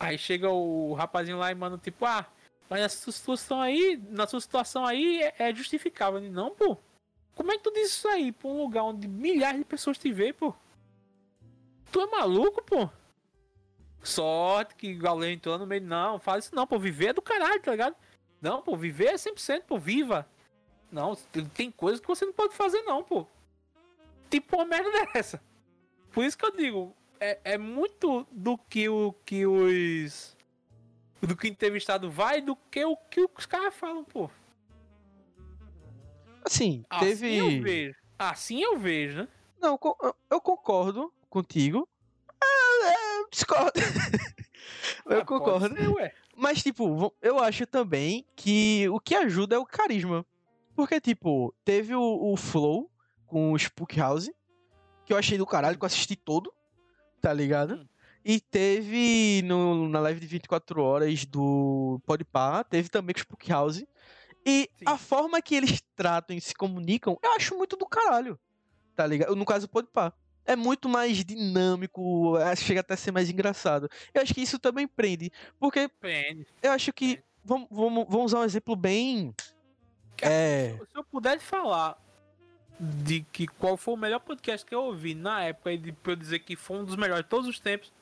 [0.00, 2.26] Aí chega o rapazinho lá e manda tipo, ah,
[2.70, 6.18] mas essa situação aí, na sua situação aí é, é justificável.
[6.22, 6.78] Não, pô.
[7.34, 10.10] Como é que tu diz isso aí pra um lugar onde milhares de pessoas te
[10.10, 10.54] veem, pô?
[11.92, 12.88] Tu é maluco, pô?
[14.02, 15.82] Sorte que o Gaules entrou no meio.
[15.82, 16.78] Não, fala isso não, pô.
[16.78, 17.94] Viver é do caralho, tá ligado?
[18.40, 19.78] Não, pô, viver é 100%, pô.
[19.78, 20.26] Viva.
[20.90, 21.14] Não,
[21.54, 23.26] tem coisas que você não pode fazer, não, pô.
[24.30, 25.42] Tipo uma merda dessa.
[26.10, 30.36] Por isso que eu digo, é, é muito do que o que os.
[31.20, 34.30] Do que o entrevistado vai do que o que os caras falam, pô.
[36.44, 37.36] Assim, Assim teve.
[37.36, 37.98] eu vejo.
[38.18, 39.28] Assim eu vejo, né?
[39.60, 41.88] Não, eu- eu concordo contigo.
[42.42, 43.72] Ah, é, eu discordo.
[45.06, 45.76] eu Ah, concordo.
[45.76, 46.14] ser.
[46.34, 50.24] Mas, tipo, eu acho também que o que ajuda é o carisma.
[50.74, 52.90] Porque, tipo, teve o, o Flow
[53.26, 54.30] com o Spook House,
[55.04, 56.52] que eu achei do caralho, que eu assisti todo,
[57.20, 57.74] tá ligado?
[57.74, 57.86] Hum.
[58.24, 63.48] E teve no, na live de 24 horas do Podpah, teve também com o Spook
[63.50, 63.84] House.
[64.44, 64.84] E Sim.
[64.86, 68.38] a forma que eles tratam e se comunicam, eu acho muito do caralho,
[68.94, 69.34] tá ligado?
[69.36, 70.12] No caso do Podpah.
[70.46, 73.88] É muito mais dinâmico, é, chega até a ser mais engraçado.
[74.12, 76.46] Eu acho que isso também prende, porque Depende.
[76.62, 77.22] eu acho que.
[77.44, 79.34] Vamos, vamos, vamos usar um exemplo bem.
[80.16, 80.78] Cara, É.
[80.90, 81.96] Se eu pudesse falar
[82.80, 86.12] de que qual foi o melhor podcast que eu ouvi na época, e de, pra
[86.12, 87.92] eu dizer que foi um dos melhores de todos os tempos,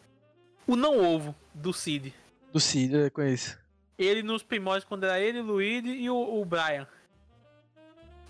[0.67, 2.15] o Não Ovo, do Cid.
[2.53, 3.59] Do Cid, eu conheço.
[3.99, 6.87] Ele nos primórdios, quando era ele, o Luigi e o, o Brian.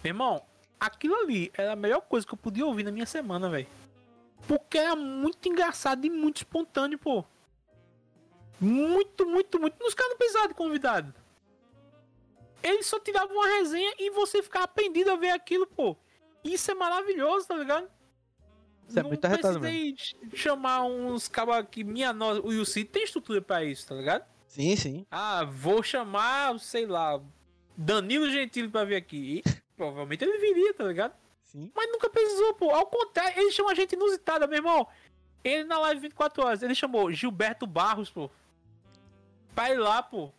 [0.02, 0.42] Meu irmão,
[0.80, 3.66] aquilo ali era a melhor coisa que eu podia ouvir na minha semana, velho.
[4.46, 7.22] Porque era muito engraçado e muito espontâneo, pô.
[8.58, 9.84] Muito, muito, muito.
[9.84, 11.14] Os caras não precisavam de convidado.
[12.62, 15.94] Eles só tiravam uma resenha e você ficava aprendido a ver aquilo, pô.
[16.52, 17.88] Isso é maravilhoso, tá ligado?
[18.88, 19.94] Isso é muito arretado precisei
[20.34, 22.40] chamar uns cabas que minha nossa.
[22.40, 24.24] O Yussi tem estrutura pra isso, tá ligado?
[24.46, 25.06] Sim, sim.
[25.10, 27.20] Ah, vou chamar, sei lá,
[27.76, 29.42] Danilo Gentili pra vir aqui.
[29.46, 31.12] E provavelmente ele viria, tá ligado?
[31.42, 31.70] Sim.
[31.74, 32.70] Mas nunca precisou, pô.
[32.70, 34.86] Ao contrário, ele chama gente inusitada, meu irmão.
[35.44, 38.30] Ele na live 24 horas, ele chamou Gilberto Barros, pô.
[39.54, 40.30] Pra ir lá, pô.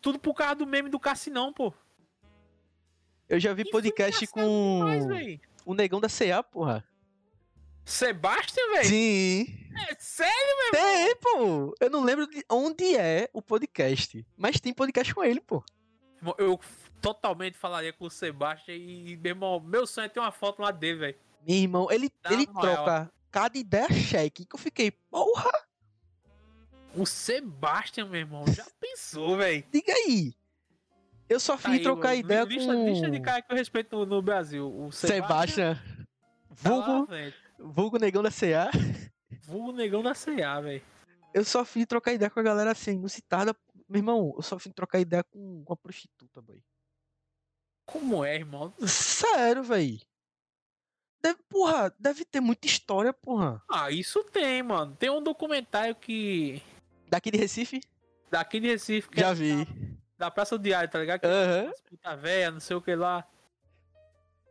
[0.00, 1.72] Tudo por causa do meme do Cassinão, pô.
[3.28, 5.40] Eu já vi E podcast com demais.
[5.66, 6.82] O negão da CA, porra.
[7.84, 8.88] Sebastian, velho?
[8.88, 9.46] Sim.
[9.90, 10.94] É sério, meu irmão?
[10.94, 11.74] Tem, pô.
[11.80, 14.26] Eu não lembro de onde é o podcast.
[14.36, 15.62] Mas tem podcast com ele, pô.
[16.38, 16.58] Eu
[17.00, 20.70] totalmente falaria com o Sebastian e, meu irmão, meu sonho é ter uma foto lá
[20.70, 21.18] dele, velho.
[21.46, 24.46] Meu irmão, ele, ele troca cada ideia cheque.
[24.46, 25.52] Que eu fiquei, porra,
[26.94, 29.62] O Sebastian, meu irmão, já pensou, velho?
[29.70, 30.34] diga aí.
[31.28, 34.06] Eu só Tá fui trocar ideia lista, com Lista de cara que eu respeito no,
[34.06, 34.66] no Brasil.
[34.68, 37.36] O Sebastian, tá lá na vulgo, frente.
[37.58, 38.70] vulgo negão da CA.
[39.42, 40.82] Vulgo negão da CA, velho.
[41.34, 43.54] Eu só fui trocar ideia com a galera assim, inusitada.
[43.88, 46.62] Meu irmão, eu só fui trocar ideia com uma prostituta, boy.
[47.84, 48.72] Como é, irmão?
[48.86, 50.00] Sério, véi.
[51.22, 53.62] Deve, porra, deve ter muita história, porra.
[53.70, 54.94] Ah, isso tem, mano.
[54.96, 56.62] Tem um documentário que.
[57.08, 57.80] Daqui de Recife?
[58.30, 59.64] Daqui de Recife, que Já é vi.
[59.64, 59.72] Da,
[60.18, 61.20] da Praça do Diário, tá ligado?
[61.20, 61.70] Que Aham.
[61.70, 63.26] As puta véia, não sei o que lá.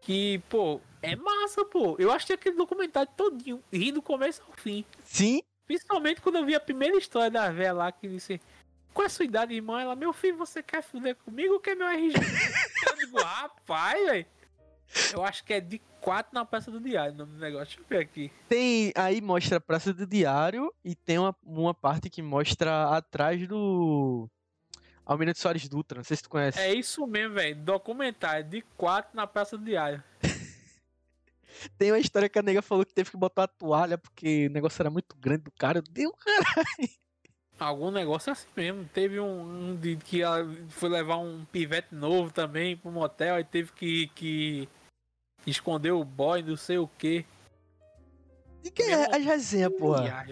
[0.01, 1.95] Que, pô, é massa, pô.
[1.97, 4.85] Eu achei aquele documentário todinho, ri do começo ao fim.
[5.03, 8.39] Sim, Principalmente quando eu vi a primeira história da véia lá, que disse...
[8.93, 9.81] Qual é a sua idade, irmã?
[9.81, 12.13] Ela, meu filho, você quer fuder comigo ou quer meu RG?
[12.87, 14.25] eu digo, rapaz, velho.
[15.11, 17.65] Eu acho que é de 4 na Praça do Diário o nome do negócio.
[17.65, 18.31] Deixa eu ver aqui.
[18.47, 18.93] tem.
[18.95, 24.29] Aí mostra a Praça do Diário e tem uma, uma parte que mostra atrás do.
[25.05, 26.59] Almirante Soares Dutra, não sei se tu conhece.
[26.59, 27.55] É isso mesmo, velho.
[27.57, 30.03] Documentário de 4 na Praça do Diário.
[31.77, 34.51] Tem uma história que a nega falou que teve que botar a toalha porque o
[34.51, 35.81] negócio era muito grande do cara.
[35.81, 36.43] Deu, cara.
[37.57, 38.89] Algum negócio assim mesmo.
[38.93, 43.43] Teve um, um de que ela foi levar um pivete novo também pro motel, aí
[43.45, 44.67] teve que, que
[45.47, 47.25] esconder o boy, não sei o que.
[48.63, 50.25] E que é as resenhas, porra?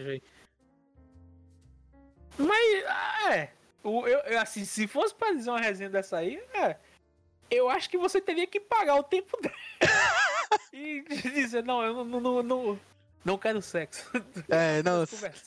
[2.38, 3.54] Mas, ah, é.
[3.84, 6.78] O, eu, eu, assim, se fosse pra dizer uma resenha dessa aí, é.
[7.52, 9.56] Eu acho que você teria que pagar o tempo dela.
[10.72, 12.80] e dizer, não, eu não, não, não,
[13.24, 14.10] não, quero sexo.
[14.50, 15.06] É, não.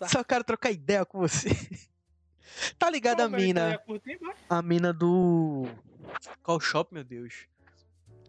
[0.09, 1.49] Só quero trocar ideia com você.
[2.79, 3.77] Tá ligado a Pô, mina?
[3.79, 5.67] curtir, mas- A mina do.
[6.43, 7.47] Qual shop, meu Deus?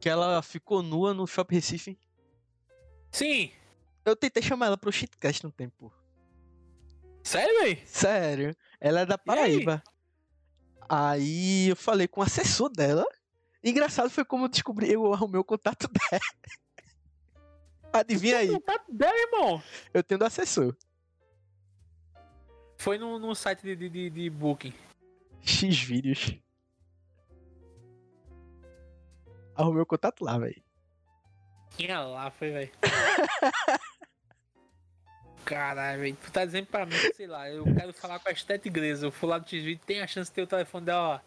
[0.02, 1.98] Que ela ficou nua no Shop Recife.
[3.10, 3.52] Sim.
[4.04, 5.94] Eu tentei chamar ela pro shitcast no tempo.
[7.24, 7.82] Sério, velho?
[7.86, 8.56] Sério.
[8.82, 9.26] Ela é da aí?
[9.26, 9.84] Paraíba.
[10.90, 13.06] Aí eu falei com o assessor dela.
[13.64, 16.22] Engraçado foi como eu descobri, eu arrumei o contato dela.
[17.92, 19.64] Adivinha aí, Contato dela, irmão.
[19.94, 20.76] eu tenho do assessor.
[22.78, 24.74] Foi no, no site de, de, de, de booking.
[25.42, 26.36] X vídeos.
[29.56, 30.62] Arrumei o contato lá, velho.
[31.76, 32.72] Tinha lá, foi, velho.
[35.48, 36.18] Caralho, velho.
[36.22, 39.06] Tu tá dizendo pra mim, sei lá, eu quero falar com a Estete Igreja.
[39.06, 41.20] Eu fui lá no X-Video, tem a chance de ter o telefone dela, ó.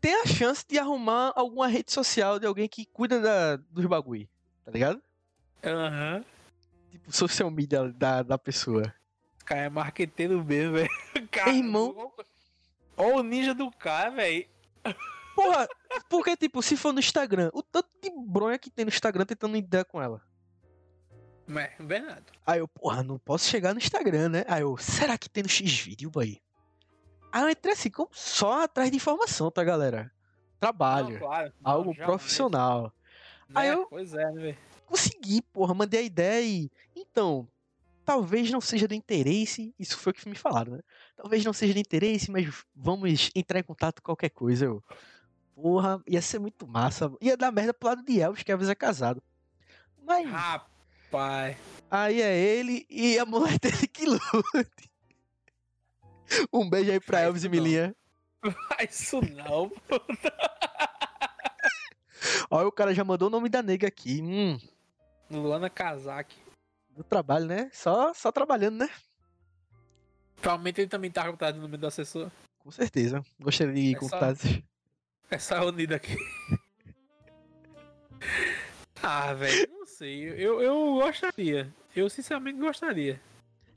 [0.00, 4.28] Tem a chance de arrumar alguma rede social de alguém que cuida da, dos bagulho,
[4.64, 5.02] tá ligado?
[5.64, 6.24] Aham.
[6.92, 8.94] Tipo, social media da, da pessoa.
[9.44, 10.90] Cara é marqueteiro mesmo, velho.
[11.30, 12.12] Cara, irmão.
[12.96, 14.46] Olha o ninja do cara, velho.
[15.34, 15.66] Porra,
[16.08, 19.56] porque, tipo, se for no Instagram, o tanto de bronha que tem no Instagram tentando
[19.56, 20.22] ideia com ela.
[21.48, 22.24] É, verdade.
[22.46, 24.44] Aí eu, porra, não posso chegar no Instagram, né?
[24.46, 26.40] Aí eu, será que tem no X-Vídeo, boy?
[27.32, 30.12] Aí eu entrei assim, como só atrás de informação, tá, galera?
[30.60, 31.52] Trabalho, Não, claro.
[31.60, 32.92] Não, algo profissional.
[33.54, 33.74] Aí né?
[33.74, 34.58] eu- Pois é, né, velho?
[34.86, 36.70] Consegui, porra, mandei a ideia e...
[36.94, 37.48] Então,
[38.04, 40.80] talvez não seja do interesse, isso foi o que me falaram, né?
[41.16, 44.66] Talvez não seja do interesse, mas vamos entrar em contato com qualquer coisa.
[44.66, 44.84] Eu,
[45.54, 47.10] porra, ia ser muito massa.
[47.20, 49.22] Ia dar merda pro lado de Elvis, que Elvis é casado.
[50.04, 50.71] Mas Rapaz.
[51.90, 54.90] Aí é ele e a mulher dele que lute.
[56.52, 57.48] Um beijo aí pra Faz Elvis e.
[57.48, 57.94] Milinha.
[58.68, 60.00] Faz isso não, pô.
[62.50, 64.20] Olha, o cara já mandou o nome da nega aqui.
[64.22, 64.58] Hum,
[65.30, 66.34] Luana Kazak.
[66.90, 67.70] do trabalho, né?
[67.72, 68.90] Só, só trabalhando, né?
[70.36, 72.30] Provavelmente ele também tá contado no nome do assessor.
[72.58, 73.24] Com certeza.
[73.40, 74.34] Gostaria de É só- contar.
[75.30, 76.16] Essa unida aqui.
[79.02, 80.24] ah, velho, sei.
[80.24, 81.72] Eu, eu gostaria.
[81.94, 83.20] Eu sinceramente gostaria.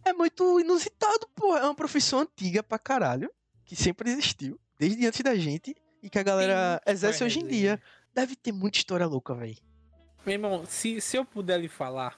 [0.04, 1.56] É muito inusitado, pô.
[1.56, 3.32] É uma profissão antiga pra caralho.
[3.66, 4.60] Que sempre existiu.
[4.80, 5.76] Desde antes da gente.
[6.02, 7.82] E que a galera muita exerce hoje em dia.
[8.14, 9.58] Deve ter muita história louca, velho.
[10.26, 12.18] Meu irmão, se, se eu puder lhe falar.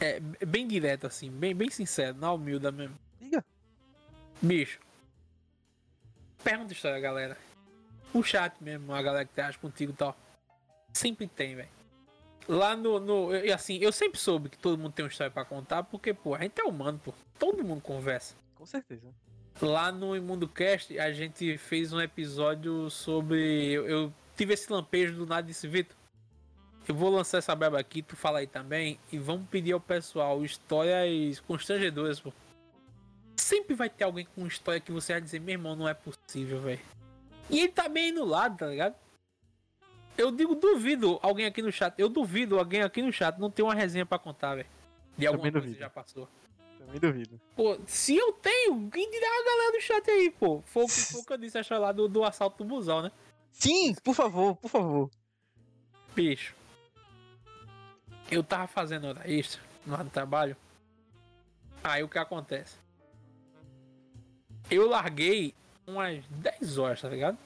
[0.00, 2.98] É bem direto, assim, bem, bem sincero, na humilda mesmo.
[3.20, 3.44] Diga.
[4.42, 4.80] Bicho.
[6.42, 7.38] Pergunta história, galera.
[8.12, 10.16] O chat mesmo, a galera que interage contigo e tal.
[10.92, 11.68] Sempre tem, velho.
[12.48, 13.34] Lá no, no.
[13.34, 16.34] E assim, eu sempre soube que todo mundo tem uma história pra contar, porque, pô,
[16.34, 17.12] a gente é humano, pô.
[17.38, 18.34] Todo mundo conversa.
[18.54, 19.02] Com certeza.
[19.62, 23.72] Lá no Imundo Cast, a gente fez um episódio sobre.
[23.72, 25.96] Eu, eu tive esse lampejo do nada e disse, Vitor.
[26.86, 28.98] Eu vou lançar essa braba aqui, tu fala aí também.
[29.10, 32.30] E vamos pedir ao pessoal histórias constrangedoras, pô.
[33.36, 36.60] Sempre vai ter alguém com história que você vai dizer, meu irmão, não é possível,
[36.60, 36.80] velho.
[37.48, 38.94] E ele tá bem aí no lado, tá ligado?
[40.16, 41.94] Eu digo, duvido alguém aqui no chat.
[41.98, 44.68] Eu duvido alguém aqui no chat não ter uma resenha pra contar, velho.
[45.16, 46.28] De alguma Também coisa que já passou.
[46.78, 47.40] Também duvido.
[47.56, 50.62] Pô, se eu tenho, quem dirá a galera do chat aí, pô?
[50.62, 53.02] Foi o que, foi o que eu disse, achou lá do, do assalto do busão,
[53.02, 53.10] né?
[53.50, 55.10] Sim, por favor, por favor.
[56.14, 56.54] Bicho,
[58.30, 60.56] eu tava fazendo hora extra lá no trabalho.
[61.82, 62.76] Aí o que acontece?
[64.70, 65.54] Eu larguei
[65.86, 67.38] umas 10 horas, tá ligado?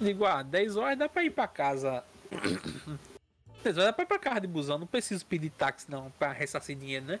[0.00, 2.02] Digo, ah, 10 horas dá pra ir pra casa.
[3.62, 6.32] 10 horas dá pra ir pra casa de busão, não preciso pedir táxi não pra
[6.32, 7.20] ressarcir dinheiro, né?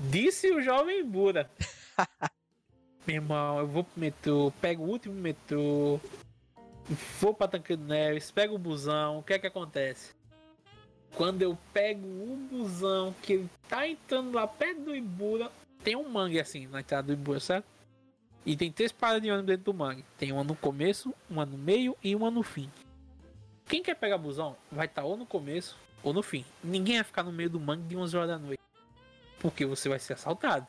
[0.00, 1.50] Disse o jovem Bura.
[3.06, 6.00] Meu irmão, eu vou pro metrô, pego o último metrô,
[7.20, 10.12] vou pra Tancredo Neves, pego o busão, o que é que acontece?
[11.14, 15.52] Quando eu pego o busão que ele tá entrando lá perto do Ibura,
[15.84, 17.75] tem um mangue assim na entrada do Ibura, certo?
[18.46, 20.04] E tem três paradas de ônibus dentro do mangue.
[20.16, 22.70] Tem uma no começo, uma no meio e uma no fim.
[23.66, 26.44] Quem quer pegar busão vai estar ou no começo ou no fim.
[26.62, 28.62] Ninguém vai ficar no meio do mangue de 11 horas da noite.
[29.40, 30.64] Porque você vai ser assaltado.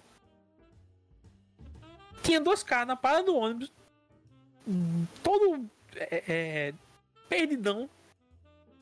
[2.23, 3.71] Tinha dois caras na parada do ônibus.
[5.21, 6.73] Todo é, é,
[7.29, 7.87] perdidão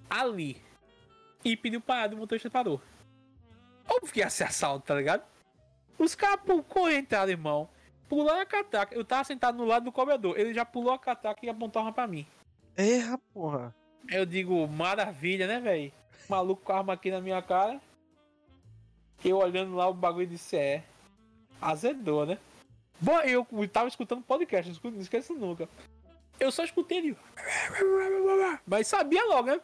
[0.10, 0.62] ali.
[1.44, 2.82] E pediu parada, o motorista parou.
[3.88, 5.24] Óbvio que ia ser assalto, tá ligado?
[6.00, 6.40] Os caras
[6.70, 7.70] correram, entraram, irmão.
[8.08, 8.96] Pularam a catraca.
[8.96, 10.38] Eu tava sentado no lado do cobrador.
[10.40, 12.26] Ele já pulou a catraca e apontou uma pra mim.
[12.76, 13.76] Erra, porra.
[14.10, 15.92] Eu digo, maravilha, né, velho?
[16.30, 17.82] Maluco com a arma aqui na minha cara.
[19.24, 20.84] Eu olhando lá o bagulho disse, é.
[21.62, 22.38] Azedou, né?
[23.00, 25.68] Bom, eu tava escutando podcast, não esqueço nunca.
[26.40, 27.18] Eu só escutei ele.
[28.66, 29.60] Mas sabia logo, né?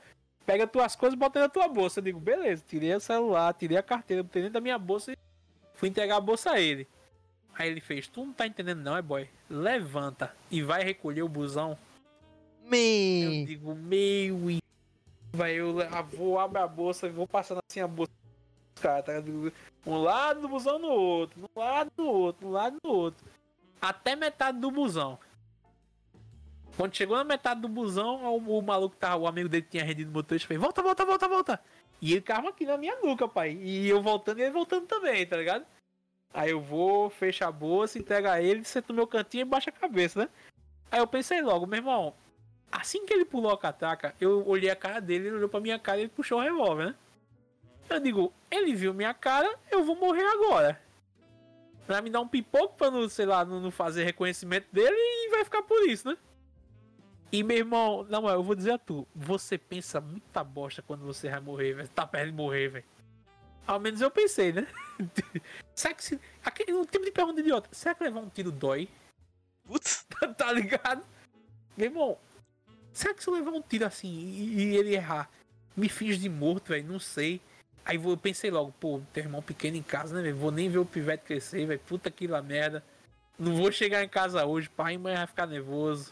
[0.45, 1.99] Pega tuas coisas e bota na tua bolsa.
[1.99, 5.17] Eu digo, beleza, tirei o celular, tirei a carteira, botei dentro da minha bolsa e
[5.75, 6.87] fui entregar a bolsa a ele.
[7.61, 9.29] Aí ele fez, tu não tá entendendo não, é boy?
[9.47, 11.77] Levanta e vai recolher o busão.
[12.65, 13.41] Me.
[13.41, 14.57] Eu digo, meu e
[15.31, 15.75] vai eu
[16.11, 18.11] vou abrir a bolsa e vou passando assim a bolsa
[18.81, 19.11] cara, tá
[19.85, 23.23] um lado do busão no outro, um lado no outro, um lado no outro.
[23.79, 25.19] Até metade do busão.
[26.75, 30.09] Quando chegou na metade do busão, o, o maluco tava, o amigo dele tinha rendido
[30.09, 31.59] o motorista fez: Volta, volta, volta, volta.
[32.01, 33.51] E ele carro aqui na minha nuca, pai.
[33.61, 35.63] E eu voltando e ele voltando também, tá ligado?
[36.33, 39.69] Aí eu vou, fecho a bolsa, entrego a ele, sento no meu cantinho e baixa
[39.69, 40.29] a cabeça, né?
[40.89, 42.13] Aí eu pensei logo, meu irmão,
[42.71, 45.77] assim que ele pulou a catraca, eu olhei a cara dele, ele olhou pra minha
[45.77, 46.95] cara e ele puxou o revólver, né?
[47.89, 50.81] Eu digo, ele viu minha cara, eu vou morrer agora.
[51.85, 55.43] Pra me dar um pipoco pra não, sei lá, não fazer reconhecimento dele e vai
[55.43, 56.17] ficar por isso, né?
[57.31, 61.29] E meu irmão, não, eu vou dizer a tu, você pensa muita bosta quando você
[61.29, 61.89] vai morrer, velho.
[61.89, 62.85] Tá perto de morrer, velho.
[63.71, 64.67] Ao menos eu pensei, né?
[65.73, 66.19] será que se.
[66.43, 67.69] Aquele, um tipo de pergunta idiota.
[67.71, 68.89] Será que levar um tiro dói?
[69.65, 70.05] Putz,
[70.37, 71.03] tá ligado?
[71.77, 72.17] Meu irmão,
[72.91, 75.29] será que se eu levar um tiro assim e, e ele errar,
[75.75, 76.85] me finge de morto, velho?
[76.85, 77.39] Não sei.
[77.85, 80.35] Aí eu pensei logo, pô, tem irmão pequeno em casa, né, velho?
[80.35, 81.79] Vou nem ver o pivete crescer, velho.
[81.79, 82.83] Puta que lá merda.
[83.39, 86.11] Não vou chegar em casa hoje, pai e mãe vai ficar nervoso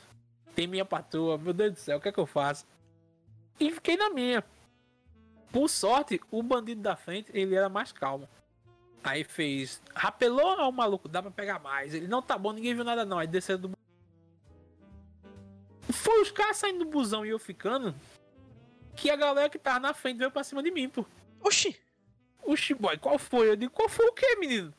[0.60, 2.68] tem minha patroa, meu Deus do céu, o que é que eu faço?
[3.58, 4.44] E fiquei na minha.
[5.52, 8.28] Por sorte, o bandido da frente, ele era mais calmo.
[9.04, 11.94] Aí fez, rapelou ao maluco, dá pra pegar mais.
[11.94, 13.18] Ele, não tá bom, ninguém viu nada não.
[13.18, 13.72] Aí desceu do
[15.90, 17.96] Foi os caras saindo do busão e eu ficando,
[18.96, 21.06] que a galera que tava na frente veio pra cima de mim, pô.
[21.42, 21.80] Oxi!
[22.44, 23.50] Oxi, boy, qual foi?
[23.50, 24.74] Eu digo, qual foi o que, menino?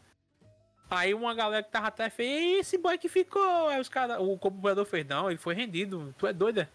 [0.91, 3.69] Aí uma galera que tava atrás fez, esse boy que ficou.
[3.69, 6.15] Aí os caras, o cobrador fez, não, ele foi rendido.
[6.19, 6.71] Tu é doida?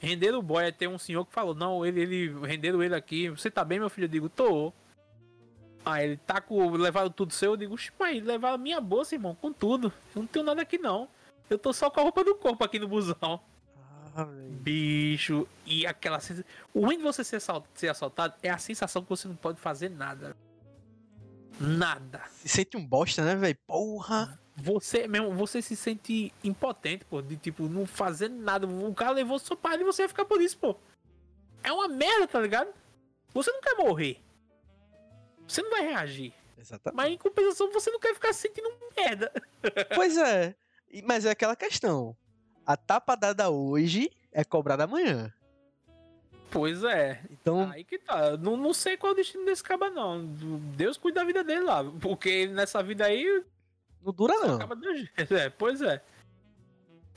[0.00, 0.72] Renderam o boy.
[0.72, 3.28] Tem um senhor que falou, não, ele, ele renderam ele aqui.
[3.28, 4.06] Você tá bem, meu filho?
[4.06, 4.72] Eu digo, tô.
[5.84, 6.70] Aí ele tá com.
[6.70, 7.52] Levaram tudo seu.
[7.52, 9.92] Eu digo, mas levaram minha bolsa, irmão, com tudo.
[10.16, 11.06] Eu não tenho nada aqui não.
[11.48, 13.40] Eu tô só com a roupa do corpo aqui no busão.
[14.16, 16.44] Ah, Bicho, e aquela sensação.
[16.72, 17.40] O ruim de você ser,
[17.74, 20.36] ser assaltado é a sensação que você não pode fazer nada.
[21.60, 22.22] Nada.
[22.30, 23.58] Se sente um bosta, né, velho?
[23.66, 24.38] Porra.
[24.62, 28.66] Você mesmo, você se sente impotente, pô, de tipo, não fazer nada.
[28.66, 30.76] O cara levou seu pai e você vai ficar por isso, pô.
[31.62, 32.72] É uma merda, tá ligado?
[33.32, 34.20] Você não quer morrer.
[35.46, 36.32] Você não vai reagir.
[36.58, 36.96] Exatamente.
[36.96, 39.32] Mas em compensação, você não quer ficar se sentindo merda.
[39.94, 40.54] Pois é.
[41.04, 42.16] Mas é aquela questão.
[42.66, 45.32] A tapa dada hoje é cobrada amanhã.
[46.50, 47.20] Pois é.
[47.30, 47.70] Então.
[47.70, 48.36] Aí que tá.
[48.36, 50.24] Não, não sei qual é o destino desse caba, não.
[50.76, 51.82] Deus cuida da vida dele lá.
[52.00, 53.44] Porque nessa vida aí.
[54.04, 54.56] Não dura, não.
[54.56, 55.10] Acaba do jeito.
[55.34, 56.02] É, pois é.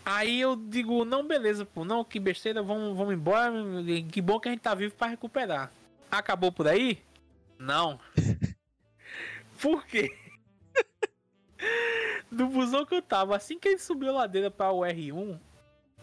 [0.06, 3.54] Aí eu digo, não, beleza, pô, não, que besteira, vamos, vamos embora.
[4.12, 5.72] Que bom que a gente tá vivo para recuperar.
[6.12, 7.02] Acabou por aí?
[7.58, 8.00] Não.
[9.62, 10.14] por quê?
[12.30, 15.40] Do busão que eu tava, assim que ele subiu a ladeira para o R1,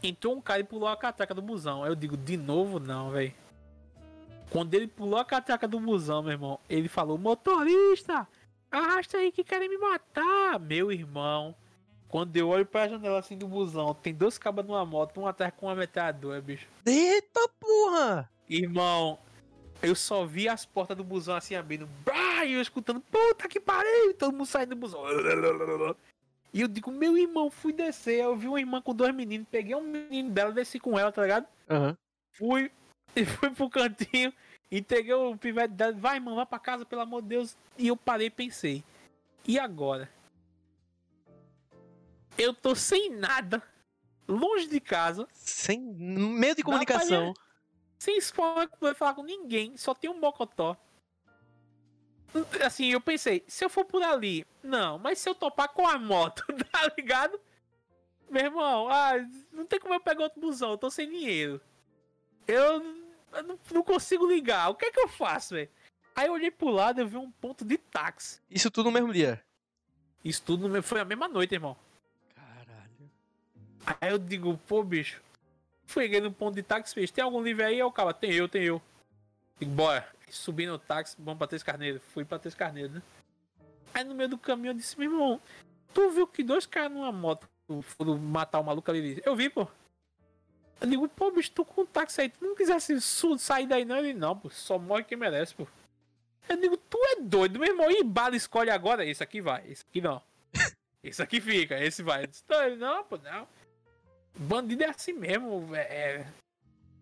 [0.03, 1.85] entrou um cara e pulou a catraca do busão.
[1.85, 3.35] Aí eu digo, de novo não, velho.
[4.51, 8.27] Quando ele pulou a catraca do busão, meu irmão, ele falou, motorista,
[8.71, 10.59] arrasta aí que querem me matar.
[10.59, 11.55] Meu irmão,
[12.09, 15.53] quando eu olho pra janela assim do busão, tem dois cabas numa moto, um atrás
[15.57, 16.69] com uma metralhadora, bicho.
[16.87, 18.31] Eita porra!
[18.49, 19.19] Irmão,
[19.83, 21.89] eu só vi as portas do busão assim abrindo.
[22.05, 24.15] Bah, e eu escutando, puta que pariu!
[24.15, 25.03] Todo mundo saindo do busão.
[26.53, 28.25] E eu digo, meu irmão, fui descer.
[28.25, 31.23] Eu vi uma irmã com dois meninos, peguei um menino dela, desci com ela, tá
[31.23, 31.47] ligado?
[31.69, 31.97] Aham.
[32.37, 32.71] Fui,
[33.15, 34.33] e fui pro cantinho,
[34.71, 37.57] entreguei o pivete dela, vai, irmão, vai pra casa, pelo amor de Deus.
[37.77, 38.85] E eu parei e pensei,
[39.47, 40.11] e agora?
[42.39, 43.63] Eu tô sem nada,
[44.27, 47.35] longe de casa, Sem meio de pra comunicação.
[47.99, 50.77] sem escola, não poder falar com ninguém, só tem um bocotó.
[52.65, 55.99] Assim, eu pensei, se eu for por ali, não, mas se eu topar com a
[55.99, 57.39] moto, tá ligado?
[58.31, 59.15] Meu irmão, ah,
[59.53, 61.61] não tem como eu pegar outro busão, eu tô sem dinheiro.
[62.47, 62.81] Eu
[63.45, 65.69] não, não consigo ligar, o que é que eu faço, velho?
[66.15, 68.41] Aí eu olhei pro lado e eu vi um ponto de táxi.
[68.51, 69.43] Isso tudo no mesmo dia.
[70.25, 71.77] Isso tudo no foi a mesma noite, irmão.
[72.35, 73.11] Caralho.
[73.87, 75.23] Aí eu digo, pô, bicho.
[75.87, 77.75] Cheguei no ponto de táxi, fez, tem algum livre aí?
[77.75, 78.83] Aí o cara, tem eu, tem eu.
[79.59, 80.09] Digo, bora.
[80.29, 82.03] Subi no táxi, vamos pra Três Carneiros.
[82.13, 83.03] Fui pra Três Carneiros, né?
[83.93, 85.41] Aí no meio do caminho eu disse, meu irmão,
[85.93, 87.49] tu viu que dois caras numa moto
[87.83, 89.21] foram matar o maluco ali?
[89.25, 89.67] Eu vi, pô.
[90.81, 92.99] Eu digo, pô, bicho, tu com um táxi aí, tu não quisesse
[93.39, 93.99] sair daí não?
[93.99, 95.67] Ele, não, pô, só morre quem merece, pô.
[96.49, 99.05] Eu digo, tu é doido, meu irmão, e bala escolhe agora?
[99.05, 100.23] Esse aqui vai, esse aqui não.
[101.03, 102.27] Esse aqui fica, esse vai.
[102.27, 103.49] Disse, não, ele, não, pô, não.
[104.37, 106.27] Bandido é assim mesmo, é, é,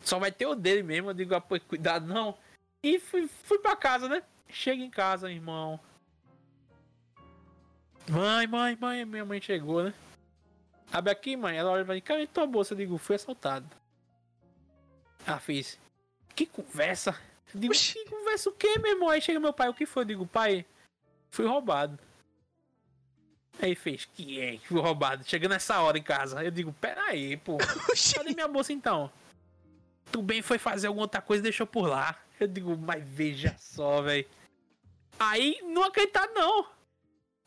[0.00, 1.10] só vai ter o dele mesmo.
[1.10, 2.36] Eu digo, ah, pô, cuidado não.
[2.82, 4.22] E fui, fui pra casa, né?
[4.48, 5.80] Chega em casa, irmão.
[8.08, 9.94] Mãe, mãe, mãe, minha mãe chegou, né?
[10.92, 11.56] Abre aqui, mãe.
[11.56, 12.74] Ela olha pra mim, cadê tua bolsa?
[12.74, 13.68] Eu digo, fui assaltado.
[15.26, 15.78] Ela fez,
[16.34, 17.18] que conversa?
[17.54, 17.94] Eu digo, Oxi.
[17.94, 19.10] que conversa o quê, meu irmão?
[19.10, 20.02] Aí chega meu pai, o que foi?
[20.02, 20.64] Eu digo, pai,
[21.30, 21.98] fui roubado.
[23.60, 24.58] Aí fez, que é?
[24.58, 25.24] Fui roubado.
[25.24, 26.42] Chegando nessa hora em casa.
[26.42, 27.56] Eu digo, peraí, pô.
[27.90, 28.14] Oxi.
[28.14, 29.10] Cadê minha bolsa então?
[30.10, 32.16] Tu bem foi fazer alguma outra coisa e deixou por lá.
[32.38, 34.26] Eu digo, mas veja só, velho.
[35.18, 36.66] Aí não acreditar não.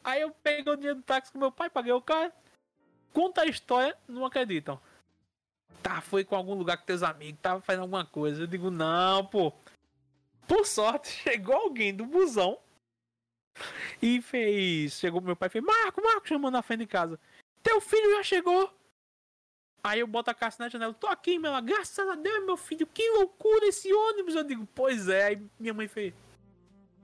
[0.04, 2.34] Aí eu peguei o dinheiro do táxi com meu pai, paguei o cara.
[3.14, 4.80] Conta a história, não acreditam.
[5.82, 8.44] Tá, foi com algum lugar com teus amigos, tava fazendo alguma coisa.
[8.44, 9.52] Eu digo, não, pô.
[10.48, 12.58] Por sorte, chegou alguém do busão
[14.02, 14.94] e fez.
[14.94, 17.20] Chegou meu pai e fez, Marco, Marco, chamando na frente de casa.
[17.64, 18.72] Teu filho já chegou.
[19.84, 22.86] Aí eu boto a caixa na janela, tô aqui, meu, graças a Deus, meu filho,
[22.86, 24.36] que loucura esse ônibus.
[24.36, 25.26] Eu digo, pois é.
[25.28, 26.14] Aí minha mãe fez,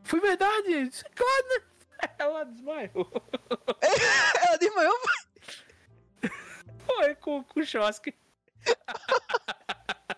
[0.03, 0.87] foi verdade?
[0.87, 1.61] Disse, claro, né?
[2.19, 3.11] Ela desmaiou.
[4.45, 4.95] Ela desmaiou.
[6.87, 8.13] Foi com, com o chosque.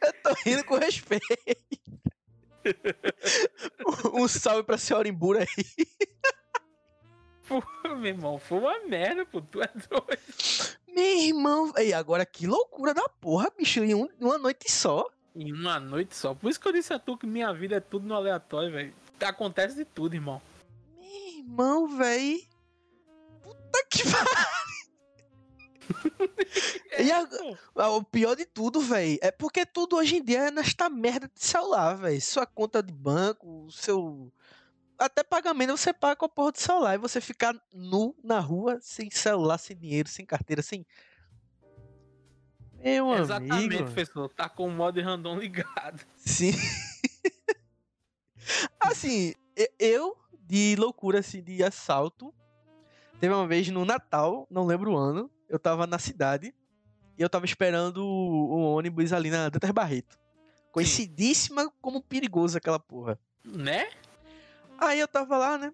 [0.00, 1.26] Eu tô rindo com respeito.
[4.12, 5.86] um salve pra senhora Imbura aí.
[7.46, 7.62] Pô,
[7.96, 9.40] meu irmão, foi uma merda, pô.
[9.40, 10.78] Tu é doido.
[10.86, 15.08] Meu irmão, e agora que loucura da porra, bicho, em um- uma noite só.
[15.34, 16.34] Em uma noite só.
[16.34, 18.94] Por isso que eu disse a tu que minha vida é tudo no aleatório, velho.
[19.20, 20.40] Acontece de tudo, irmão.
[20.98, 22.46] Meu irmão, véi.
[23.42, 24.67] Puta que pariu.
[26.98, 30.48] E a- Pô, Ah, O pior de tudo, véi, é porque tudo hoje em dia
[30.48, 32.20] é nesta merda de celular, véi.
[32.20, 34.32] Sua conta de banco, seu.
[34.98, 36.94] Até pagamento você paga com a porra do celular.
[36.94, 40.84] E você ficar nu na rua, sem celular, sem dinheiro, sem carteira, sem.
[42.82, 43.84] Meu Exatamente, amigo.
[43.84, 44.28] professor.
[44.34, 46.04] Tá com o modo random ligado.
[46.16, 46.52] Sim.
[48.80, 49.34] assim,
[49.78, 52.34] eu, de loucura, assim, de assalto,
[53.20, 56.54] teve uma vez no Natal, não lembro o ano, eu tava na cidade
[57.16, 60.18] e eu tava esperando o, o ônibus ali na Dantas Barreto.
[60.70, 63.18] Conhecidíssima como perigoso aquela porra.
[63.44, 63.88] Né?
[64.78, 65.72] Aí eu tava lá, né?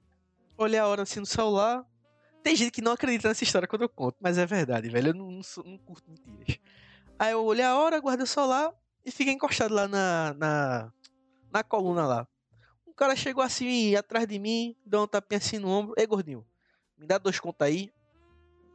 [0.57, 1.85] Olhei a hora assim no celular.
[2.43, 5.09] Tem gente que não acredita nessa história quando eu conto, mas é verdade, velho.
[5.09, 6.59] Eu não, não, não curto mentiras.
[7.19, 8.73] Aí eu olhei a hora, guardei o celular
[9.05, 10.93] e fiquei encostado lá na, na,
[11.53, 12.29] na coluna lá.
[12.87, 15.95] Um cara chegou assim atrás de mim, deu um tapinha assim no ombro.
[15.97, 16.47] Ei, gordinho,
[16.97, 17.93] me dá dois contos aí.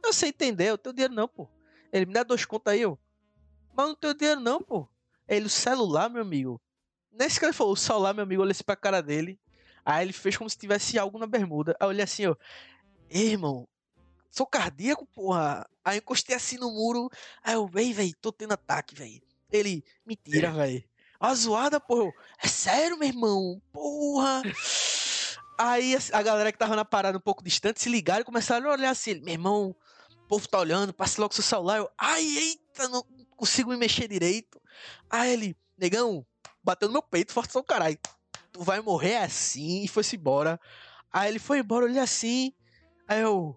[0.02, 1.48] Eu sei entender, eu tenho dinheiro não, pô.
[1.92, 2.98] Ele me dá dois contos aí, eu.
[3.74, 4.88] Mas não tenho dinheiro não, pô.
[5.28, 6.60] Ele, o celular, meu amigo.
[7.12, 9.38] Nesse que ele falou, o celular, meu amigo, eu olhei assim pra cara dele.
[9.84, 11.76] Aí ele fez como se tivesse algo na bermuda.
[11.78, 12.34] Aí eu olhei assim, ó.
[13.08, 13.66] Ei, irmão,
[14.30, 15.68] sou cardíaco, porra.
[15.84, 17.08] Aí encostei assim no muro.
[17.42, 19.22] Aí eu, véi, véi, tô tendo ataque, véi.
[19.50, 20.84] Ele, mentira, véi.
[21.18, 22.12] A zoada, porra.
[22.42, 23.60] É sério, meu irmão?
[23.72, 24.42] Porra.
[25.58, 28.68] Aí a- a galera que tava na parada um pouco distante se ligaram e começaram
[28.70, 29.20] a olhar assim.
[29.20, 29.76] Meu irmão, o
[30.30, 31.78] povo tá olhando, passa logo seu celular.
[31.78, 33.02] Eu, ai, eita, não
[33.36, 34.62] consigo me mexer direito.
[35.10, 36.24] Aí ele, negão,
[36.62, 37.98] bateu no meu peito, forte só o caralho.
[38.52, 39.82] tu vai morrer assim.
[39.82, 40.60] E foi-se embora.
[41.12, 42.54] Aí ele foi embora, olhei assim.
[43.08, 43.56] Aí eu.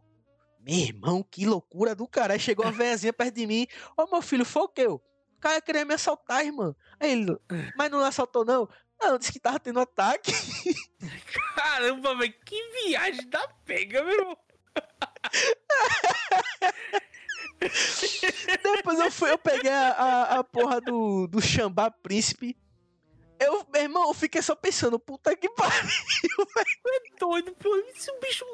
[0.61, 2.33] Meu irmão, que loucura do cara.
[2.33, 3.67] Aí chegou uma velhazinha perto de mim.
[3.95, 4.87] Ô meu filho, foi o quê?
[4.87, 4.99] O
[5.39, 6.75] cara queria me assaltar, irmão.
[6.99, 7.37] Aí ele.
[7.77, 8.67] Mas não assaltou, não?
[8.99, 10.31] Não, disse que tava tendo ataque.
[11.55, 14.37] Caramba, velho, que viagem da pega, meu irmão.
[18.61, 22.57] Depois eu fui, eu peguei a, a, a porra do, do Xambá Príncipe.
[23.39, 25.89] Eu, meu irmão, eu fiquei só pensando, puta que pariu,
[26.87, 27.69] É doido, pô.
[27.95, 28.45] Se o bicho.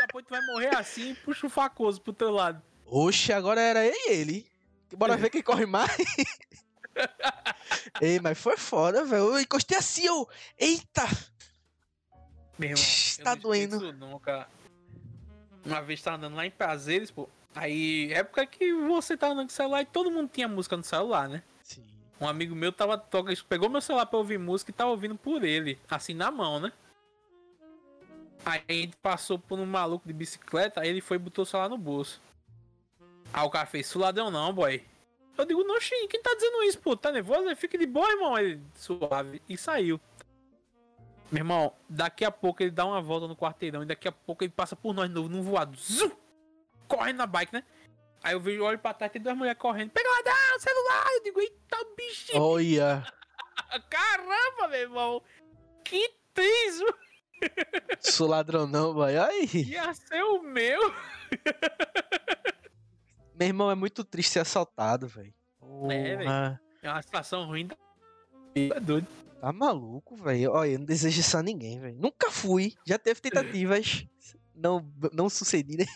[0.00, 2.62] Depois tu vai morrer assim, puxa o facoso pro teu lado.
[2.86, 4.46] Oxe, agora era eu e ele.
[4.96, 5.90] Bora ver quem corre mais.
[8.00, 9.34] Ei, mas foi foda, velho.
[9.34, 10.28] Eu encostei assim, eu.
[10.58, 11.04] Eita!
[12.58, 12.84] Meu irmão,
[13.22, 13.92] tá não doendo.
[13.92, 14.48] Nunca.
[15.64, 17.28] Uma vez tava andando lá em Prazeres, pô.
[17.54, 20.82] Aí, época que você tava andando com o celular e todo mundo tinha música no
[20.82, 21.42] celular, né?
[21.62, 21.84] Sim.
[22.20, 25.44] Um amigo meu tava toca, pegou meu celular pra ouvir música e tava ouvindo por
[25.44, 26.72] ele, assim na mão, né?
[28.44, 31.46] Aí a gente passou por um maluco de bicicleta, aí ele foi e botou o
[31.46, 32.20] celular no bolso.
[33.32, 34.84] Aí o cara fez, suladão não, boy.
[35.36, 36.96] Eu digo, não, Xin, quem tá dizendo isso, pô?
[36.96, 37.54] Tá nervoso?
[37.56, 38.38] Fica de boa, irmão.
[38.38, 39.42] Ele, suave.
[39.48, 40.00] E saiu.
[41.32, 44.44] Meu irmão, daqui a pouco ele dá uma volta no quarteirão e daqui a pouco
[44.44, 45.76] ele passa por nós de novo, num voado.
[45.76, 46.12] Zum!
[46.88, 47.62] Correndo na bike, né?
[48.22, 49.90] Aí eu vejo, olho pra trás, tem duas mulheres correndo.
[49.90, 51.06] Pega lá, dá, celular!
[51.12, 52.42] Eu digo, eita, bichinho!
[52.42, 53.04] Olha,
[53.90, 55.22] Caramba, meu irmão!
[55.84, 56.86] Que triso!
[58.00, 59.16] sou ladrão não, vai.
[59.16, 60.80] Ai, Ia ser o meu!
[63.34, 65.34] meu irmão, é muito triste ser assaltado, velho.
[65.90, 66.30] É, velho.
[66.82, 67.76] É uma situação ruim da.
[68.54, 69.06] É doido.
[69.40, 70.52] Tá maluco, velho.
[70.52, 71.96] Olha, eu não desejo isso a ninguém, velho.
[71.98, 72.72] Nunca fui.
[72.86, 74.06] Já teve tentativas
[74.54, 75.86] não, não sucedidas.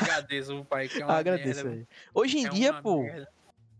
[0.00, 1.88] Agradeço o pai, que é uma Agradeço, merda.
[2.14, 3.28] Hoje em é dia, pô, merda.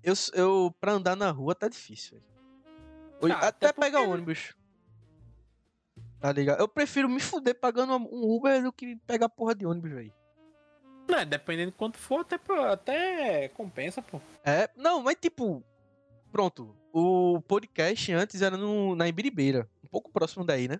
[0.02, 2.20] eu, eu pra andar na rua tá difícil.
[3.20, 4.54] Hoje- Ah, até até pegar porque- ônibus.
[6.20, 6.60] Tá ligado?
[6.60, 10.12] Eu prefiro me fuder pagando um Uber do que pegar porra de ônibus, velho.
[11.08, 12.38] Não, é, dependendo de quanto for, até,
[12.70, 14.20] até compensa, pô.
[14.44, 15.64] É, não, mas tipo,
[16.30, 16.76] pronto.
[16.92, 20.78] O podcast antes era no, na Ibiribeira, um pouco próximo daí, né?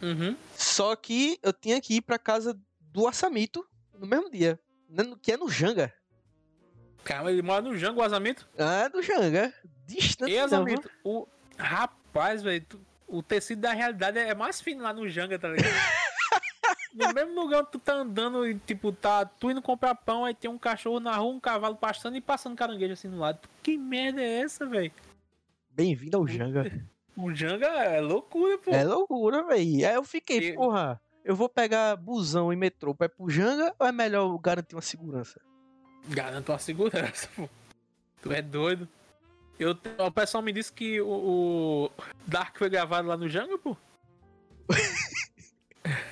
[0.00, 0.36] Uhum.
[0.56, 3.66] Só que eu tinha que ir pra casa do Assamito
[4.02, 4.58] no mesmo dia,
[4.88, 5.92] né, no- que é no Janga.
[7.04, 8.48] Caramba, ele mora no Jango, o Azamito.
[8.58, 9.52] Ah, do Janga.
[9.86, 11.26] Distante Azamito, o
[11.56, 12.64] rapaz, velho,
[13.08, 15.64] o tecido da realidade é mais fino lá no Janga, tá ligado?
[16.94, 20.34] no mesmo lugar onde tu tá andando e, tipo, tá tu indo comprar pão, aí
[20.34, 23.40] tem um cachorro na rua, um cavalo pastando e passando caranguejo assim do lado.
[23.62, 24.92] Que merda é essa, velho?
[25.70, 26.64] Bem-vindo ao Janga.
[27.14, 28.70] O Janga é loucura, pô.
[28.70, 29.86] É loucura, velho.
[29.86, 33.74] Aí eu fiquei, Eu- porra, eu vou pegar busão e metrô pra ir pro Janga
[33.78, 35.40] ou é melhor garantir uma segurança?
[36.08, 37.48] Garanto uma segurança, pô.
[38.20, 38.88] Tu é doido.
[39.58, 41.90] Eu, o pessoal me disse que o, o
[42.26, 43.76] Dark foi gravado lá no Jango, pô.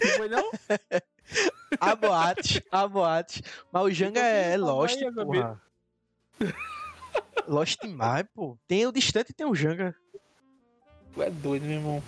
[0.00, 0.50] Não foi não?
[1.80, 3.42] Há boates, há boates.
[3.70, 5.62] Mas o Janga tô é, é Lost, porra.
[7.46, 8.58] Lost demais, pô.
[8.66, 9.94] Tem o distante e tem o Janga.
[11.12, 12.02] Tu é doido, meu irmão.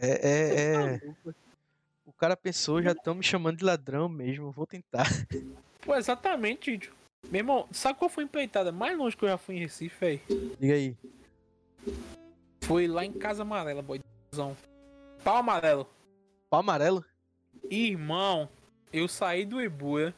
[0.00, 0.76] É, é, é.
[0.76, 1.34] Maluco.
[2.06, 4.50] O cara pensou, já estão me chamando de ladrão mesmo.
[4.50, 5.06] Vou tentar.
[5.82, 6.96] Pô, exatamente, Tito.
[7.30, 9.96] Meu irmão, sabe qual foi a empreitada mais longe que eu já fui em Recife,
[10.00, 10.20] velho?
[10.58, 10.96] Diga aí.
[12.62, 14.00] Foi lá em Casa Amarela, boy.
[14.34, 14.56] Zão.
[15.24, 15.88] Pau amarelo.
[16.50, 17.04] Pau amarelo?
[17.70, 18.48] Irmão,
[18.92, 20.14] eu saí do Ibuia,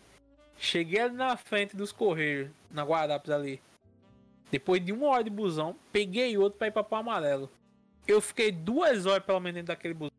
[0.58, 3.60] cheguei ali na frente dos Correios, na Guarapes ali.
[4.50, 7.50] Depois de uma hora de busão, peguei outro pra ir pra Pau Amarelo.
[8.10, 10.10] Eu fiquei duas horas pelo menos dentro daquele busão.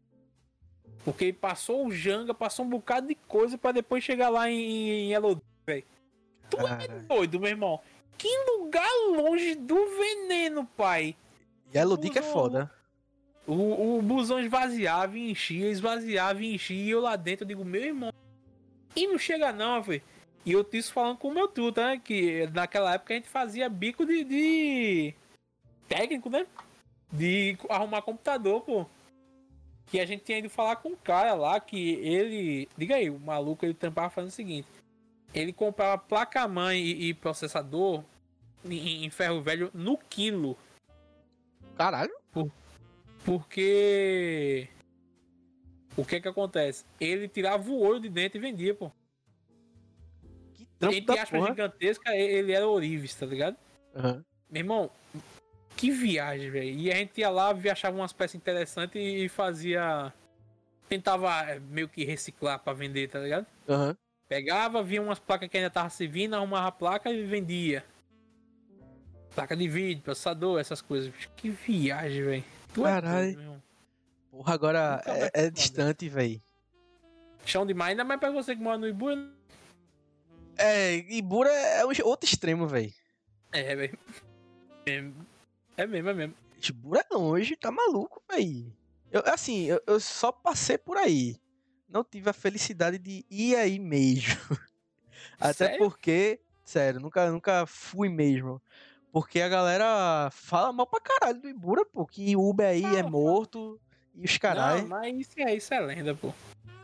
[1.03, 5.13] Porque passou o Janga, passou um bocado de coisa pra depois chegar lá em, em
[5.13, 5.83] Elodie, velho.
[6.49, 7.81] Tu é doido, meu irmão.
[8.17, 11.17] Que lugar longe do veneno, pai.
[11.73, 12.71] E Elodie que é foda.
[13.45, 16.85] O, o busão esvaziava e enchia, esvaziava e enchia.
[16.85, 18.13] E eu lá dentro, eu digo, meu irmão.
[18.95, 20.01] E não chega não, velho.
[20.45, 22.01] E eu tô isso falando com o meu truta, né?
[22.01, 25.15] Que naquela época a gente fazia bico de, de
[25.89, 26.47] técnico, né?
[27.11, 28.85] De arrumar computador, pô.
[29.87, 32.69] Que a gente tinha ido falar com um cara lá que ele.
[32.77, 34.67] Diga aí, o maluco ele tampava fazendo o seguinte.
[35.33, 38.03] Ele comprava placa-mãe e, e processador
[38.65, 40.57] em, em ferro velho no quilo.
[41.75, 42.13] Caralho.
[43.23, 44.67] Porque.
[45.95, 46.85] O que que acontece?
[46.99, 48.91] Ele tirava o ouro de dentro e vendia, pô.
[50.53, 51.49] Que trampo Entre aspas porra.
[51.51, 53.57] gigantesca, ele era ourives, tá ligado?
[53.95, 54.23] Aham.
[54.49, 54.91] Meu irmão,
[55.81, 56.69] que viagem, velho.
[56.69, 60.13] E a gente ia lá, achava umas peças interessantes e fazia.
[60.87, 63.47] Tentava eh, meio que reciclar pra vender, tá ligado?
[63.67, 63.97] Aham.
[64.29, 67.83] Pegava, via umas placas que ainda tava servindo, arrumava a placa e vendia.
[69.33, 71.11] Placa de vídeo, processador, essas coisas.
[71.35, 72.43] Que viagem, velho.
[72.75, 73.41] Caralho.
[73.41, 73.71] É
[74.29, 76.39] Porra, agora é, é distante, velho.
[77.43, 79.31] Chão demais, ainda mais pra você que mora no Ibura.
[80.57, 82.93] É, Ibura é outro extremo, velho.
[83.51, 83.97] É, velho.
[85.77, 86.35] É mesmo, é mesmo.
[86.69, 88.71] Ibura não, hoje tá maluco, velho.
[89.11, 91.35] Eu, assim, eu, eu, só passei por aí.
[91.89, 94.35] Não tive a felicidade de ir aí mesmo.
[95.39, 95.79] Até sério?
[95.79, 98.61] porque, sério, nunca, nunca fui mesmo.
[99.11, 102.05] Porque a galera fala mal pra caralho do Ibura, pô.
[102.05, 103.79] Que o Uber aí é morto
[104.15, 104.81] e os caras.
[104.81, 106.33] Não, mas isso é, isso é lenda, pô.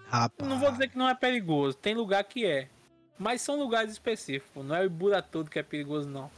[0.08, 0.50] Rapaz.
[0.50, 1.78] Não vou dizer que não é perigoso.
[1.78, 2.68] Tem lugar que é.
[3.18, 4.66] Mas são lugares específicos.
[4.66, 6.30] Não é o Ibura todo que é perigoso, não.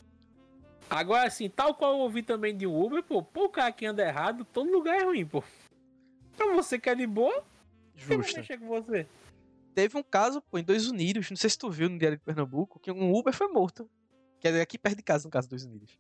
[0.90, 4.04] Agora, assim, tal qual eu ouvi também de Uber, pô, pô, o cara que anda
[4.04, 5.44] errado, todo lugar é ruim, pô.
[6.36, 7.44] Pra você que é de boa,
[7.96, 8.38] Justo.
[8.38, 9.06] mexer com você.
[9.76, 12.24] Teve um caso, pô, em Dois Unidos, não sei se tu viu no Diário de
[12.24, 13.90] Pernambuco, que um Uber foi morto.
[14.40, 16.00] Que é aqui perto de casa, no caso Dois Unidos.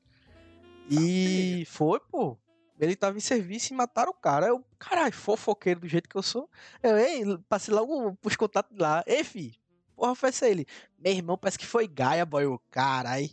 [0.89, 2.37] E ah, foi, pô.
[2.79, 4.47] Ele tava em serviço e mataram o cara.
[4.47, 6.49] Eu, caralho, fofoqueiro do jeito que eu sou.
[6.81, 9.03] Eu, ei, passei logo pros contatos lá.
[9.05, 9.59] Ei, fi,
[9.95, 10.65] porra foi essa ele?
[10.97, 12.45] Meu irmão, parece que foi Gaia, boy.
[12.45, 13.29] O caralho.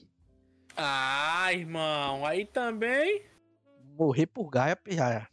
[0.77, 3.23] Ah, irmão, aí também.
[3.97, 5.27] Morrer por Gaia, pirraia.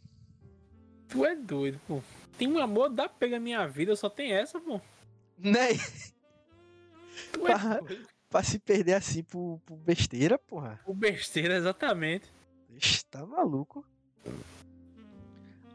[1.08, 2.02] Tu é doido, pô.
[2.38, 4.80] Tem um amor da pega minha vida, só tem essa, pô.
[5.38, 5.74] Né?
[7.32, 8.08] Tu é pra, doido.
[8.30, 10.80] pra se perder assim por, por besteira, porra.
[10.84, 12.32] Por besteira, exatamente.
[12.70, 13.86] Ixi, tá maluco.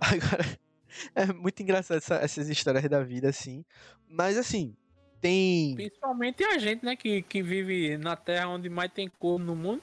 [0.01, 0.59] Agora,
[1.13, 3.63] é muito engraçado essa, essas histórias da vida, assim.
[4.07, 4.75] Mas assim,
[5.21, 5.75] tem.
[5.75, 9.81] Principalmente a gente, né, que, que vive na terra onde mais tem corno no mundo.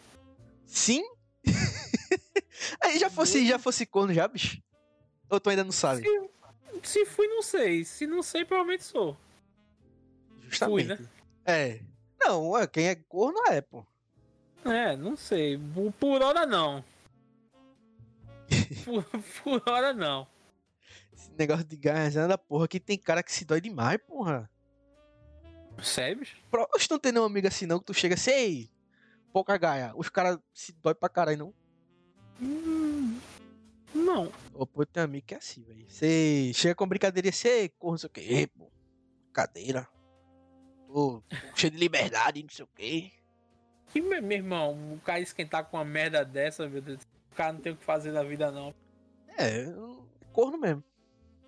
[0.67, 1.03] Sim.
[2.83, 4.61] Aí já fosse, já fosse corno já, bicho?
[5.29, 6.03] Ou tu ainda não sabe?
[6.03, 6.31] Se,
[6.83, 7.85] se fui, não sei.
[7.85, 9.17] Se não sei, provavelmente sou.
[10.49, 10.71] Justamente.
[10.71, 11.09] Fui, né?
[11.45, 11.81] É.
[12.19, 13.85] Não, quem é corno é, pô.
[14.65, 15.61] É, não sei.
[15.99, 16.85] Por hora não.
[18.85, 19.05] por,
[19.43, 20.27] por hora não.
[21.13, 24.51] Esse negócio de garra da porra que tem cara que se dói demais, porra.
[25.83, 26.27] Sério?
[26.73, 28.71] Você não tem nenhum amigo assim não que tu chega assim, ei,
[29.33, 29.93] pouca gaia.
[29.95, 31.55] Os caras se dói pra caralho, não?
[32.41, 33.19] Hum,
[33.95, 34.33] não.
[34.55, 35.85] Ô, pô, tem amigo que é assim, velho.
[35.89, 38.21] Você chega com brincadeira e você corre, não sei o que.
[38.21, 38.71] Ei, pô,
[39.33, 39.89] cadeira.
[40.89, 41.23] Tô
[41.55, 43.13] cheio de liberdade, não sei o que.
[43.95, 47.03] E, meu, meu irmão, o cara esquentar com uma merda dessa, meu Deus.
[47.33, 48.75] O cara não tem o que fazer na vida, não.
[49.39, 49.67] É,
[50.33, 50.83] corno mesmo.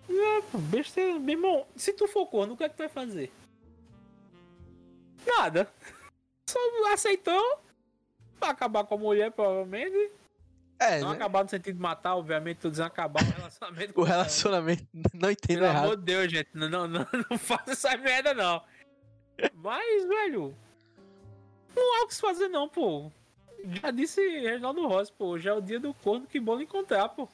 [0.07, 1.19] É, besteira.
[1.19, 3.31] Meu irmão, se tu for corno, o que é que tu vai fazer?
[5.37, 5.71] Nada.
[6.49, 6.59] Só
[6.93, 7.61] aceitou
[8.39, 10.11] pra acabar com a mulher, provavelmente.
[10.79, 11.15] É, não né?
[11.15, 13.99] acabar no sentido de matar, obviamente, tô dizendo acabar o relacionamento.
[13.99, 15.81] o relacionamento, não entendo Pelo errado.
[15.81, 18.63] Pelo amor de Deus, gente, não, não, não, não faça essa merda, não.
[19.55, 20.55] Mas, velho,
[21.75, 23.11] não há o que se fazer, não, pô.
[23.65, 27.27] Já disse Reginaldo Rossi, pô, já é o dia do corno, que bom encontrar, pô.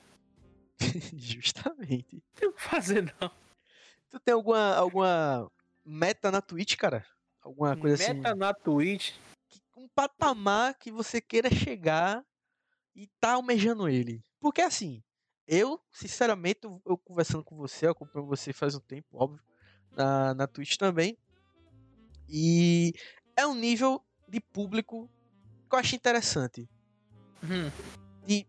[1.16, 2.16] Justamente.
[2.16, 3.32] Não tem o que fazer, não.
[4.10, 5.52] Tu tem alguma, alguma
[5.86, 7.06] meta na Twitch, cara?
[7.46, 8.20] Alguma coisa Meta assim.
[8.22, 9.14] Meta na Twitch.
[9.78, 12.26] Um patamar que você queira chegar
[12.96, 14.24] e tá almejando ele.
[14.40, 15.04] Porque assim,
[15.48, 19.44] eu, sinceramente, eu conversando com você, eu acompanho você faz um tempo, óbvio,
[19.92, 21.16] na, na Twitch também.
[22.28, 22.94] E
[23.36, 25.08] é um nível de público
[25.70, 26.68] que eu acho interessante.
[27.44, 27.72] Uhum.
[28.26, 28.48] De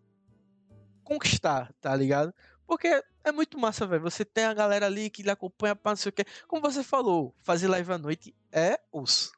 [1.05, 2.33] conquistar, tá ligado?
[2.67, 4.03] Porque é muito massa, velho.
[4.03, 6.25] Você tem a galera ali que lhe acompanha pra não sei o que.
[6.47, 9.33] Como você falou, fazer live à noite é osso.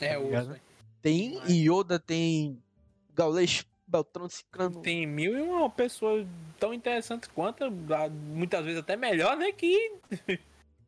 [0.00, 0.60] É tá osso.
[1.02, 2.62] Tem Yoda, tem
[3.14, 4.80] Gaules, Beltrão, Ciclano.
[4.80, 6.26] Tem mil e uma pessoa
[6.58, 7.70] tão interessante quanto,
[8.32, 9.52] muitas vezes até melhor, né?
[9.52, 9.92] Que.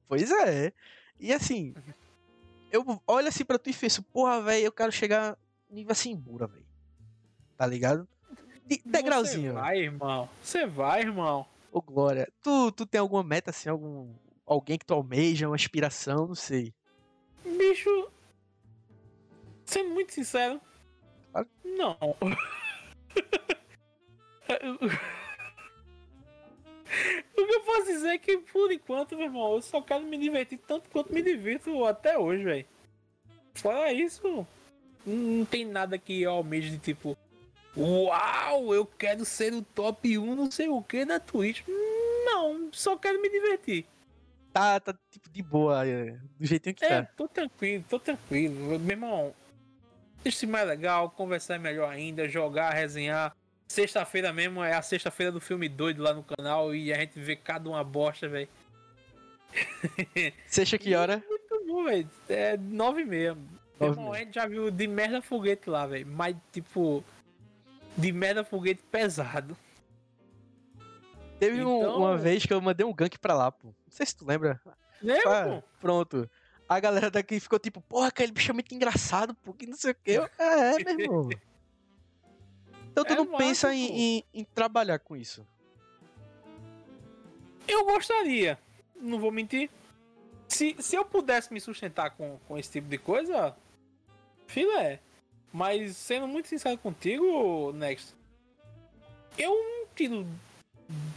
[0.09, 0.73] pois é.
[1.19, 1.75] E assim,
[2.71, 5.37] eu olho assim pra tu e penso, porra, velho, eu quero chegar
[5.69, 6.67] nível assim, bura, velho.
[7.57, 8.09] Tá ligado?
[8.65, 9.53] De, degrauzinho.
[9.53, 10.29] Você vai, irmão.
[10.43, 11.47] Você vai, irmão.
[11.73, 14.15] Ô, Glória, tu, tu tem alguma meta assim, algum
[14.47, 16.73] alguém que tu almeja, uma inspiração, não sei.
[17.45, 18.11] Bicho,
[19.65, 20.61] sendo muito sincero,
[21.33, 21.49] claro.
[21.65, 21.97] não.
[27.37, 30.17] o que eu posso dizer é que, por enquanto, meu irmão, eu só quero me
[30.17, 32.67] divertir tanto quanto me divirto até hoje, velho.
[33.55, 34.47] Fora isso,
[35.05, 37.17] não tem nada que eu almeje de tipo,
[37.77, 41.63] Uau, eu quero ser o top 1 não sei o que da Twitch.
[42.25, 43.87] Não, só quero me divertir.
[44.53, 47.11] Tá, tá tipo de boa, é, do jeitinho que é, tá.
[47.15, 48.79] tô tranquilo, tô tranquilo.
[48.79, 49.35] Meu irmão,
[50.25, 53.37] isso mais legal, conversar é melhor ainda, jogar, resenhar.
[53.69, 57.37] Sexta-feira mesmo é a sexta-feira do filme doido lá no canal e a gente vê
[57.37, 58.49] cada uma bosta, velho.
[60.47, 61.23] Sexta que hora?
[61.29, 62.09] Muito bom, velho.
[62.29, 63.37] É nove e meia.
[63.79, 66.07] Irmão, a gente já viu de merda foguete lá, velho.
[66.07, 67.05] Mas, tipo,
[67.97, 69.57] de merda foguete pesado.
[71.39, 73.69] Teve um- Então- uma vez que eu mandei um gank pra lá, pô.
[73.69, 74.61] Não sei se tu lembra.
[75.03, 76.29] Lembra, Ah, pronto.
[76.69, 79.93] A galera daqui ficou tipo, porra, aquele bicho é muito engraçado, pô, que não sei
[79.93, 80.13] o quê.
[80.13, 81.29] Eu, é, meu irmão.
[82.91, 85.47] Então tu É não massa, pensa em, em- em trabalhar com isso.
[87.69, 88.59] Eu gostaria,
[88.99, 89.69] não vou mentir.
[90.49, 93.55] Se, se eu pudesse me sustentar com, com esse tipo de coisa,
[94.47, 95.01] filé.
[95.57, 98.15] Mas sendo muito sincero contigo, Next,
[99.39, 100.27] eu não tiro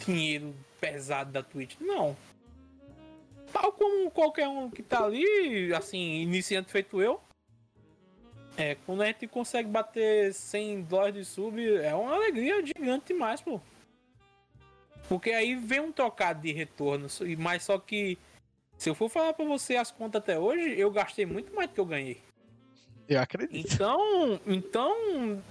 [0.06, 2.16] dinheiro pesado da Twitch, não.
[3.52, 7.20] Tal como qualquer um que tá ali, assim, iniciante feito eu.
[8.56, 13.41] É, quando a gente consegue bater 100 dólares de sub, é uma alegria gigante demais,
[13.41, 13.60] pô.
[15.10, 17.07] Porque aí vem um trocado de retorno.
[17.38, 18.18] Mas só que,
[18.78, 21.74] se eu for falar pra você as contas até hoje, eu gastei muito mais do
[21.74, 22.28] que eu ganhei.
[23.10, 23.73] Eu acredito.
[23.73, 24.95] Então, então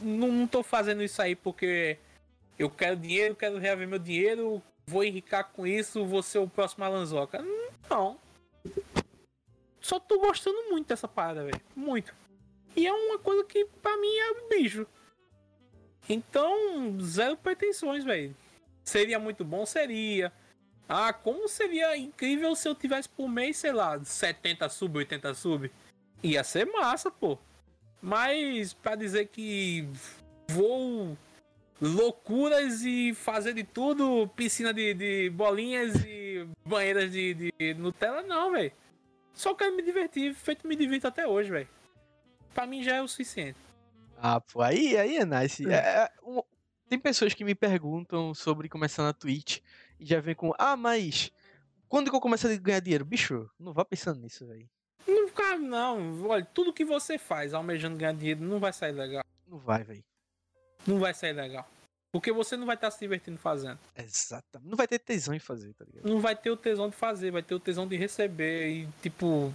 [0.01, 1.98] não, tô fazendo isso aí porque
[2.56, 6.85] eu quero dinheiro, quero reaver meu dinheiro, vou enricar com isso, vou ser o próximo
[6.85, 7.44] Alanzoca.
[7.90, 8.16] Não.
[9.80, 11.60] Só tô gostando muito dessa parada, velho.
[11.74, 12.14] Muito.
[12.76, 14.86] E é uma coisa que pra mim é um bicho.
[16.09, 18.36] Então, zero pretensões, velho.
[18.85, 19.66] Seria muito bom?
[19.66, 20.32] Seria.
[20.89, 25.72] Ah, como seria incrível se eu tivesse por mês, sei lá, 70 sub, 80 sub.
[26.22, 27.36] Ia ser massa, pô.
[28.00, 29.88] Mas pra dizer que
[30.50, 31.16] vou
[31.80, 38.52] loucuras e fazer de tudo, piscina de, de bolinhas e banheiras de, de Nutella, não,
[38.52, 38.72] velho.
[39.32, 41.68] Só quero me divertir, feito me divirto até hoje, velho.
[42.54, 43.58] Pra mim já é o suficiente.
[44.16, 45.68] Ah, pô, aí, aí é nice.
[45.70, 46.42] É, é, um-
[46.88, 49.58] tem pessoas que me perguntam sobre começar na Twitch
[50.00, 51.30] e já vem com, ah, mas
[51.88, 53.04] quando que eu começo a ganhar dinheiro?
[53.04, 54.68] Bicho, não vá pensando nisso, velho.
[55.09, 56.26] Não, cara, não.
[56.28, 59.24] Olha, tudo que você faz almejando ganhar dinheiro não vai sair legal.
[59.47, 60.05] Não vai, velho.
[60.86, 61.66] Não vai sair legal.
[62.12, 63.78] Porque você não vai estar se divertindo fazendo.
[63.97, 64.68] Exatamente.
[64.68, 66.06] Não vai ter tesão em fazer, tá ligado?
[66.06, 69.52] Não vai ter o tesão de fazer, vai ter o tesão de receber e tipo.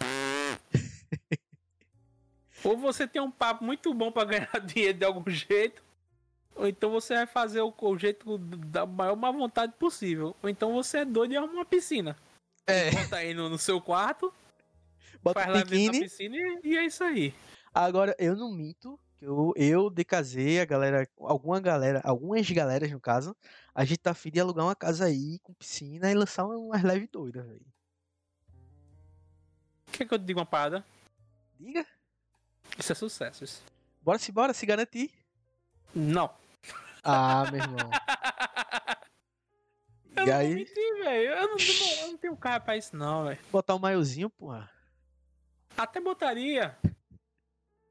[2.64, 5.82] ou você tem um papo muito bom pra ganhar dinheiro de algum jeito,
[6.54, 10.34] ou então você vai fazer o, o jeito da maior má vontade possível.
[10.42, 12.16] Ou então você é doido e arruma uma piscina.
[12.66, 14.32] É, Bota aí no, no seu quarto,
[15.22, 16.00] bota faz o lá dentro da biquíni.
[16.00, 17.34] piscina e, e é isso aí.
[17.72, 18.98] Agora, eu não minto.
[19.18, 23.36] que Eu, eu DKZ, a galera, alguma galera, algumas galeras no caso,
[23.74, 27.08] a gente tá afim de alugar uma casa aí com piscina e lançar umas lives
[27.10, 27.66] doidas, velho.
[29.92, 30.84] Quer que eu te diga uma parada?
[31.58, 31.86] Diga.
[32.78, 33.44] Isso é sucesso.
[33.44, 33.62] Isso.
[34.02, 35.12] Bora se bora, se garantir.
[35.94, 36.30] Não.
[37.02, 37.90] Ah, meu irmão.
[40.26, 41.30] Eu E aí, mentir, velho.
[41.30, 41.56] Eu não,
[42.00, 43.38] eu não tenho cara pra isso, não, velho.
[43.50, 44.70] botar o maiozinho, porra.
[45.76, 46.76] Até botaria.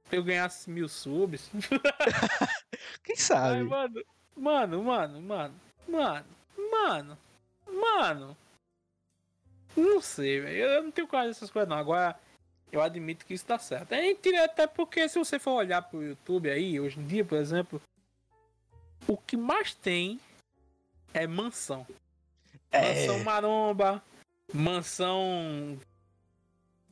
[0.10, 1.50] Se eu ganhasse mil subs.
[3.04, 3.64] Quem Ai, sabe?
[3.64, 4.04] mano,
[4.36, 5.56] mano, mano, mano,
[5.88, 6.26] mano,
[6.72, 7.18] mano,
[7.68, 8.38] mano.
[9.76, 10.58] Não sei, velho.
[10.58, 11.78] Eu não tenho coragem dessas coisas, não.
[11.78, 12.18] Agora,
[12.72, 13.92] eu admito que isso dá certo.
[13.94, 17.38] É mentira, até porque se você for olhar pro YouTube aí, hoje em dia, por
[17.38, 17.82] exemplo,
[19.08, 20.20] o que mais tem
[21.14, 21.86] é mansão.
[22.76, 23.08] É.
[23.08, 24.04] Mansão maromba,
[24.54, 25.80] mansão.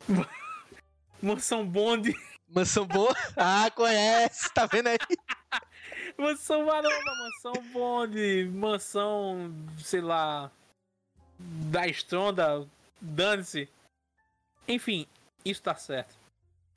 [1.22, 2.14] mansão bonde.
[2.48, 3.14] Mansão boa?
[3.36, 4.98] Ah, conhece, tá vendo aí?
[6.18, 10.50] Mansão maromba, mansão bonde, mansão, sei lá,
[11.38, 12.66] da estronda,
[13.02, 13.68] dane-se.
[14.68, 15.06] Enfim,
[15.44, 16.16] isso tá certo.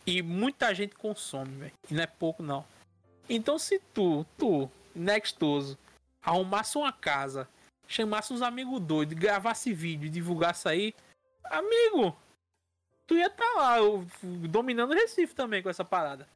[0.05, 1.73] E muita gente consome, velho.
[1.91, 2.65] E não é pouco, não.
[3.29, 5.79] Então se tu, tu, nextoso,
[6.23, 7.49] arrumasse uma casa,
[7.87, 10.95] chamasse uns amigos doidos, gravasse vídeo divulgasse aí,
[11.45, 12.17] amigo,
[13.07, 16.29] tu ia estar lá, o- dominando o Recife também com essa parada.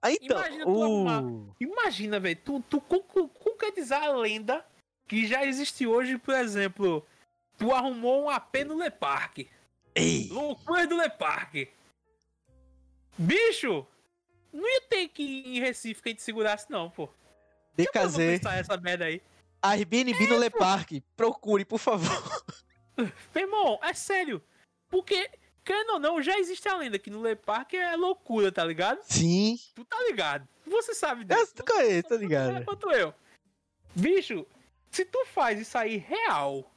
[0.00, 1.22] Ah, então, Imagina tu arrumar.
[1.24, 1.56] o...
[1.58, 4.64] Imagina, velho, tu, tu con- con- concretizar a lenda
[5.08, 7.04] que já existe hoje, por exemplo,
[7.58, 9.48] tu arrumou um AP no Le Parque.
[9.94, 11.70] Ei, Loucura do Le Parque.
[13.16, 13.86] Bicho,
[14.52, 17.08] não ia ter que ir em Recife que a gente segurasse, não, pô.
[17.78, 19.22] Eu DKZ, essa merda aí.
[19.70, 22.08] Airbnb no Le Parc, procure, por favor.
[22.96, 23.10] Meu
[23.44, 24.42] irmão, é sério.
[24.88, 25.30] Porque,
[25.64, 29.00] querendo ou não, já existe a lenda que no Le Parque é loucura, tá ligado?
[29.02, 30.46] Sim, Tu tá ligado.
[30.66, 31.54] Você sabe eu disso.
[31.54, 32.64] tô, conheço, tô Tanto ligado.
[32.64, 33.12] quanto eu.
[33.94, 34.46] Bicho,
[34.90, 36.70] se tu faz isso aí real,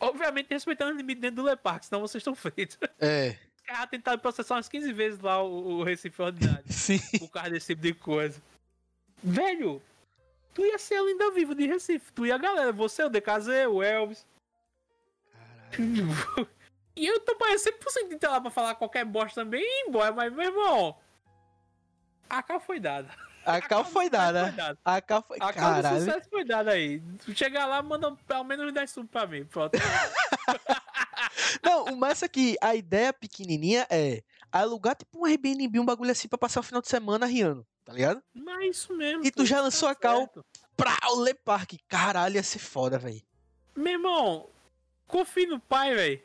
[0.00, 2.76] obviamente respeitando o limite dentro do Le Parque, senão vocês estão feitos.
[3.00, 6.98] É, Os caras tentaram processar umas 15 vezes lá o, o Recife Ordinário sim.
[7.18, 8.40] por causa desse tipo de coisa.
[9.22, 9.80] Velho,
[10.54, 12.12] tu ia ser a lenda viva de Recife.
[12.12, 14.26] Tu e a galera, você, o DKZ, o Elvis.
[16.96, 19.88] E eu tô parecendo 100% de ter lá pra falar qualquer bosta também e ir
[19.88, 20.96] embora, mas meu irmão.
[22.30, 23.10] A cara foi dada.
[23.44, 24.50] A cal foi dada.
[24.52, 24.78] dado.
[24.84, 25.36] A cal foi.
[25.40, 25.98] A do Caralho.
[25.98, 27.02] sucesso foi dada aí.
[27.24, 29.44] Tu chegar lá, manda pelo menos 10 subs pra mim.
[29.44, 29.76] Pronto.
[31.62, 36.10] Não, o massa é que a ideia pequenininha é alugar tipo um Airbnb, um bagulho
[36.10, 38.22] assim pra passar o final de semana riando, tá ligado?
[38.34, 39.24] Mas é isso mesmo.
[39.24, 40.28] E tu já tá lançou a cal?
[40.76, 41.78] Pra o Le Parque.
[41.88, 43.22] Caralho, ia ser foda, velho.
[43.76, 44.50] Meu irmão,
[45.06, 46.22] confia no pai, velho.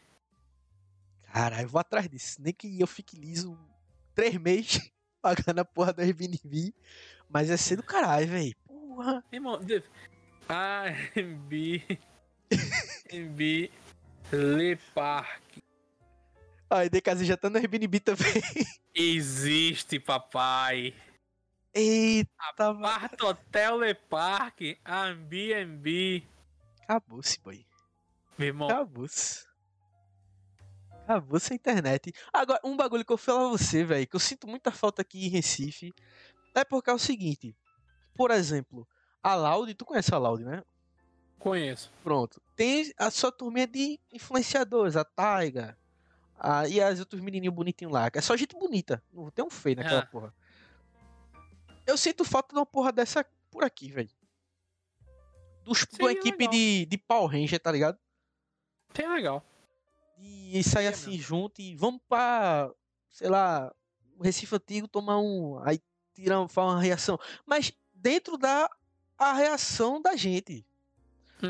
[1.32, 2.42] Caralho, eu vou atrás disso.
[2.42, 3.58] Nem que eu fique liso
[4.16, 4.92] três meses
[5.22, 6.74] pagando a porra do Airbnb.
[7.30, 8.56] Mas ia ser do caralho, velho.
[8.66, 9.24] Porra.
[9.32, 9.84] Meu irmão, de-
[10.48, 11.84] AMB.
[13.12, 13.72] MB.
[14.32, 15.64] Le Parque.
[16.72, 18.42] Ó, e DKZ já tá no Airbnb também.
[18.94, 20.94] Existe, papai.
[21.74, 22.82] Eita, mano.
[22.82, 24.80] Quarto Hotel Le Parque.
[24.84, 26.28] Airbnb.
[26.84, 27.66] Acabou-se, boy.
[28.38, 29.48] Meu irmão, Acabou-se.
[31.04, 32.14] Acabou-se a internet.
[32.34, 35.26] Agora, um bagulho que eu falo a você, velho, que eu sinto muita falta aqui
[35.26, 35.92] em Recife,
[36.56, 37.56] é porque é o seguinte.
[38.16, 38.88] Por exemplo,
[39.24, 40.64] a Laude, tu conhece a Laude, né?
[41.40, 41.90] conheço.
[42.04, 42.42] Pronto.
[42.54, 45.78] Tem a sua turminha de influenciadores, a Taiga.
[46.42, 48.10] a- e as outros menininhos bonitinhos lá.
[48.14, 49.04] É só gente bonita.
[49.12, 50.06] Não tem um feio naquela É.
[50.06, 50.34] porra.
[51.90, 54.10] Eu sinto falta de uma porra dessa por aqui, velho.
[55.64, 56.52] Dos- De uma Seria equipe legal.
[56.54, 57.98] de, de Power Ranger, tá ligado?
[58.94, 59.44] Tem legal.
[60.18, 62.72] E sair Seria assim junto e vamos pra,
[63.10, 63.74] sei lá,
[64.18, 65.60] o Recife Antigo tomar um.
[65.64, 65.80] Aí
[66.14, 67.18] tirar, faz uma reação.
[67.46, 68.70] Mas dentro da
[69.18, 70.66] a reação da gente.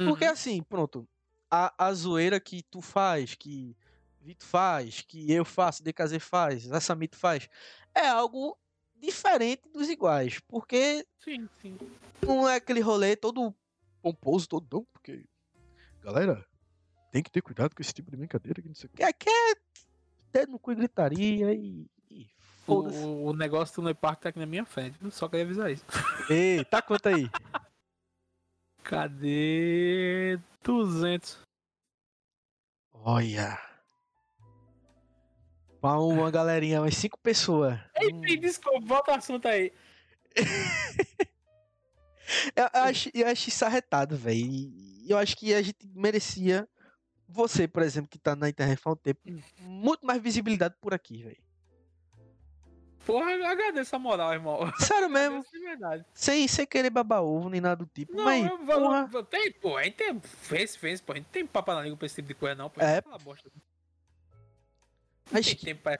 [0.05, 0.31] Porque Uhum.
[0.31, 1.07] assim, pronto.
[1.49, 3.75] A, a zoeira que tu faz, que
[4.21, 7.49] Vitor faz, que eu faço, DKZ faz, a Samito faz,
[7.95, 8.55] é algo
[8.99, 10.39] diferente dos iguais.
[10.47, 11.77] Porque Sim, sim.
[12.25, 13.53] não é aquele rolê todo
[14.01, 15.25] pomposo, todo porque.
[16.01, 16.45] Galera,
[17.11, 19.03] tem que ter cuidado com esse tipo de brincadeira que não sei o que.
[19.03, 19.55] É que é
[20.31, 21.87] dedo no cu e gritaria e.
[22.09, 22.27] e
[22.65, 22.97] Foda-se.
[22.99, 24.97] O, o negócio do Le Parque tá aqui na minha frente.
[25.11, 25.83] Só queria avisar isso.
[26.29, 27.29] Ei, tá quanto aí?
[28.83, 31.39] Cadê 200?
[32.93, 33.68] Olha.
[35.81, 37.79] Pra uma galerinha, umas cinco pessoas.
[38.01, 38.21] Hum.
[38.25, 39.71] Ei, desculpa, volta o assunto aí.
[42.55, 44.71] Eu, acho, eu acho isso arretado, velho.
[45.07, 46.67] Eu acho que a gente merecia.
[47.27, 49.21] Você, por exemplo, que tá na internet faz um tempo,
[49.61, 51.37] muito mais visibilidade por aqui, velho.
[53.05, 54.71] Porra, eu agradeço a moral, irmão.
[54.77, 56.05] Sério mesmo, de verdade.
[56.13, 58.15] sem, sem querer babar ovo nem nada do tipo.
[58.15, 60.19] Não, mas, eu porra, Tem, pô, a gente tem.
[60.19, 61.13] Fez, fez, pô.
[61.13, 62.69] A gente tem papo na língua pra esse tipo de coisa, não.
[62.69, 63.01] Pô, É.
[63.01, 63.17] Fala
[65.31, 65.99] Não mas tem tempo pra.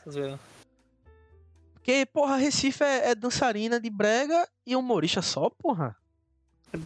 [1.73, 5.95] Porque, porra, Recife é, é dançarina de brega e humorista só, porra.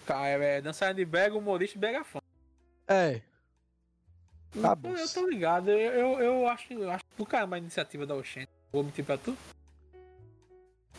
[0.05, 2.19] Cara, é dançarina de brega, humorista e brega fã.
[2.87, 3.21] É.
[4.61, 4.95] Tá Pô, bom.
[4.95, 5.69] Eu tô ligado.
[5.71, 8.49] Eu, eu, eu acho, eu acho do caramba a iniciativa da Oxente.
[8.71, 9.35] Vou mentir pra tu.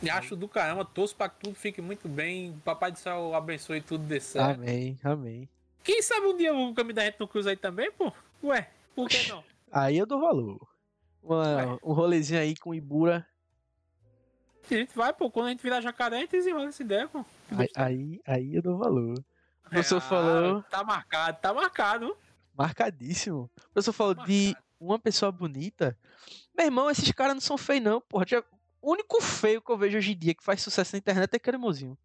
[0.02, 2.60] E acho do caramba, torço pra que tudo fique muito bem.
[2.64, 4.60] Papai do céu abençoe tudo dê certo.
[4.60, 5.48] Amém, amém.
[5.82, 8.12] Quem sabe um dia o caminho da gente não cruza aí também, pô?
[8.42, 9.44] Ué, por que não?
[9.70, 10.73] Aí eu dou valor.
[11.24, 13.26] Uma- um rolezinho aí com Ibura.
[14.70, 15.30] A gente vai, pô.
[15.30, 17.24] Quando a gente virar jacaré, a gente desenrola essa ideia, pô.
[17.56, 19.18] Aí, aí, aí eu dou valor.
[19.18, 22.16] O professor Ah, falou, Tá marcado, tá marcado.
[22.56, 23.50] marcadíssimo.
[23.56, 24.66] O professor falou de Marcado.
[24.80, 25.98] uma pessoa bonita.
[26.56, 28.24] Meu irmão, esses caras não são feios, não, porra.
[28.28, 28.44] Já-
[28.80, 31.38] O único feio que eu vejo hoje em dia que faz sucesso na internet é
[31.38, 31.96] cremosinho.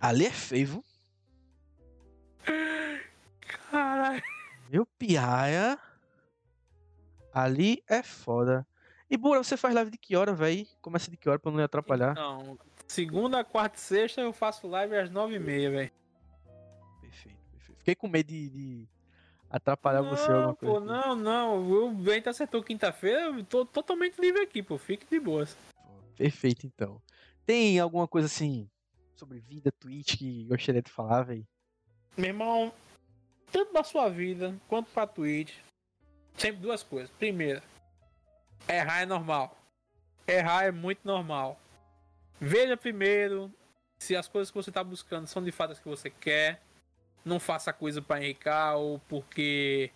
[0.00, 0.84] Ali é feio, viu?
[3.70, 4.22] Caralho.
[4.68, 5.78] Meu piaia.
[7.34, 8.64] Ali é foda.
[9.10, 10.68] E Bura, você faz live de que hora, véi?
[10.80, 12.12] Começa de que hora pra não me atrapalhar?
[12.12, 12.56] Então,
[12.86, 15.90] segunda, quarta e sexta eu faço live às nove e meia, velho.
[17.00, 17.78] Perfeito, perfeito.
[17.78, 18.88] Fiquei com medo de, de
[19.50, 20.72] atrapalhar você Não, alguma coisa.
[20.74, 20.86] pô, assim.
[20.86, 21.86] não, não.
[21.88, 24.78] O Bento acertou quinta-feira, eu tô totalmente livre aqui, pô.
[24.78, 25.56] Fique de boas.
[26.16, 27.02] Perfeito, então.
[27.44, 28.70] Tem alguma coisa assim
[29.16, 31.46] sobre vida, Twitch que gostaria de falar, véi?
[32.16, 32.72] Meu irmão,
[33.50, 35.54] tanto na sua vida quanto pra Twitch,
[36.36, 37.10] sempre duas coisas.
[37.10, 37.62] Primeira,
[38.68, 39.56] errar é normal.
[40.26, 41.60] Errar é muito normal.
[42.40, 43.52] Veja primeiro
[43.98, 46.60] se as coisas que você tá buscando são de fato as que você quer.
[47.24, 49.90] Não faça coisa pra enricar ou porque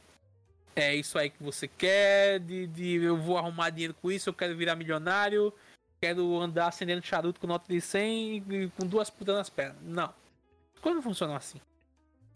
[0.74, 2.40] é isso aí que você quer.
[2.40, 5.52] De, de eu vou arrumar dinheiro com isso, eu quero virar milionário.
[6.00, 9.82] Quero andar acendendo charuto com nota de 100 e com duas putas nas pernas.
[9.82, 10.14] Não.
[10.84, 11.60] Não funcionam assim.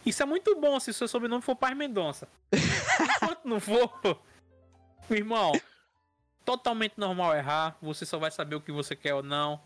[0.04, 2.28] Isso é muito bom se o seu sobrenome for Paz Mendonça.
[2.52, 4.20] Enquanto não for,
[5.10, 5.52] irmão,
[6.44, 7.76] totalmente normal errar.
[7.80, 9.60] Você só vai saber o que você quer ou não.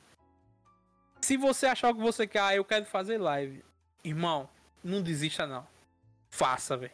[1.20, 3.64] Se você achar o que você quer, ah, eu quero fazer live.
[4.04, 4.48] Irmão,
[4.84, 5.66] não desista não.
[6.30, 6.92] Faça, velho.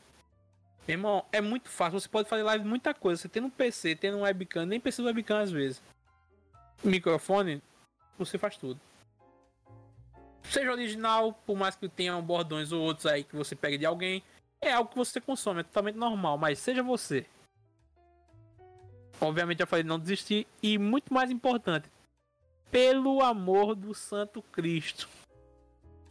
[0.86, 2.00] Irmão, é muito fácil.
[2.00, 3.20] Você pode fazer live muita coisa.
[3.20, 5.82] Você tem um PC, tem um webcam, nem precisa de webcam às vezes.
[6.82, 7.62] Microfone,
[8.18, 8.80] você faz tudo.
[10.44, 14.22] Seja original, por mais que tenha bordões ou outros aí que você pegue de alguém,
[14.60, 17.26] é algo que você consome, é totalmente normal, mas seja você.
[19.20, 21.88] Obviamente eu falei não desistir e muito mais importante,
[22.70, 25.08] pelo amor do Santo Cristo,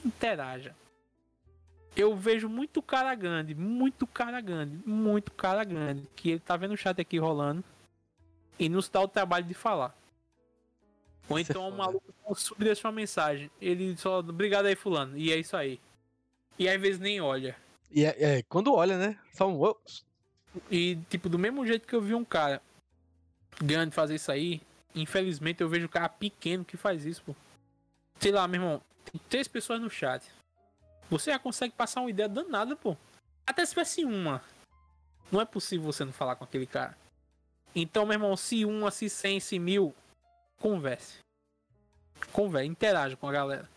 [0.05, 0.75] interaja.
[1.95, 6.73] Eu vejo muito cara grande, muito cara grande, muito cara grande, que ele tá vendo
[6.73, 7.63] o chat aqui rolando
[8.57, 9.93] e nos dá o trabalho de falar.
[11.31, 11.77] Ou Isso é então o foda.
[11.83, 12.13] maluco
[12.57, 15.79] deixa uma mensagem, ele só, obrigado aí fulano, e é isso aí.
[16.57, 17.55] E às vezes nem olha.
[17.89, 19.17] E é, é, quando olha, né?
[19.33, 19.63] Só um.
[19.63, 20.05] "Ups".
[20.69, 22.61] E, tipo, do mesmo jeito que eu vi um cara
[23.61, 24.61] grande fazer isso aí,
[24.93, 27.35] infelizmente eu vejo um cara pequeno que faz isso, pô.
[28.19, 30.23] Sei lá, meu irmão, tem três pessoas no chat.
[31.09, 32.95] Você já consegue passar uma ideia danada, pô.
[33.45, 34.41] Até se tivesse uma.
[35.31, 36.97] Não é possível você não falar com aquele cara.
[37.75, 39.95] Então, meu irmão, se uma, se cem, se mil,
[40.61, 41.19] converse.
[42.31, 43.69] Converse, interaja com a galera.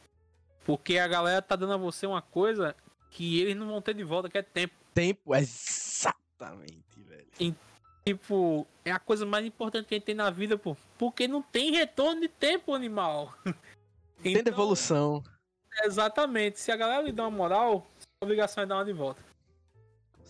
[0.65, 2.77] Porque a galera tá dando a você uma coisa
[3.11, 4.75] que eles não vão ter de volta, que é tempo.
[4.93, 7.57] Tempo, exatamente, velho.
[8.05, 10.77] Tipo, é a coisa mais importante que a gente tem na vida, pô.
[10.99, 13.35] Porque não tem retorno de tempo, animal.
[14.23, 15.23] Tem Então, devolução.
[15.83, 16.59] Exatamente.
[16.59, 17.87] Se a galera lhe dá uma moral,
[18.21, 19.21] a obrigação é dar uma de volta.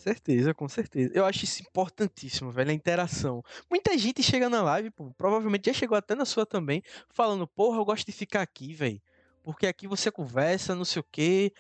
[0.04, 1.12] Com certeza, com certeza.
[1.14, 3.42] Eu acho isso importantíssimo, velho, a interação.
[3.70, 7.78] Muita gente chega na live, pô, provavelmente já chegou até na sua também, falando, porra,
[7.78, 9.00] eu gosto de ficar aqui, velho.
[9.42, 11.54] Porque aqui você conversa, não sei o quê.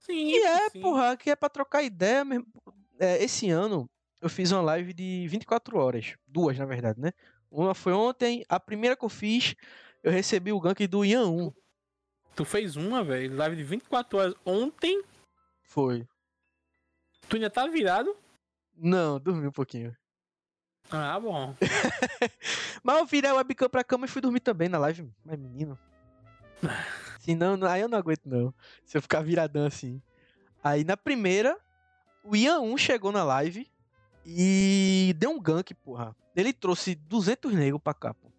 [0.00, 0.80] Sim, E é, sim.
[0.80, 2.46] porra, aqui é pra trocar ideia mesmo.
[2.98, 3.86] É, esse ano
[4.18, 6.14] eu fiz uma live de 24 horas.
[6.26, 7.12] Duas, na verdade, né?
[7.50, 9.54] Uma foi ontem, a primeira que eu fiz,
[10.02, 11.52] eu recebi o gank do Ian 1.
[12.34, 15.02] Tu fez uma, velho, live de 24 horas ontem.
[15.62, 16.06] Foi.
[17.30, 18.14] Tu ainda tá virado?
[18.76, 19.96] Não, dormi um pouquinho.
[20.90, 21.54] Ah, bom.
[22.82, 25.08] Mas eu virei a webcam pra cama e fui dormir também na live.
[25.24, 25.78] Mas, menino.
[27.20, 28.52] Se não, não- aí eu não aguento, não.
[28.84, 30.02] Se eu ficar viradão assim.
[30.64, 31.56] Aí na primeira,
[32.24, 33.70] o Ian 1 chegou na live
[34.26, 36.16] e deu um gank, porra.
[36.34, 38.30] Ele trouxe 200 negros pra cá, pô.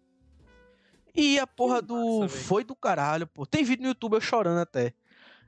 [1.14, 2.20] E a porra do.
[2.20, 3.46] massa, foi do caralho, pô.
[3.46, 4.92] Tem vídeo no YouTube eu chorando até.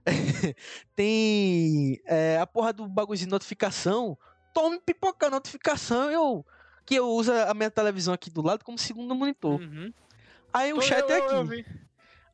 [0.95, 4.19] Tem é, a porra do bagulho de notificação.
[4.53, 6.11] Tome pipoca notificação.
[6.11, 6.45] Eu.
[6.87, 9.61] Que eu uso a minha televisão aqui do lado como segundo monitor.
[9.61, 9.93] Uhum.
[10.53, 11.65] Aí o Eu- chat é eu- eu aqui.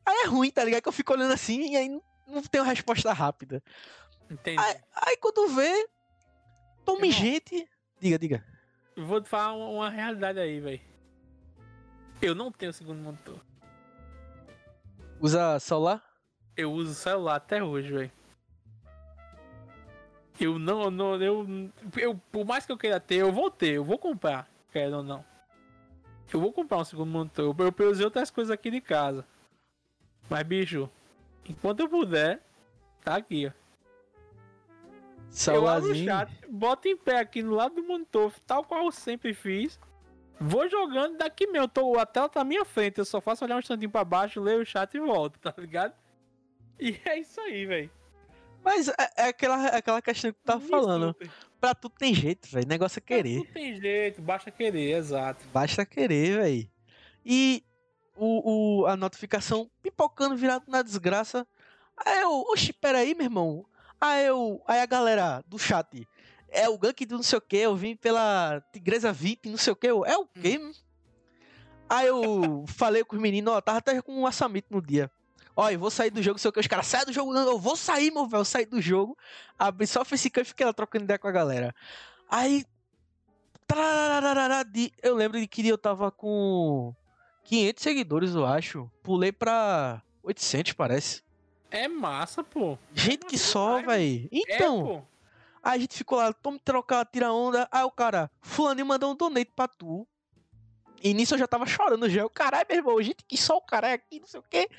[0.05, 0.81] Aí é ruim, tá ligado?
[0.81, 3.63] Que eu fico olhando assim e aí não, não tem uma resposta rápida.
[4.29, 4.59] Entendi.
[4.61, 5.87] Aí, aí quando vê,
[6.83, 7.19] tome Irmão.
[7.21, 7.69] gente.
[7.99, 8.45] Diga, diga.
[8.97, 10.81] Vou te falar uma, uma realidade aí, velho.
[12.21, 13.39] Eu não tenho segundo monitor.
[15.19, 16.03] Usa celular?
[16.55, 18.11] Eu uso celular até hoje, velho.
[20.39, 21.47] Eu não, não eu,
[21.97, 25.03] eu, por mais que eu queira ter, eu vou ter, eu vou comprar, quero ou
[25.03, 25.23] não.
[26.33, 27.55] Eu vou comprar um segundo monitor.
[27.57, 29.25] Eu, usei outras coisas aqui de casa.
[30.29, 30.89] Mas, bicho,
[31.47, 32.41] enquanto eu puder,
[33.03, 33.51] tá aqui, ó.
[35.51, 36.05] Eu abro o Celularzinho.
[36.05, 39.79] chat, boto em pé aqui no lado do monitor, tal qual eu sempre fiz.
[40.39, 41.67] Vou jogando daqui mesmo.
[41.67, 42.97] Tô, a tela tá à minha frente.
[42.97, 45.93] Eu só faço olhar um instantinho pra baixo, ler o chat e volto, tá ligado?
[46.81, 47.91] E é isso aí, velho.
[48.63, 51.13] Mas é, é aquela, é aquela questão que tu tava Me falando.
[51.13, 51.31] desculpem.
[51.59, 52.67] Pra tudo tem jeito, velho.
[52.67, 53.37] Negócio é querer.
[53.37, 55.45] Não tem jeito, basta querer, exato.
[55.53, 56.69] Basta querer, velho.
[57.23, 57.63] E
[58.15, 61.47] o, o, a notificação pipocando virado na desgraça.
[61.95, 63.65] Aí eu, oxi, peraí, meu irmão.
[63.99, 66.07] Aí eu, aí a galera do chat,
[66.49, 69.71] é o gank do não sei o que, eu vim pela Tigresa VIP, não sei
[69.73, 70.59] o que, é o quê?
[71.87, 75.11] Aí eu falei com os meninos, ó, tava até com um assamito no dia.
[75.61, 77.47] Ó, eu vou sair do jogo, sei o que, os caras, sai do jogo, não,
[77.47, 79.15] eu vou sair, meu velho, saí do jogo.
[79.59, 81.75] Abri só o facecam e fiquei lá trocando ideia com a galera.
[82.27, 82.65] Aí
[84.71, 86.95] de- Eu lembro de que eu tava com
[87.43, 88.89] 500 seguidores, eu acho.
[89.03, 91.21] Pulei pra 800, parece.
[91.69, 92.75] É massa, pô.
[92.93, 94.29] Gente que massa só, demais, véi.
[94.31, 95.01] Então, É, pô.
[95.63, 97.67] aí a gente ficou lá, toma trocar, tira onda.
[97.71, 100.07] Aí o cara, fulaninho mandou um donate pra tu.
[101.03, 102.21] E nisso eu já tava chorando já.
[102.21, 104.69] Eu, caralho, meu irmão, gente que só o cara é aqui, não sei o quê.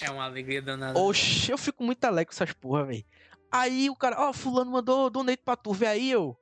[0.00, 0.98] É uma alegria danada.
[0.98, 3.04] Oxe, eu fico muito alegre com essas porra, velho.
[3.50, 6.36] Aí o cara, ó, fulano mandou donate pra tu, vê aí eu.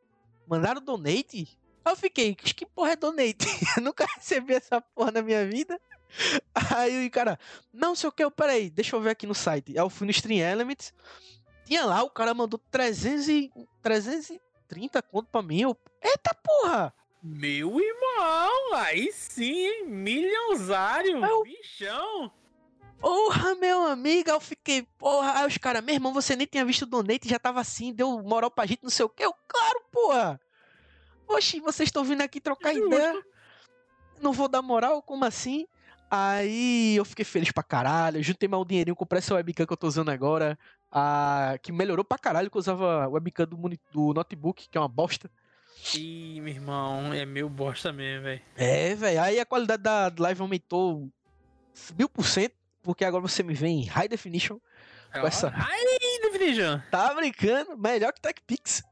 [0.46, 1.58] Mandaram donate?
[1.84, 3.46] Aí eu fiquei, que porra é donate?
[3.76, 5.80] eu nunca recebi essa porra na minha vida.
[6.74, 7.38] Aí o cara,
[7.72, 9.72] não sei o que, eu, peraí, deixa eu ver aqui no site.
[9.72, 10.92] Aí eu fui no Stream Elements.
[11.64, 13.50] Tinha lá, o cara mandou 300 e,
[13.82, 15.60] 330 conto pra mim.
[15.60, 16.94] Eu, eita porra!
[17.22, 19.86] Meu irmão, aí sim, hein?
[19.86, 22.32] Milhãosário, Eu- bichão.
[22.98, 26.82] Porra, meu amigo, eu fiquei, porra, aí os caras, meu irmão, você nem tinha visto
[26.82, 29.82] o donate, já tava assim, deu moral pra gente, não sei o que, eu, claro,
[29.90, 30.40] porra.
[31.26, 32.86] Oxi, vocês estão vindo aqui trocar Justo.
[32.86, 33.20] ideia,
[34.20, 35.66] não vou dar moral, como assim?
[36.10, 39.76] Aí eu fiquei feliz pra caralho, juntei mais um dinheirinho, comprei essa webcam que eu
[39.76, 40.58] tô usando agora,
[40.90, 41.56] a...
[41.62, 43.56] que melhorou pra caralho, que eu usava webcam do,
[43.90, 45.30] do notebook, que é uma bosta.
[45.96, 48.42] Ih, meu irmão, é meio bosta mesmo, velho.
[48.56, 51.10] É, velho, aí a qualidade da live aumentou
[51.98, 54.58] mil por cento, porque agora você me vê em high definition,
[55.12, 55.78] Com essa- Ai,
[56.22, 56.80] Definition.
[56.90, 58.82] tá brincando, melhor que TechPix.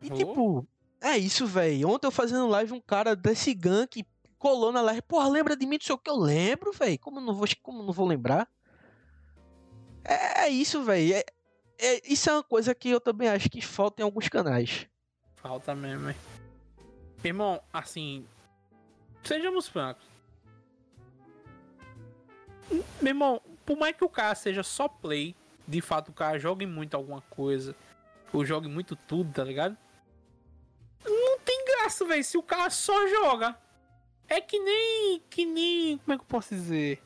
[0.00, 0.14] E Oh.
[0.14, 0.68] tipo,
[1.00, 4.02] é isso, velho, ontem eu fazendo live, um cara desse gank
[4.38, 7.20] colou na live, porra, lembra de mim, não sei o que eu lembro, velho, como
[7.20, 8.48] não vou, como não vou lembrar?
[10.04, 11.24] É, é isso, velho, é,
[11.78, 14.86] é- isso é uma coisa que eu também acho que falta em alguns canais.
[15.48, 16.18] Falta mesmo, velho.
[17.24, 18.26] Irmão, assim.
[19.24, 20.04] Sejamos francos.
[23.00, 25.34] Meu irmão, por mais que o cara seja só play,
[25.66, 27.74] de fato o cara jogue muito alguma coisa,
[28.30, 29.74] ou jogue muito tudo, tá ligado?
[31.02, 33.56] Não tem graça, velho, se o cara só joga.
[34.28, 35.22] É que nem.
[35.30, 35.96] Que nem.
[35.96, 37.02] Como é que eu posso dizer?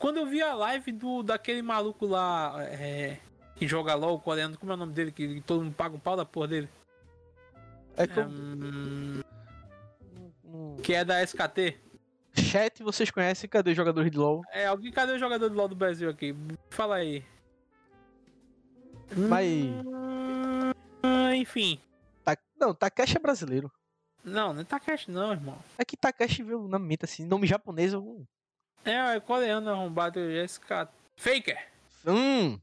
[0.00, 2.56] Quando eu vi a live do daquele maluco lá.
[2.58, 3.18] É,
[3.54, 5.12] que joga LOL, o coreano, como é o nome dele?
[5.12, 6.68] Que todo mundo paga um pau da porra dele.
[7.98, 9.20] É que eu- Hum,
[10.44, 11.76] no que é da SKT.
[12.36, 14.42] chat vocês conhecem, cadê os jogadores de LoL?
[14.52, 16.34] É, alguém, cadê o jogador do LoL do Brasil aqui?
[16.70, 17.24] Fala aí.
[19.16, 19.46] Mas-
[19.84, 20.72] Hum,
[21.02, 21.80] ah, enfim.
[22.24, 23.70] Ta- Não, Takeshi é brasileiro.
[24.24, 25.58] Não, não é Takeshi não, irmão.
[25.78, 28.24] É que Takeshi veio na mente assim, nome japonês, eu...
[28.84, 30.88] É, é coreano arrombado SK.
[31.16, 31.58] Faker!
[32.06, 32.60] Hum,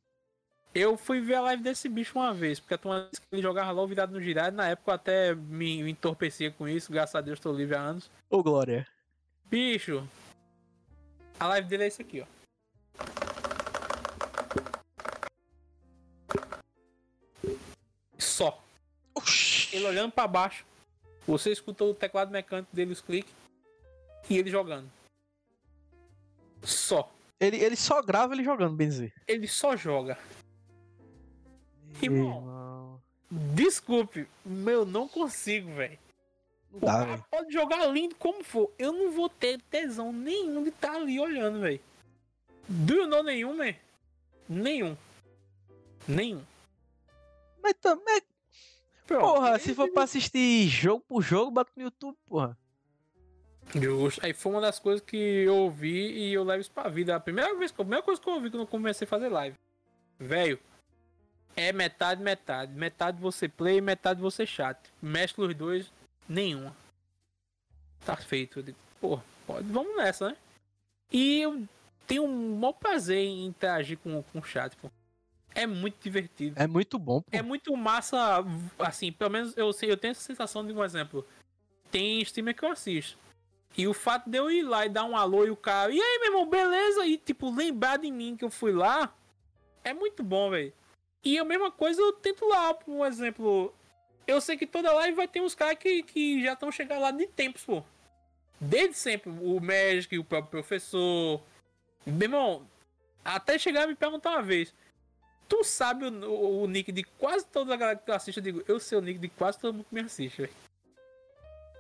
[0.76, 3.72] Eu fui ver a live desse bicho uma vez, porque a turma que ele jogava
[3.72, 4.58] LOL virado no girado.
[4.58, 8.12] Na época eu até me, entorpecia com isso, graças a Deus tô livre há anos.
[8.30, 8.86] ô Glória.
[9.46, 10.06] Bicho,
[11.40, 12.26] a live dele é esse aqui, ó.
[18.18, 18.62] Só.
[19.14, 19.74] Oxi.
[19.78, 20.66] Ele olhando pra baixo.
[21.26, 23.34] Você escutou o teclado mecânico dele, os cliques.
[24.30, 24.92] E ele jogando.
[26.64, 27.10] Só.
[27.40, 29.14] Ele, ele só grava ele jogando, bem dizer.
[29.26, 30.18] Ele só joga.
[32.02, 33.02] Irmão.
[33.30, 35.98] Desculpe, meu, não consigo, velho.
[36.72, 37.26] Velho.
[37.32, 38.72] pode jogar lindo como for.
[38.78, 41.80] Eu não vou ter tesão nenhum de estar ali olhando, velho.
[42.68, 43.74] Do you know nenhum, man?
[44.48, 44.98] Nenhum.
[46.08, 46.44] Nenhum.
[47.62, 48.22] Mas também,
[49.08, 49.22] Pronto.
[49.22, 52.58] porra, se for pra assistir jogo por jogo, bota no YouTube, porra.
[53.74, 54.24] Justo.
[54.24, 57.16] Aí foi uma das coisas que eu ouvi e eu levo isso pra vida.
[57.16, 59.58] A primeira vez, a primeira coisa que eu ouvi quando eu comecei a fazer live.
[60.20, 60.60] Velho,
[61.56, 62.74] é metade, metade.
[62.74, 64.78] Metade você play, metade você chat.
[65.02, 65.92] Mescla os dois,
[66.28, 66.76] nenhuma.
[68.06, 68.62] Tá feito.
[68.62, 70.38] Digo, pô, pode, vamos nessa, né?
[71.12, 71.66] E eu
[72.06, 74.92] tenho um maior prazer em interagir com, com o chat, pô.
[75.54, 76.62] É muito divertido.
[76.62, 77.30] É muito bom, pô.
[77.32, 78.44] É muito massa,
[78.78, 81.26] assim, pelo menos eu sei, eu tenho essa sensação de um exemplo.
[81.90, 83.18] Tem streamer que eu assisto.
[83.78, 86.00] E o fato de eu ir lá e dar um alô e o cara, e
[86.00, 87.06] aí, meu irmão, beleza?
[87.06, 89.14] E tipo, lembrar de mim que eu fui lá,
[89.84, 90.74] é muito bom, velho.
[91.26, 93.74] E a mesma coisa eu tento lá, por um exemplo.
[94.28, 97.12] Eu sei que toda live vai ter uns caras que, que já estão chegando lá
[97.12, 97.84] de tempos, pô.
[98.62, 99.30] Desde sempre.
[99.30, 101.42] O Magic, o próprio professor.
[102.06, 102.68] Meu irmão,
[103.24, 104.74] até chegar a me perguntar uma vez.
[105.50, 108.38] Tu sabe o, o- o nick de quase toda a galera que assiste?
[108.38, 110.54] Eu digo, eu sei o nick de quase todo mundo que me assiste, velho.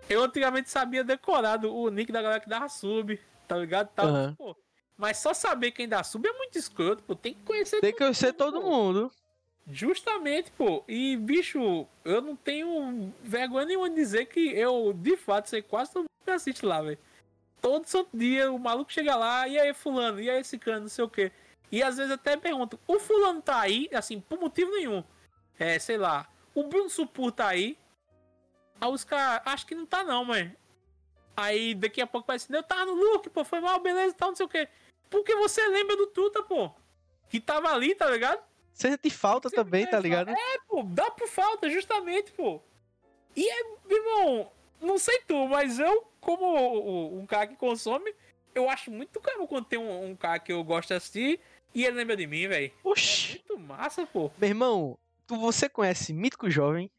[0.07, 3.89] Eu antigamente sabia decorado o nick da galera que dava sub, tá ligado?
[3.95, 4.35] Tal, Aham.
[4.37, 4.55] pô.
[4.97, 7.15] Mas só saber quem dá sub é muito escroto, pô.
[7.15, 8.69] Tem que conhecer Tem que conhecer todo pô.
[8.69, 9.11] mundo.
[9.67, 10.83] Justamente, pô.
[10.87, 15.91] E, bicho, eu não tenho vergonha nenhuma de dizer que eu, de fato, sei quase
[15.91, 16.99] todo mundo que assiste lá, velho.
[17.61, 20.89] Todo santo dia o maluco chega lá, e aí, fulano, e aí, esse cano, não
[20.89, 21.31] sei o quê.
[21.71, 25.03] E às vezes até pergunto, o fulano tá aí, assim, por motivo nenhum.
[25.57, 27.77] É, sei lá, o Bruno Supur tá aí.
[28.79, 30.55] Aí os caras, acho que não tá não, mãe.
[31.35, 34.29] Aí daqui a pouco vai assim, eu tava no look, pô, foi mal, beleza, tal,
[34.29, 34.69] não sei o quê.
[35.09, 36.71] Porque você lembra do Tuta, pô.
[37.29, 38.41] Que tava ali, tá ligado?
[38.75, 40.31] Sente falta Sempre também, tá ligado?
[40.31, 42.61] É, pô, dá por falta, justamente, pô.
[43.33, 48.13] E é, irmão, não sei tu, mas eu, como um cara que consome,
[48.53, 51.39] eu acho muito caro quando tem um, um cara que eu gosto assistir
[51.73, 52.67] e ele lembra de mim, velho.
[52.67, 53.41] É Oxi.
[53.47, 54.29] muito massa, pô.
[54.37, 56.91] Meu irmão, tu, você conhece Mítico Jovem?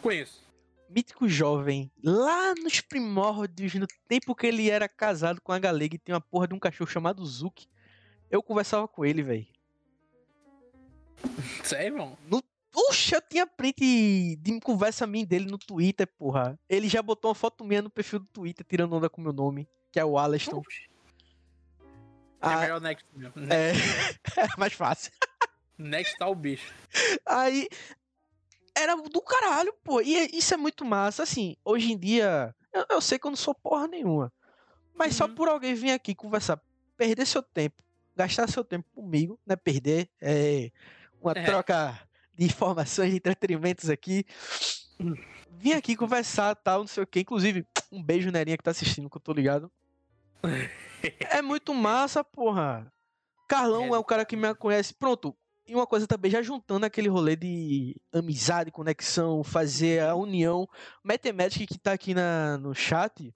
[0.00, 0.42] Conheço.
[0.88, 5.98] Mítico Jovem, lá nos primórdios, no tempo que ele era casado com a galega e
[5.98, 7.68] tem uma porra de um cachorro chamado Zuki,
[8.30, 9.53] eu conversava com ele, velho.
[11.64, 12.18] Sério, irmão?
[12.76, 16.58] Oxe, eu tinha print de conversa minha dele no Twitter, porra.
[16.68, 19.68] Ele já botou uma foto minha no perfil do Twitter tirando onda com meu nome,
[19.92, 20.58] que é o Aleston.
[20.58, 20.88] Oxi.
[22.42, 23.32] É Ah, melhor Next mesmo.
[23.52, 23.70] é,
[24.36, 25.12] é mais fácil.
[25.78, 26.72] Next tá o bicho.
[27.24, 27.68] Aí
[28.76, 30.00] era do caralho, pô.
[30.00, 31.22] E é- isso é muito massa.
[31.22, 34.32] Assim, hoje em dia, eu, eu sei que eu não sou porra nenhuma.
[34.92, 35.34] Mas só Uhum.
[35.34, 36.60] por alguém vir aqui conversar,
[36.96, 37.82] perder seu tempo,
[38.16, 39.54] gastar seu tempo comigo, né?
[39.54, 40.70] Perder é
[41.28, 41.44] uma É.
[41.44, 41.98] troca
[42.34, 44.24] de informações, de entretenimentos aqui.
[45.58, 47.20] Vim aqui conversar, tal, não sei o que.
[47.20, 49.70] Inclusive, um beijo, Nerinha, que tá assistindo, que eu tô ligado.
[51.30, 52.92] É muito massa, porra.
[53.48, 54.94] Carlão É, é o cara que me conhece.
[54.94, 55.36] Pronto.
[55.66, 60.68] E uma coisa também, já juntando aquele rolê de amizade, conexão, fazer a união.
[61.02, 63.34] Matemática que tá aqui na, no chat.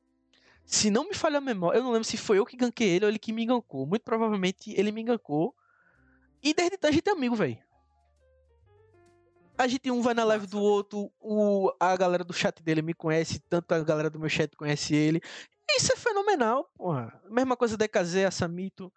[0.65, 3.06] Se não me falha a memória, eu não lembro se foi eu que ganquei ele
[3.06, 3.86] ou ele que me gancou.
[3.86, 5.55] Muito provavelmente ele me gancou.
[6.43, 7.56] E desde então a gente é amigo, velho.
[9.59, 12.95] A gente um vai na live do outro, o, a galera do chat dele me
[12.95, 15.21] conhece, tanto a galera do meu chat conhece ele.
[15.77, 17.21] Isso é fenomenal, porra.
[17.29, 18.93] Mesma coisa da EKZ, a Samito.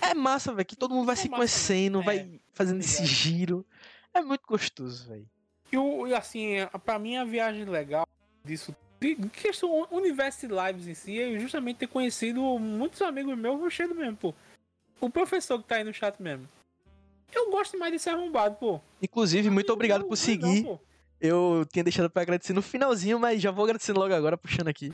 [0.00, 3.00] É massa, velho, que todo mundo vai É se massa, conhecendo, é, vai fazendo esse
[3.02, 3.14] ligado.
[3.14, 3.66] giro.
[4.12, 5.28] É muito gostoso, velho.
[5.72, 8.06] E, assim, pra mim a viagem legal
[8.44, 13.58] disso, de questão universo de lives em si, é justamente ter conhecido muitos amigos meus
[13.58, 14.34] rochedo mesmo, pô.
[15.00, 16.48] O professor que tá aí no chat mesmo.
[17.32, 18.80] Eu gosto mais de ser arrombado, pô.
[19.02, 20.64] Inclusive, muito Não, obrigado não, por não, seguir.
[20.64, 20.80] pô.
[21.20, 24.92] Eu tinha deixado pra agradecer no finalzinho, mas já vou agradecendo logo agora, puxando aqui.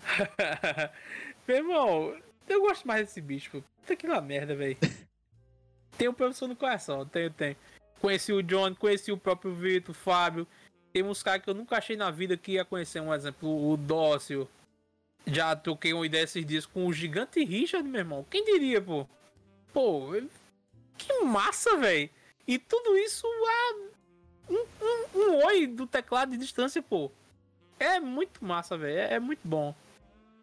[1.46, 2.14] Meu irmão,
[2.48, 3.62] eu gosto mais desse bicho, pô.
[3.80, 4.76] Puta que lá merda, velho.
[5.96, 7.56] Tem o professor no coração, tenho, tenho.
[8.02, 10.46] Conheci o John, conheci o próprio Vitor, o Fábio.
[10.92, 13.76] Tem uns caras que eu nunca achei na vida que ia conhecer, um exemplo, o
[13.78, 14.46] Dócil.
[15.26, 18.26] Já troquei uma ideia esses dias com o gigante Richard, meu irmão.
[18.30, 19.06] Quem diria, pô?
[19.76, 20.08] Pô,
[20.96, 22.08] que massa, velho.
[22.48, 23.74] E tudo isso a
[24.50, 27.10] um, um, um oi do teclado de distância, pô.
[27.78, 28.98] É muito massa, velho.
[28.98, 29.74] É, é muito bom.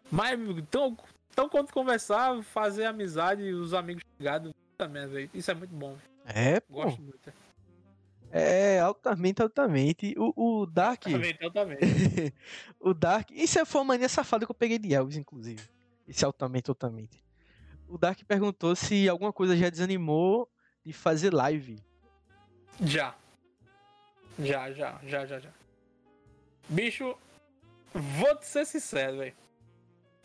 [0.08, 0.96] Mas, então,
[1.32, 5.30] então, quando conversar, fazer amizade e os amigos chegados, puta merda, velho.
[5.34, 5.98] Isso é muito bom.
[6.26, 6.74] É, pô.
[6.74, 7.32] Gosto muito.
[8.30, 10.14] É, altamente, altamente.
[10.16, 11.02] O, o Dark.
[11.02, 11.78] Também, então, também.
[12.78, 13.32] o Dark.
[13.32, 15.60] Isso é- foi uma mania safada que eu peguei de Elvis, inclusive.
[16.06, 17.23] Esse altamente, altamente.
[17.94, 20.50] O Dark perguntou se alguma coisa já desanimou
[20.84, 21.78] de fazer live.
[22.82, 23.14] Já.
[24.36, 25.50] Já, já, já, já, já.
[26.68, 27.16] Bicho,
[27.92, 29.32] vou te ser sincero, velho.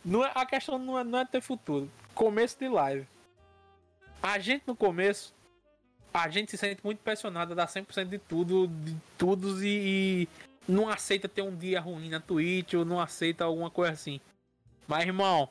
[0.04, 1.88] Não é, a questão não é, não é ter futuro.
[2.12, 3.06] Começo de live.
[4.20, 5.32] A gente no começo,
[6.12, 10.28] a gente se sente muito pressionado a dar 100% de tudo, de tudo e, e
[10.66, 14.20] não aceita ter um dia ruim na Twitch ou não aceita alguma coisa assim.
[14.88, 15.48] Mas, irmão,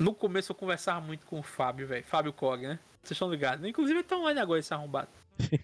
[0.00, 2.02] no começo eu conversava muito com o Fábio, velho.
[2.04, 2.78] Fábio Cog, né?
[3.02, 3.64] Vocês estão ligados?
[3.66, 5.10] Inclusive tá online agora, esse arrombado.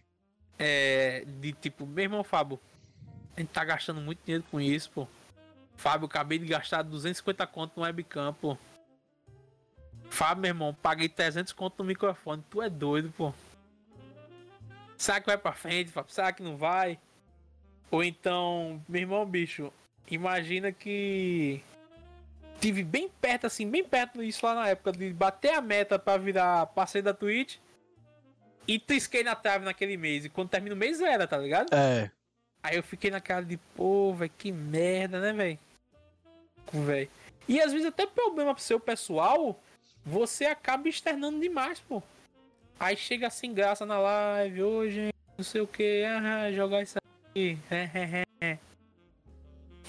[0.58, 2.60] é, de tipo, meu irmão Fábio,
[3.34, 5.08] a gente tá gastando muito dinheiro com isso, pô.
[5.74, 8.58] Fábio, acabei de gastar 250 conto no webcam, pô.
[10.10, 12.44] Fábio, meu irmão, paguei 300 conto no microfone.
[12.50, 13.32] Tu é doido, pô.
[14.98, 16.12] Será que vai pra frente, Fábio?
[16.12, 16.98] Será que não vai?
[17.90, 19.72] Ou então, meu irmão, bicho,
[20.10, 21.62] imagina que
[22.66, 26.16] tive bem perto, assim, bem perto disso lá na época, de bater a meta pra
[26.16, 27.58] virar parceiro da Twitch.
[28.66, 30.24] E trisquei na trave naquele mês.
[30.24, 31.72] E quando termina o mês era, tá ligado?
[31.72, 32.10] É.
[32.60, 35.58] Aí eu fiquei naquela de, pô, velho, que merda, né, velho?
[36.72, 37.08] Velho.
[37.48, 39.56] E às vezes até problema pro seu pessoal,
[40.04, 42.02] você acaba externando demais, pô.
[42.80, 46.98] Aí chega sem graça na live, hoje, não sei o que, ah, jogar isso
[47.30, 47.56] aqui.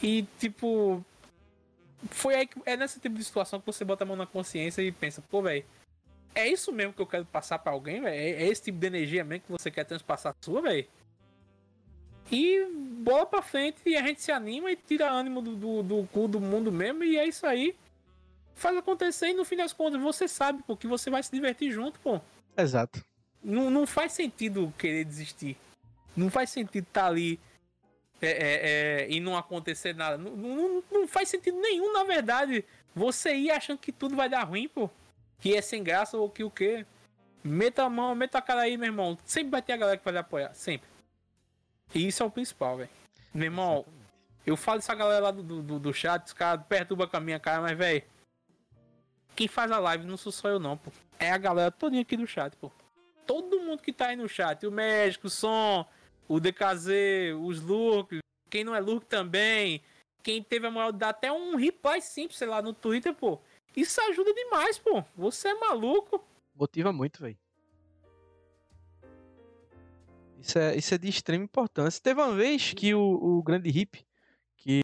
[0.04, 1.04] E tipo.
[2.12, 2.62] Foi aí que.
[2.66, 5.42] É nesse tipo de situação que você bota a mão na consciência e pensa, pô,
[5.42, 5.66] velho.
[6.36, 8.16] É isso mesmo que eu quero passar pra alguém, velho?
[8.16, 10.88] É, é esse tipo de energia mesmo que você quer transpassar sua, velho?
[12.32, 12.66] E
[13.00, 16.28] bola pra frente e a gente se anima e tira ânimo do, do, do cu
[16.28, 17.04] do mundo mesmo.
[17.04, 17.76] E é isso aí.
[18.54, 21.72] Faz acontecer e no fim das contas você sabe, pô, que você vai se divertir
[21.72, 22.20] junto, pô.
[22.56, 23.04] Exato.
[23.44, 25.58] Não, não faz sentido querer desistir.
[26.16, 27.40] Não faz sentido estar ali
[28.22, 28.70] é, é,
[29.04, 30.18] é, e não acontecer nada.
[30.18, 32.66] Não, não, não faz sentido nenhum, na verdade.
[32.96, 34.90] Você ir achando que tudo vai dar ruim, pô.
[35.40, 36.86] Que é sem graça ou que o quê.
[37.44, 39.18] Meta a mão, meta a cara aí, meu irmão.
[39.24, 40.54] Sempre vai ter a galera que vai lhe apoiar.
[40.54, 40.90] Sempre.
[41.94, 42.90] E isso é o principal, velho.
[43.34, 43.86] Meu irmão,
[44.46, 47.40] eu falo essa galera lá do, do, do chat, os caras perturbam com a minha
[47.40, 48.04] cara, mas, velho.
[49.36, 50.92] Quem faz a live não sou só eu, não, pô.
[51.20, 52.72] É a galera todinha aqui do chat, pô.
[53.28, 54.66] Todo mundo que tá aí no chat.
[54.66, 55.86] O médico, o som,
[56.28, 56.90] o DKZ,
[57.42, 58.20] os Lurk.
[58.50, 59.82] Quem não é Lurk também.
[60.24, 63.40] Quem teve a moral de dar até um reply simples, sei lá, no Twitter, pô.
[63.76, 65.04] Isso ajuda demais, pô.
[65.16, 66.26] Você é maluco.
[66.56, 67.38] Motiva muito, velho.
[70.40, 72.02] Isso é, isso é de extrema importância.
[72.02, 74.06] Teve uma vez que o, o grande hip,
[74.56, 74.82] que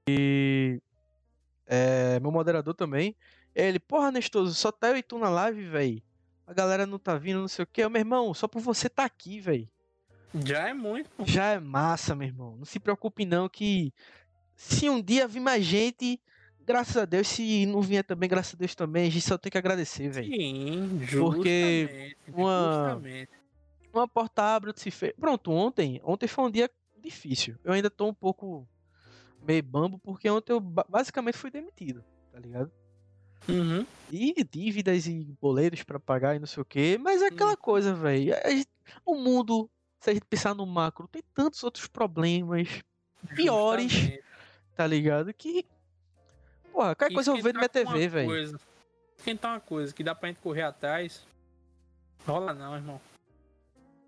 [1.65, 3.15] é meu moderador também,
[3.55, 6.01] ele, porra, Nestoso, só tá eu e tu na live, velho.
[6.45, 7.87] A galera não tá vindo, não sei o que.
[7.87, 9.69] Meu irmão, só por você tá aqui, velho.
[10.45, 11.09] Já é muito.
[11.25, 12.55] Já é massa, meu irmão.
[12.57, 13.93] Não se preocupe não que
[14.55, 16.19] se um dia vir mais gente,
[16.65, 19.51] graças a Deus, se não vier também, graças a Deus também, a gente só tem
[19.51, 20.33] que agradecer, velho.
[20.33, 23.29] Sim, Porque justamente, uma- justamente.
[23.93, 25.13] Uma porta abre, se fecha.
[25.19, 26.69] Pronto, ontem, ontem foi um dia
[26.99, 27.55] difícil.
[27.63, 28.67] Eu ainda tô um pouco
[29.45, 32.71] meio bambo, porque ontem eu ba- basicamente fui demitido, tá ligado?
[33.47, 33.85] Uhum.
[34.11, 36.97] E dívidas e boletos pra pagar e não sei o quê.
[36.99, 38.33] Mas é aquela coisa, velho.
[39.05, 39.69] O mundo,
[40.03, 42.67] se a gente pensar no macro, tem tantos outros problemas,
[43.35, 43.89] Piores.
[43.89, 44.23] Justamente.
[44.75, 45.33] tá ligado?
[45.33, 45.65] Que.
[46.73, 48.59] Porra, qualquer E coisa eu vejo na minha TV, velho.
[49.17, 51.25] Esquentar uma coisa que dá pra gente correr atrás.
[52.27, 52.99] Rola não, irmão.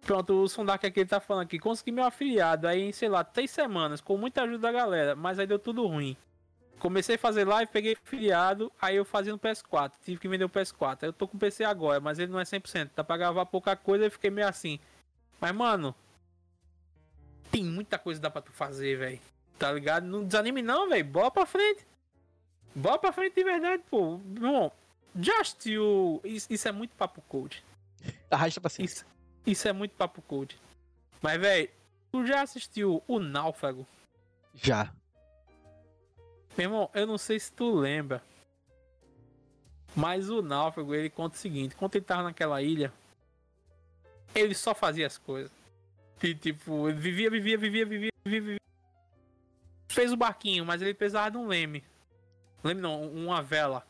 [0.01, 1.57] Pronto, o Sundark aqui ele tá falando aqui.
[1.57, 5.39] Consegui meu afiliado aí em, sei lá, três semanas, com muita ajuda da galera, mas
[5.39, 6.17] aí deu tudo ruim.
[6.77, 9.93] Comecei a fazer live, peguei afiliado, aí eu fazia no PS4.
[10.03, 11.03] Tive que vender o PS4.
[11.03, 12.91] Aí eu tô com o PC agora, mas ele não é 100%.
[12.93, 14.77] Dá pra gravar pouca coisa e fiquei meio assim.
[15.39, 15.95] Mas, mano,
[17.51, 19.19] tem muita coisa que dá pra tu fazer, velho.
[19.57, 20.05] Tá ligado?
[20.05, 21.05] Não desanime não, velho.
[21.05, 21.85] Bola pra frente.
[22.75, 24.17] Bola pra frente de verdade, pô.
[24.17, 24.71] Bom,
[25.17, 26.19] já assistiu.
[26.23, 27.63] Isso, isso é muito papo coach.
[28.29, 28.85] Arrasta pra cima.
[28.85, 29.05] Isso,
[29.45, 30.59] isso é muito papo coach.
[31.21, 31.69] Mas, velho,
[32.11, 33.87] tu já assistiu O Náufrago?
[34.53, 34.93] Já.
[36.57, 38.21] Meu irmão, eu não sei se tu lembra.
[39.95, 42.91] Mas o Náufrago, ele conta o seguinte: quando ele tava naquela ilha,
[44.35, 45.51] ele só fazia as coisas.
[46.21, 48.59] E, tipo, ele vivia, vivia, vivia, vivia, vivia, vivia.
[49.87, 51.83] Fez o barquinho, mas ele precisava de um leme.
[52.63, 53.85] Leme não, uma vela.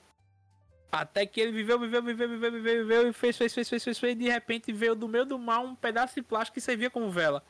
[0.91, 3.99] Até que ele viveu, viveu, viveu, viveu, viveu, viveu e fez, fez, fez, fez, fez,
[3.99, 4.13] fez.
[4.13, 7.09] E de repente veio do meio do mar um pedaço de plástico que servia como
[7.09, 7.43] vela.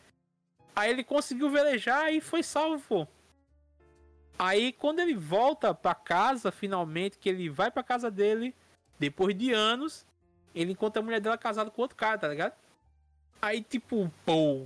[0.76, 3.08] Aí ele conseguiu velejar e foi salvo.
[4.38, 8.54] Aí quando ele volta pra casa, finalmente, que ele vai pra casa dele,
[9.00, 10.06] depois de anos,
[10.54, 12.54] ele encontra a mulher dela casada com outro cara, tá ligado?
[13.46, 14.66] Aí tipo, pô.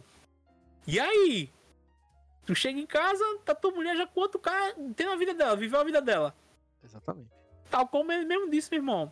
[0.87, 1.49] E aí?
[2.45, 5.55] Tu chega em casa, tá tua mulher já com outro cara, tendo a vida dela,
[5.57, 6.33] viveu a vida dela.
[6.83, 7.29] Exatamente.
[7.69, 9.11] Tal como ele mesmo disse, meu irmão.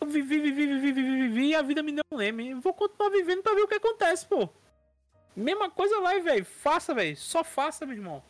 [0.00, 2.54] Eu vivi, vivi, vivi, vivi, vivi e a vida me deu um leme.
[2.54, 4.48] Vou continuar vivendo pra ver o que acontece, pô.
[5.34, 6.44] Mesma coisa lá, velho.
[6.44, 7.16] Faça, velho.
[7.16, 8.22] Só faça, meu irmão.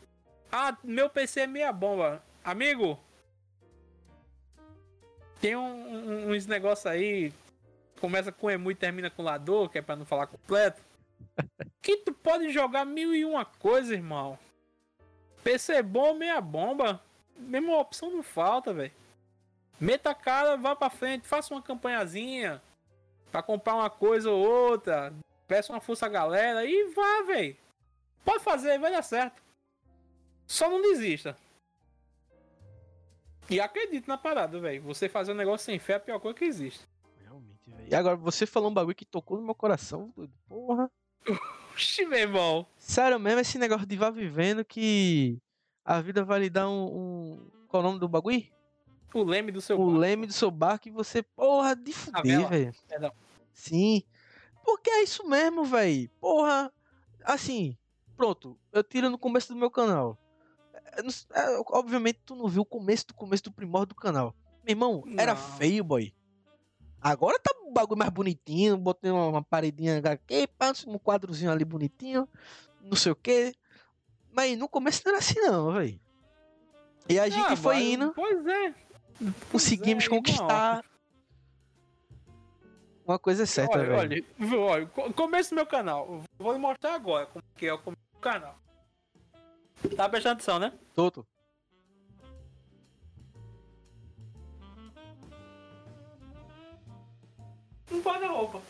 [0.51, 2.23] Ah, meu PC é meia bomba.
[2.43, 2.99] Amigo,
[5.41, 7.33] tem um, um- uns negócios aí.
[8.03, 10.83] Começa com emu e termina com lador, que é pra não falar completo.
[11.81, 14.37] que tu pode jogar mil e uma coisa, irmão.
[15.45, 17.01] PC bom, meia bomba.
[17.37, 18.91] Mesma opção não falta, velho.
[19.79, 22.61] Meta a cara, vá pra frente, faça uma campanhazinha
[23.31, 25.15] pra comprar uma coisa ou outra.
[25.47, 27.57] Peça uma força à galera e vá, velho.
[28.25, 29.41] Pode fazer, vai dar certo.
[30.45, 31.37] Só não desista.
[33.49, 34.83] E acredite na parada, velho.
[34.83, 36.91] Você fazer um negócio sem fé é a pior coisa que existe.
[37.93, 40.33] E agora, você falou um bagulho que tocou no meu coração, doido.
[40.49, 40.91] Porra.
[41.75, 42.67] Oxi, meu irmão.
[42.79, 45.39] Sério mesmo, esse negócio de vá vivendo que
[45.85, 46.87] a vida vai lhe dar um.
[46.87, 47.51] um...
[47.69, 48.43] Qual é o nome do bagulho?
[49.15, 49.99] O leme do seu O barco.
[50.01, 52.49] leme do seu barco e você, porra, de fuder, vela.
[52.49, 52.75] velho.
[53.53, 54.03] Sim.
[54.65, 56.09] Porque é isso mesmo, velho.
[56.19, 56.73] Porra.
[57.25, 57.77] Assim,
[58.17, 58.59] pronto.
[58.73, 60.17] Eu tiro no começo do meu canal.
[60.75, 64.35] É, é, obviamente, tu não viu o começo do começo do primórdio do canal.
[64.65, 65.43] Meu irmão, era Não.
[65.59, 66.11] feio, boy.
[67.03, 68.77] Agora tá um bagulho mais bonitinho.
[68.77, 72.29] Botei uma, paredinha aqui, pá, um quadrozinho ali bonitinho.
[72.81, 73.53] Não sei o que.
[74.33, 76.01] Mas no começo não era assim, não, velho.
[77.09, 78.75] E a gente Ah, foi mas- indo, Pois é.
[79.51, 80.19] conseguimos é, irmão.
[80.21, 80.85] conquistar.
[83.05, 84.25] Uma coisa é certa, olha, velho.
[84.39, 86.23] olha, olha, co- começo do meu canal.
[86.39, 88.57] Vou mostrar agora como que é o começo do canal.
[89.97, 90.73] Tá prestando atenção, né?
[90.95, 91.27] Toto.
[97.93, 98.61] Um guarda-roupa.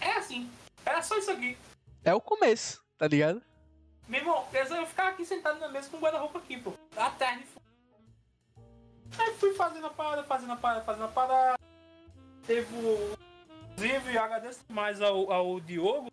[0.00, 0.50] É assim.
[0.84, 1.58] Era só isso aqui.
[2.04, 3.42] É o começo, tá ligado?
[4.06, 6.72] Meu irmão, eu ficava aqui sentado na mesa com o guarda-roupa aqui, pô.
[6.96, 7.44] A tarde.
[9.18, 11.58] Aí fui fazendo a parada, fazendo a parada, fazendo a parada.
[12.46, 13.18] Teve o.
[13.72, 16.10] Inclusive, eu agradeço mais ao, ao Diogo.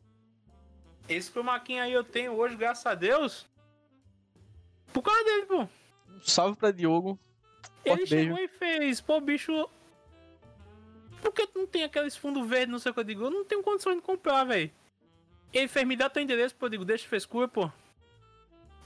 [1.08, 3.48] Esse cromaquinho aí eu tenho hoje, graças a Deus.
[4.92, 5.62] Por causa dele, pô.
[6.10, 7.20] Um salve pra Diogo.
[7.86, 9.70] Ele chegou e fez, pô, bicho.
[11.22, 13.24] Por que tu não tem aqueles fundos verdes, não sei o que eu digo?
[13.26, 14.72] Eu não tenho condições de comprar, velho.
[15.54, 17.70] Ele fez, me dá teu endereço, pô, eu digo, deixa frescura, pô.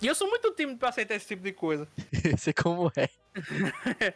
[0.02, 1.88] E eu sou muito tímido pra aceitar esse tipo de coisa.
[2.38, 3.10] Sei como é.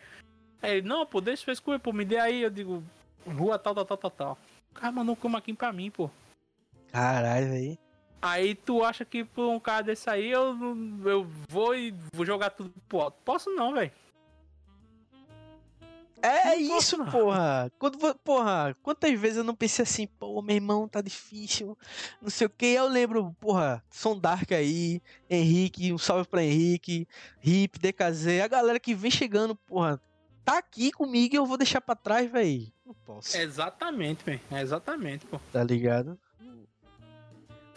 [0.62, 2.82] Aí ele, não, pô, deixa frescura, pô, me dê aí, eu digo,
[3.28, 4.38] rua tal, tal, tal, tal, tal.
[4.72, 6.10] O cara mandou um cromaquinho pra mim, pô.
[6.90, 7.78] Caralho, velho.
[8.22, 10.56] Aí tu acha que por um cara desse aí eu,
[11.04, 13.18] eu vou e vou jogar tudo pro alto.
[13.26, 13.92] Posso não, velho.
[16.26, 17.06] É Não isso, não.
[17.12, 17.70] porra.
[17.78, 21.78] Quando, porra, quantas vezes eu não pensei assim, pô, meu irmão, tá difícil,
[22.22, 22.66] não sei o que.
[22.68, 27.06] Eu lembro, porra, Som Dark aí, Henrique, um salve pra Henrique,
[27.44, 30.00] Hip, DKZ, a galera que vem chegando, porra,
[30.45, 32.72] tá aqui comigo e eu vou deixar pra trás, véi.
[32.86, 34.40] Não posso, Exatamente, velho.
[34.50, 35.40] Exatamente, pô.
[35.52, 36.18] tá ligado?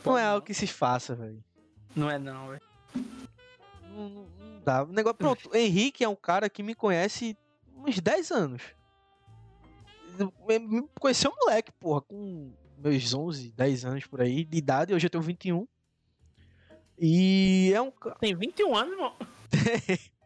[0.04, 1.42] Pô, Não é algo que se faça, velho.
[1.96, 2.62] Não é não, velho.
[3.90, 4.84] Não, não- não dá.
[4.84, 7.36] O negócio, pronto, o Henrique é um cara que me conhece
[7.76, 8.62] uns 10 anos.
[10.48, 14.94] Ele Me conheceu moleque, porra, com meus 11, 10 anos por aí de idade.
[14.94, 15.66] Hoje eu tenho 21.
[16.98, 17.92] E é um.
[18.20, 19.14] Tem 21 anos, irmão.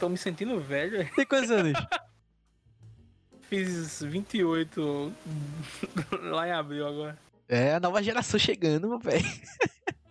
[0.00, 1.14] Tô me sentindo velho, velho.
[1.14, 1.72] Tem quantos anos?
[3.42, 5.12] Fiz 28
[6.22, 7.18] lá em abril agora.
[7.46, 9.24] É a nova geração chegando, meu velho.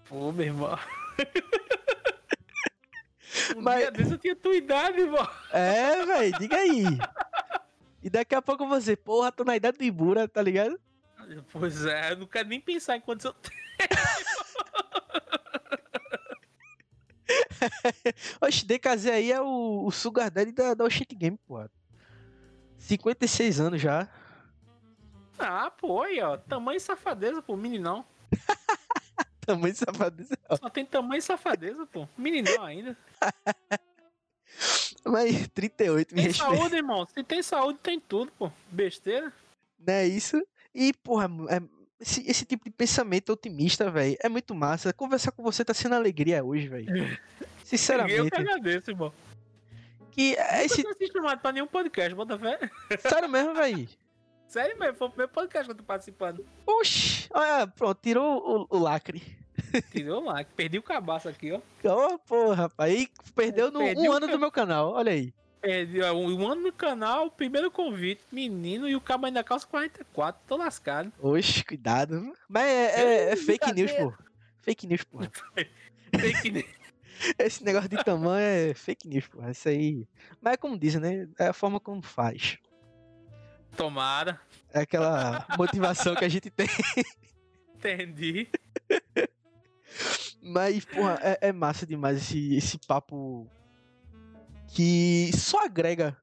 [0.08, 0.78] Pô, meu irmão.
[3.56, 5.28] Um Mas- dia desse eu tinha tua idade, irmão.
[5.52, 6.84] É, velho, diga aí.
[8.04, 10.80] E daqui a pouco você, porra, tô na idade do Ibura, tá ligado?
[11.52, 13.36] Pois é, eu não quero nem pensar em quantos eu
[18.42, 21.70] Oxe, DKZ aí é o, o Sugar Daddy da, da Oshit Game, porra.
[22.78, 24.08] 56 anos já.
[25.38, 26.38] Ah, pô, aí, ó.
[26.38, 27.56] Tamanho safadeza, pô.
[27.56, 28.06] Meninão.
[29.56, 30.38] Tamanho safadeza.
[30.60, 32.08] Só tem tamanho safadeza, pô.
[32.18, 32.98] Meninão ainda.
[35.06, 36.56] Mas 38, me Tem respeita.
[36.56, 37.06] saúde, irmão.
[37.08, 38.52] Se tem saúde, tem tudo, pô.
[38.72, 39.32] Besteira.
[39.80, 40.42] Não é isso?
[40.76, 41.62] E, porra, é-
[42.00, 44.92] esse, esse tipo de pensamento otimista, velho, é muito massa.
[44.94, 46.88] Conversar com você tá sendo alegria hoje, velho.
[46.98, 48.36] Eu que Sinceramente.
[48.36, 49.14] agradeço, irmão.
[50.12, 50.82] Que é esse.
[50.82, 52.60] Você não se chamado pra nenhum podcast, bota fé.
[53.00, 53.88] Sério mesmo, velho.
[54.48, 56.46] Sério mesmo, foi o primeiro podcast que eu tô participando.
[56.66, 57.28] Oxi.
[57.32, 59.24] Olha, pronto, tirou o, o lacre.
[59.92, 61.60] Tirou lá, perdi o cabaço aqui, ó.
[61.88, 62.92] Ô, porra, rapaz.
[62.94, 65.34] Aí perdeu no, Perdi um ano ca- do meu canal, olha aí.
[65.62, 70.42] Perdi ó, um ano no canal, primeiro convite, menino, e o cabo ainda calça 44,
[70.48, 71.12] tô lascado.
[71.20, 72.34] Oxe, cuidado.
[72.50, 74.14] Mas é, é- é fake news, pô.
[74.62, 75.20] Fake news, pô.
[76.20, 76.66] Fake news.
[77.38, 79.48] Esse negócio de tamanho é fake news, pô.
[79.50, 80.08] Isso aí.
[80.42, 81.28] Mas é como dizem, né?
[81.40, 82.58] É a forma como faz.
[83.78, 84.40] Tomara,
[84.74, 86.68] É aquela motivação que a gente tem.
[87.76, 88.50] entendi.
[90.42, 93.48] Mas, porra, é, é massa demais esse, esse papo
[94.68, 96.18] que só agrega,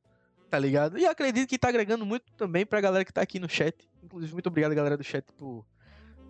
[0.51, 0.99] tá ligado?
[0.99, 3.89] E acredito que tá agregando muito também pra galera que tá aqui no chat.
[4.03, 5.65] Inclusive, muito obrigado, galera do chat, por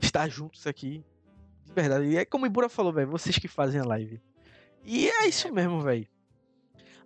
[0.01, 1.05] estar juntos aqui.
[1.65, 2.06] De verdade.
[2.06, 4.20] E é como o Ibura falou, velho, vocês que fazem a live.
[4.85, 6.06] E é isso mesmo, velho.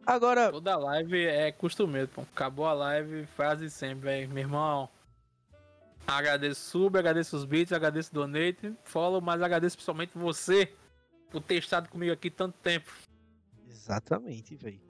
[0.05, 2.23] Agora, Toda live é costumeiro, pô.
[2.23, 4.29] Acabou a live, faz sempre, velho.
[4.31, 4.89] Meu irmão,
[6.07, 10.73] agradeço sub, agradeço os beats, agradeço o donate, follow, mas agradeço principalmente você
[11.31, 12.93] por ter estado comigo aqui tanto tempo.
[13.69, 14.81] Exatamente, velho.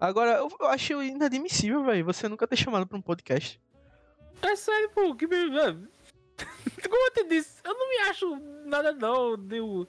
[0.00, 3.60] Agora, eu, eu acho inadmissível, velho, você nunca ter chamado pra um podcast.
[4.42, 5.36] É sério, pô, que me...
[6.88, 8.36] Como eu te disse, eu não me acho
[8.66, 9.86] nada não de um,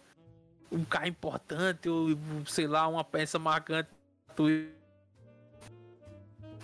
[0.71, 2.09] um cara importante ou,
[2.45, 3.89] sei lá, uma peça marcante.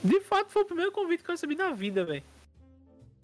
[0.04, 2.24] De fato, foi o primeiro convite que eu recebi na vida, velho.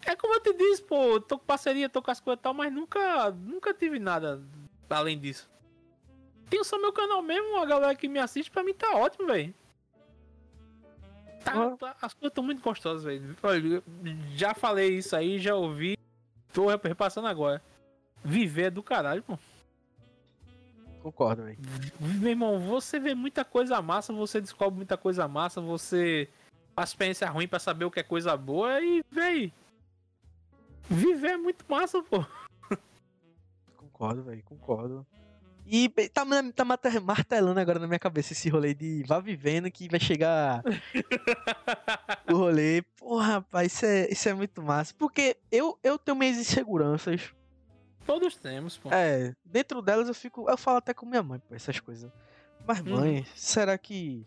[0.04, 2.54] É como eu te disse, pô, tô com parceria, tô com as coisas e tal,
[2.54, 4.40] mas nunca, nunca tive nada
[4.88, 5.50] além disso.
[6.48, 9.52] Tenho só meu canal mesmo, a galera que me assiste, pra mim tá ótimo, velho.
[11.44, 11.76] Tá, Ah.
[11.76, 13.36] tá- as coisas estão muito gostosas, velho.
[14.34, 15.96] Já falei isso aí, já ouvi.
[16.52, 17.62] Tô repassando agora.
[18.24, 19.38] Viver é do caralho, pô.
[21.02, 21.58] Concordo, velho.
[22.00, 26.28] Meu irmão, você vê muita coisa massa, você descobre muita coisa massa, você
[26.74, 29.52] faz experiência ruim pra saber o que é coisa boa e, véi.
[30.88, 32.24] Viver é muito massa, pô.
[33.76, 35.06] Concordo, velho, concordo.
[35.66, 36.24] E tá,
[36.54, 40.62] tá martelando agora na minha cabeça esse rolê de vá vivendo que vai chegar
[42.32, 42.80] o rolê.
[42.96, 44.94] Porra, rapaz, isso é, isso é muito massa.
[44.96, 47.34] Porque eu, eu tenho minhas inseguranças.
[48.06, 48.88] Todos temos, pô.
[48.90, 50.48] É, dentro delas eu fico.
[50.48, 52.10] Eu falo até com minha mãe, pô, essas coisas.
[52.66, 52.96] Mas, Uhum.
[52.96, 54.26] mãe, será que,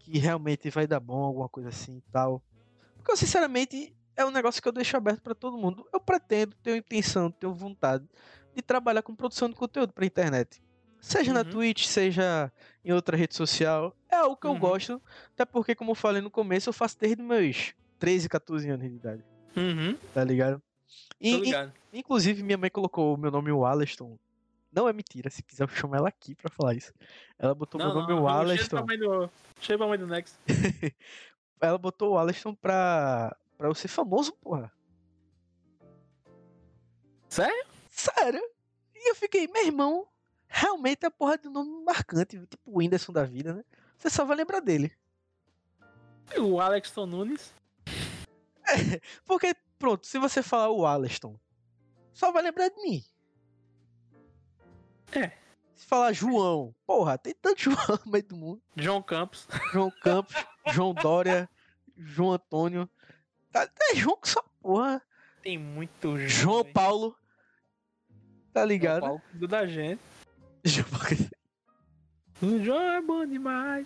[0.00, 2.42] que realmente vai dar bom, alguma coisa assim e tal?
[2.96, 5.86] Porque eu, sinceramente, é um negócio que eu deixo aberto pra todo mundo.
[5.92, 8.04] Eu pretendo, tenho intenção, tenho vontade
[8.54, 10.60] de trabalhar com produção de conteúdo pra internet.
[11.00, 11.50] Seja na Uhum.
[11.50, 12.52] Twitch, seja
[12.84, 13.94] em outra rede social.
[14.10, 14.58] É algo que eu Uhum.
[14.58, 15.00] gosto.
[15.32, 18.96] Até porque, como eu falei no começo, eu faço desde meus 13, 14 anos de
[18.96, 19.24] idade.
[19.56, 20.60] Uhum, Tá ligado?
[21.20, 21.72] E- ligado.
[21.92, 24.18] Inclusive, minha mãe colocou o meu nome Wallaston.
[24.72, 26.92] Não é mentira, se quiser eu chamo ela aqui pra falar isso.
[27.38, 28.84] Ela botou meu nome Chega pra Wallaston.
[28.86, 29.30] mãe do,
[29.60, 30.36] chega pra mãe do Next.
[31.60, 34.72] Ela botou o Wallaston pra, pra eu ser famoso, porra.
[37.28, 37.66] Sério?
[37.90, 38.40] Sério?
[38.94, 40.08] E eu fiquei, meu irmão,
[40.46, 43.64] realmente é a porra de um nome marcante, tipo o Whindersson da vida, né?
[43.98, 44.96] Você só vai lembrar dele.
[46.38, 47.52] O Alexton Nunes.
[49.26, 51.38] Porque, pronto, se você falar o Aleston,
[52.12, 53.04] só vai lembrar de mim.
[55.12, 55.32] É.
[55.74, 58.62] Se falar João, porra, tem tanto João no meio do mundo.
[58.76, 59.48] João Campos.
[59.72, 60.34] João Campos,
[60.72, 61.48] João Dória,
[61.96, 62.88] João Antônio.
[63.52, 65.02] Tá, é João que só porra.
[65.42, 66.74] Tem muito João velho.
[66.74, 67.16] Paulo.
[68.52, 69.00] Tá João ligado?
[69.00, 70.00] Paulo, do da gente.
[70.64, 71.08] João Paulo.
[72.40, 73.84] O João é bom demais.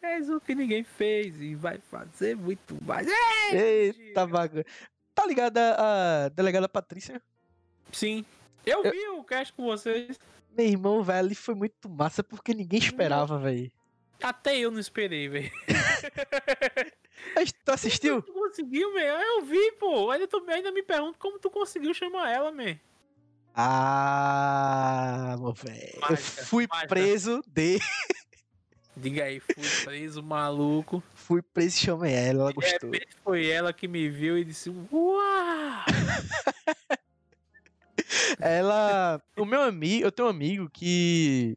[0.00, 3.08] Fez o que ninguém fez e vai fazer muito mais.
[3.08, 3.56] É!
[3.86, 4.64] Eita bagulho.
[5.12, 7.20] Tá ligado a, a delegada Patrícia?
[7.90, 8.24] Sim.
[8.64, 10.16] Eu Eu- vi o cast com vocês.
[10.56, 13.72] Meu irmão, velho, ali foi muito massa porque ninguém esperava, velho.
[14.22, 15.50] Até eu não esperei, velho.
[17.64, 18.22] Tu assistiu?
[18.22, 19.14] Tu conseguiu, meu?
[19.14, 20.10] Eu vi, pô.
[20.10, 22.78] Ainda, tu, ainda me pergunto como tu conseguiu chamar ela, man.
[23.54, 25.98] Ah, meu velho.
[26.10, 26.88] Eu fui mágica.
[26.88, 27.78] preso de.
[28.96, 31.02] Diga aí, fui preso, maluco.
[31.14, 32.90] Fui preso e chamei ela, ela gostou.
[33.22, 35.84] foi ela que me viu e disse: Uau!
[38.40, 39.22] Ela.
[39.36, 41.56] O meu amigo, eu tenho um amigo que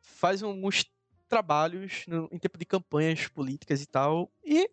[0.00, 0.84] faz alguns
[1.28, 4.30] trabalhos no- em tempo de campanhas políticas e tal.
[4.44, 4.70] E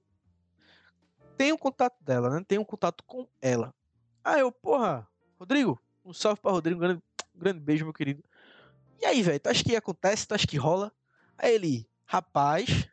[1.40, 2.44] tem um contato dela, né?
[2.45, 3.74] Tem um contato com ela.
[4.22, 5.07] Aí eu, porra,
[5.40, 7.02] Rodrigo, um salve pra Rodrigo, um grande,
[7.34, 8.22] um grande beijo, meu querido.
[8.99, 10.28] E aí, velho, tu acha que acontece?
[10.28, 10.91] Tu acha que rola?
[11.38, 12.90] Aí ele, rapaz,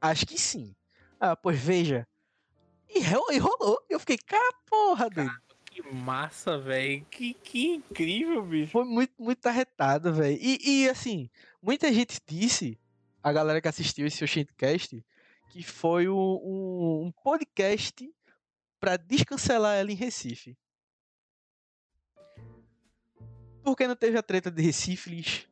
[0.00, 0.76] acho que sim.
[1.18, 2.06] Ah, pois veja.
[2.88, 3.84] E, e rolou.
[3.90, 5.34] Eu fiquei, cara, porra, doido.
[5.64, 7.04] Que massa, velho.
[7.10, 8.70] Que, que incrível, bicho.
[8.70, 10.38] Foi muito, muito arretado, velho.
[10.40, 11.28] E, e, assim,
[11.60, 12.78] muita gente disse,
[13.20, 15.04] a galera que assistiu esse Oxentcast,
[15.48, 16.14] que foi um,
[17.06, 18.08] um, podcast
[18.78, 20.56] pra descancelar ela em Recife.
[23.62, 25.46] Porque não teve a treta de Recife,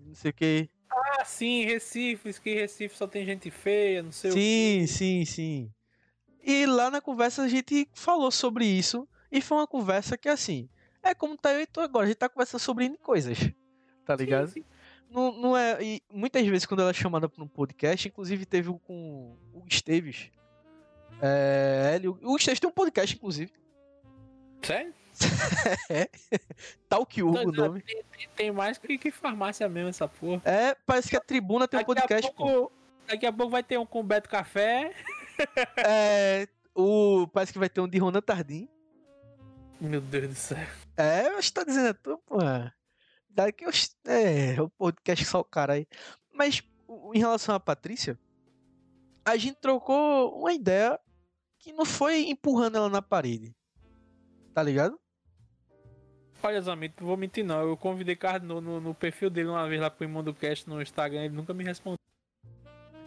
[0.00, 0.70] não sei o que.
[0.90, 2.40] Ah, sim, Recife.
[2.40, 4.86] Que Recife só tem gente feia, não sei o Sim, quê.
[4.86, 5.72] sim, sim.
[6.42, 9.08] E lá na conversa a gente falou sobre isso.
[9.32, 10.68] E foi uma conversa que, assim,
[11.02, 12.04] é como tá eu e tu agora.
[12.04, 13.38] A gente tá conversando sobre coisas.
[14.04, 14.48] Tá ligado?
[14.48, 14.64] Sim, sim.
[15.10, 15.82] Não, não é.
[15.82, 19.64] E muitas vezes quando ela é chamada pra um podcast, inclusive teve um com o
[19.68, 20.30] Esteves.
[21.22, 23.52] É, ele, o Esteves tem um podcast, inclusive.
[24.62, 24.92] Sério?
[26.88, 27.82] Talk Hugo o Não, nome.
[27.82, 28.04] Tem,
[28.36, 30.42] tem- mais que, que farmácia mesmo essa porra.
[30.44, 32.44] É, parece que a Tribuna tem um Daqui a podcast, pô.
[32.46, 32.72] pouco-
[33.06, 34.92] Daqui a pouco vai ter um com Beto Café.
[35.86, 38.66] É, o, parece que vai ter um de Ronan Tardim.
[39.78, 40.66] Meu Deus do céu.
[40.96, 41.90] É, eu estou dizendo
[42.30, 42.72] a
[43.36, 43.70] Daqui eu.
[44.06, 45.86] É, o podcast só o cara aí.
[46.32, 46.62] Mas,
[47.14, 48.18] em relação à Patrícia,
[49.22, 50.98] a gente trocou uma ideia
[51.58, 53.54] que não foi empurrando ela na parede.
[54.54, 54.98] Tá ligado?
[56.42, 57.60] Olha, Zamito, não vou mentir não.
[57.60, 61.24] Eu convidei Carlos no, no, perfil dele uma vez lá pro Imundo Cast no Instagram,
[61.24, 61.98] ele nunca me respondeu.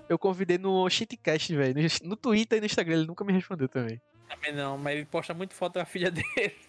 [0.07, 1.73] Eu convidei no Shitcast, velho.
[1.73, 3.99] No, no Twitter e no Instagram, ele nunca me respondeu também.
[4.27, 6.68] Também não, mas ele posta muito foto da filha dele.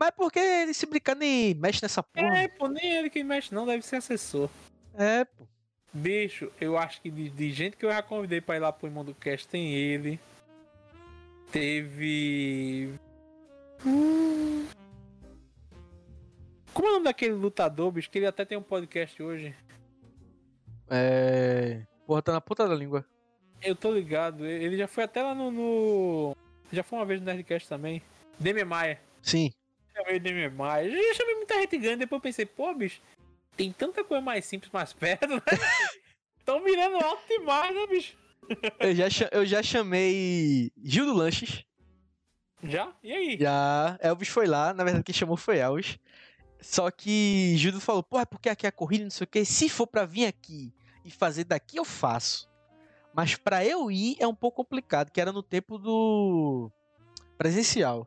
[0.00, 2.38] Mas porque ele se brincar nem mexe nessa porra?
[2.38, 4.48] É, pô, nem ele que mexe não, deve ser assessor.
[4.94, 5.46] É, pô.
[5.92, 8.88] Bicho, eu acho que de, de gente que eu já convidei pra ir lá pro
[8.88, 10.18] Imundo Cast tem ele.
[11.52, 12.94] Teve.
[13.84, 14.66] Hum.
[16.72, 18.10] Como é o nome daquele lutador, bicho?
[18.10, 19.54] Que ele até tem um podcast hoje.
[20.88, 21.82] É.
[22.06, 23.04] Porra, tá na ponta da língua.
[23.60, 25.50] Eu tô ligado, ele já foi até lá no.
[25.50, 26.36] no-
[26.72, 28.00] Já foi uma vez no Nerdcast também.
[28.38, 28.98] Demi Maia.
[29.20, 29.50] Sim.
[30.00, 30.86] Chamei o Demi Maia.
[30.86, 33.00] Eu já chamei muita gente grande, depois eu pensei, pô, bicho,
[33.56, 35.42] tem tanta coisa mais simples mais perto, né?
[36.44, 38.16] Tão mirando alto demais, né, bicho?
[38.80, 41.64] Eu já, eu já chamei Gil do Lanches.
[42.62, 42.92] Já?
[43.02, 43.38] E aí?
[43.38, 43.98] Já.
[44.00, 44.74] Elvis foi lá.
[44.74, 45.98] Na verdade, quem chamou foi Elvis.
[46.60, 49.44] Só que Gildo falou, pô, é porque aqui é a corrida, não sei o que.
[49.44, 50.72] Se for pra vir aqui
[51.04, 52.50] e fazer daqui, eu faço.
[53.14, 56.70] Mas pra eu ir é um pouco complicado, que era no tempo do
[57.38, 58.06] presencial.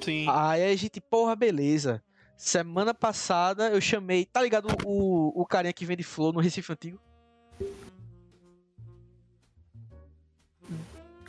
[0.00, 0.26] Sim.
[0.28, 2.02] Aí a gente, porra, beleza.
[2.36, 7.00] Semana passada eu chamei, tá ligado o, o carinha que vende flor no Recife Antigo?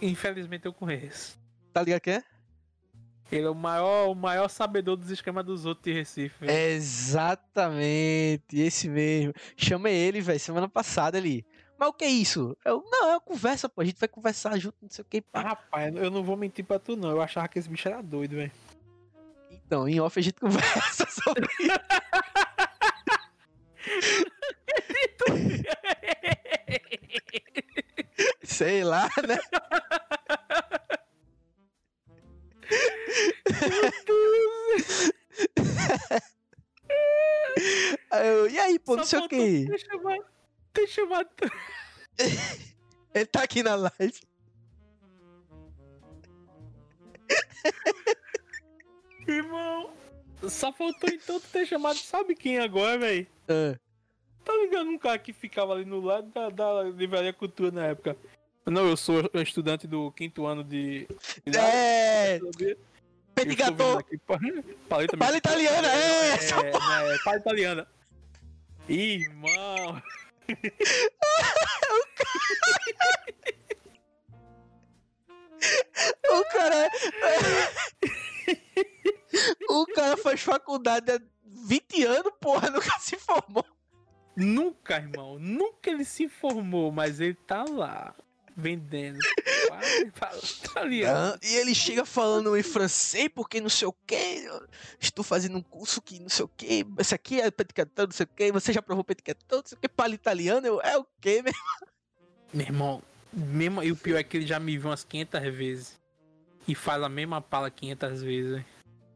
[0.01, 1.40] Infelizmente eu conheço.
[1.72, 2.24] Tá ligado quem é?
[3.32, 6.45] Ele é o maior, o maior sabedor dos esquemas dos outros de Recife.
[6.45, 6.51] velho.
[6.75, 9.34] Exatamente, esse mesmo.
[9.58, 11.43] Chamei ele, velho, semana passada ali.
[11.78, 12.56] Mas o que é isso?
[12.64, 13.82] Eu, não, é uma conversa, pô.
[13.82, 15.24] A gente vai conversar junto, não sei o que.
[15.34, 17.10] Ah, rapaz, eu não vou mentir pra tu, não.
[17.10, 18.52] Eu achava que esse bicho era doido, velho.
[19.52, 21.72] Então, em off a gente conversa sobre isso.
[28.44, 29.38] Sei lá, né?
[38.24, 39.68] Eu, e aí, pô, não sei o que.
[40.76, 41.30] Ter chamado.
[43.16, 44.22] Ele tá aqui na live.
[49.28, 49.90] Irmão,
[50.48, 53.26] só faltou então tu ter chamado, sabe quem agora, velho?
[53.48, 53.76] Ah,
[54.44, 58.16] Tá ligado um cara que ficava ali no lado da, da Livraria Cultura na época?
[58.64, 61.08] Não, eu sou estudante do quinto ano de.
[61.48, 62.78] É, sabia?
[63.34, 63.98] Petit Eu tô vendo Gâteau.
[63.98, 64.38] aqui, pa-
[64.88, 66.36] Paleta Palha italiana, é, É,
[67.16, 67.88] é, palha italiana.
[68.88, 70.00] Irmão.
[76.30, 76.91] O cara.
[79.69, 83.65] o cara faz faculdade há 20 anos, porra, nunca se formou.
[84.35, 85.40] Nunca, irmão.
[85.40, 88.14] Nunca ele se informou, mas ele tá lá.
[88.56, 89.19] Vendendo.
[91.42, 94.45] E ele chega falando em francês, porque não sei o que.
[95.00, 96.85] Estou fazendo um curso que não sei o que.
[96.98, 98.51] Esse aqui é gâteau, não sei o que.
[98.51, 99.90] Você já provou gâteau, não sei o que.
[99.90, 101.53] Palha italiana, eu, é o que, meu?
[102.53, 103.03] Meu irmão,
[103.34, 106.00] mesmo, e o pior é que ele já me viu umas 500 vezes.
[106.67, 108.64] E faz a mesma pala 500 vezes.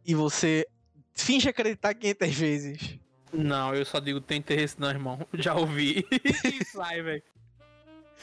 [0.05, 0.67] E você
[1.13, 2.99] finge acreditar 500 vezes.
[3.31, 5.27] Não, eu só digo tem interesse não, irmão.
[5.33, 6.05] Já ouvi.
[6.71, 7.23] sai, velho.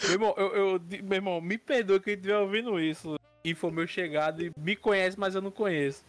[0.02, 3.16] Meu irmão, eu, eu- meu irmão, me perdoa quem estiver ouvindo isso.
[3.44, 6.04] E for meu chegado e me conhece, mas eu não conheço.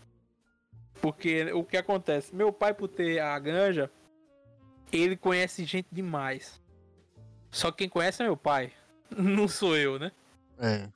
[1.02, 2.36] Porque o que acontece?
[2.36, 3.92] Meu pai, por ter a granja,
[4.92, 6.60] ele conhece gente demais.
[7.52, 8.74] Só quem conhece é meu pai.
[9.16, 10.12] Não sou eu, né?
[10.60, 10.90] É.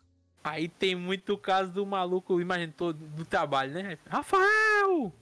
[0.43, 3.97] Aí tem muito o caso do maluco, imagina, todo do trabalho, né?
[4.09, 5.13] Rafael!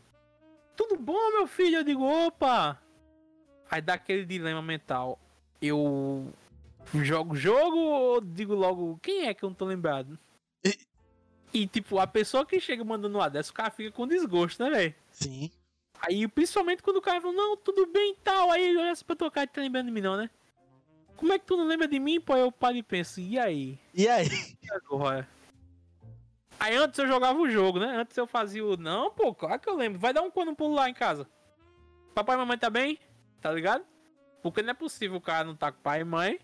[0.76, 1.78] Tudo bom, meu filho?
[1.78, 2.82] Eu digo, opa!
[3.70, 5.20] Aí dá aquele dilema mental.
[5.62, 6.32] Eu
[6.96, 10.18] jogo jogo ou digo logo, quem é que eu não tô lembrado?
[10.64, 10.78] E-
[11.54, 14.70] E tipo, a pessoa que chega mandando uma dessa, o cara fica com desgosto, né,
[14.70, 14.96] velho?
[15.12, 15.52] Sim.
[16.02, 18.52] Aí, principalmente quando o cara fala, não, tudo bem e tal.
[18.52, 20.30] Aí ele olha assim pra tua cara e tá lembrando de mim, não, né?
[21.18, 22.22] Como é que tu não lembra de mim?
[22.22, 23.78] Pô, eu paro e penso, e aí?
[23.94, 24.28] E aí?
[24.64, 25.28] E agora?
[26.60, 27.98] Aí antes eu jogava o jogo, né?
[27.98, 28.78] Antes eu fazia o.
[28.78, 30.00] Não, pô, claro que eu lembro.
[30.00, 31.28] Vai dar um quando um pulo lá em casa.
[32.14, 32.98] Papai e mamãe tá bem?
[33.42, 33.84] Tá ligado?
[34.42, 36.40] Porque não é possível o cara não tá com pai e mãe.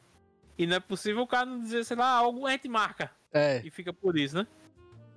[0.57, 3.11] E não é possível o cara não dizer, sei lá, algo a gente marca.
[3.33, 3.61] É.
[3.63, 4.47] E fica por isso, né?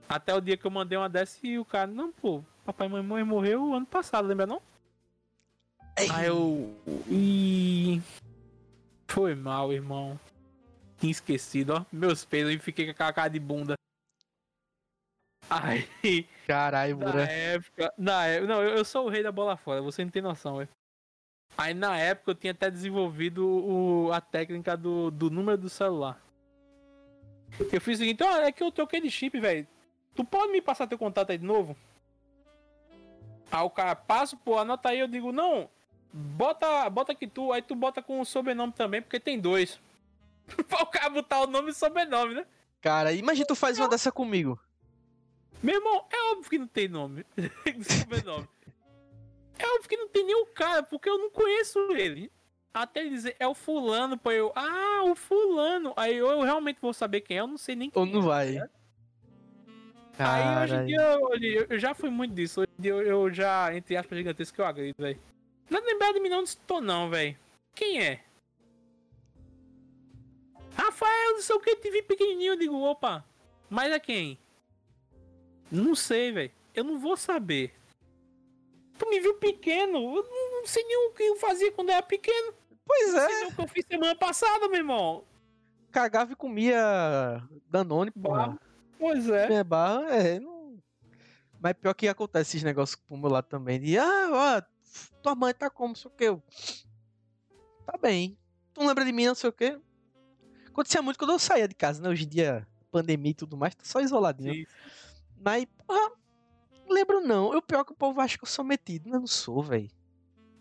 [0.08, 2.90] Até o dia que eu mandei uma dessa e o cara, não, pô, papai e
[2.90, 4.60] mamãe morreu ano passado, lembra não?
[5.96, 6.74] Aí eu.
[7.08, 8.00] E.
[9.08, 10.18] Foi mal, irmão.
[10.98, 11.84] Tinha esquecido, ó.
[11.92, 13.74] Meus pesos e fiquei com aquela cara de bunda.
[15.50, 17.94] Aí, Caralho, na época.
[17.96, 18.54] Na época.
[18.54, 20.68] Não, eu, eu sou o rei da bola fora, você não tem noção, velho.
[21.58, 26.22] Aí na época eu tinha até desenvolvido o, a técnica do, do número do celular.
[27.72, 29.66] Eu fiz o seguinte, ó, é que eu troquei de chip, velho.
[30.14, 31.76] Tu pode me passar teu contato aí de novo?
[33.50, 35.68] Aí o cara passa, pô, anota aí, eu digo, não,
[36.12, 39.80] bota, bota aqui tu, aí tu bota com o sobrenome também, porque tem dois.
[40.68, 42.46] Pra o cara botar o nome e sobrenome, né?
[42.80, 44.60] Cara, imagina tu faz uma dessa comigo.
[45.60, 47.26] Meu irmão, é óbvio que não tem nome.
[47.82, 48.46] sobrenome.
[49.58, 52.30] É óbvio que não tem nem o cara, porque eu não conheço ele.
[52.72, 55.92] Até ele dizer, é o fulano, pô, eu, ah, o fulano.
[55.96, 58.22] Aí eu, eu realmente vou saber quem é, eu não sei nem quem Ou não
[58.22, 58.58] vai?
[58.58, 58.68] é.
[60.20, 62.60] Aí hoje em dia eu, eu- eu já fui muito disso.
[62.60, 65.18] Hoje em dia eu, eu já, entre aspas, gigantesco que eu acredito, velho.
[65.70, 67.36] Não é lembrar de mim não, não estou não, velho.
[67.74, 68.20] Quem é?
[70.76, 72.52] Rafael, não sei o que, te vi pequenininho.
[72.52, 73.24] Eu digo, opa,
[73.68, 74.38] mas é quem?
[75.70, 76.50] Não sei, velho.
[76.74, 77.72] Eu não vou saber.
[78.98, 79.98] Tu me viu pequeno.
[80.16, 82.52] Eu não, não sei nem o que eu fazia quando era pequeno.
[82.84, 85.24] Pois Não é, sei nem o que eu fiz semana passada, meu irmão.
[85.90, 88.58] cagava e comia Danone, porra.
[88.98, 89.46] Pois é.
[89.48, 90.82] Minha barra, é, não...
[91.60, 93.80] Mas pior que acontece esses negócios pro meu lado também.
[93.80, 94.62] De, ah, ó,
[95.22, 96.24] tua mãe tá como, não sei o que.
[96.24, 96.42] Eu,
[97.86, 98.38] tá bem.
[98.72, 99.78] Tu não lembra de mim, não sei o que.
[100.68, 102.08] Acontecia muito quando eu saía de casa, né?
[102.08, 104.54] Hoje em dia, pandemia e tudo mais, tô só isoladinho.
[104.54, 104.64] Sim.
[105.36, 106.17] Mas, porra, não
[106.88, 107.52] lembro não.
[107.52, 109.90] Eu pior que o povo acha que eu sou metido, eu não sou, velho.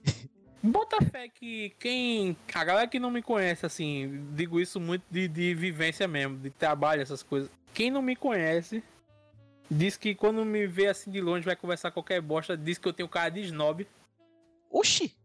[0.61, 2.35] Bota fé que quem.
[2.53, 6.49] A galera que não me conhece, assim, digo isso muito de, de vivência mesmo, de
[6.49, 7.49] trabalho, essas coisas.
[7.73, 8.83] Quem não me conhece,
[9.69, 12.93] diz que quando me vê assim de longe, vai conversar qualquer bosta, diz que eu
[12.93, 13.87] tenho cara de snob.
[14.69, 15.15] Oxi!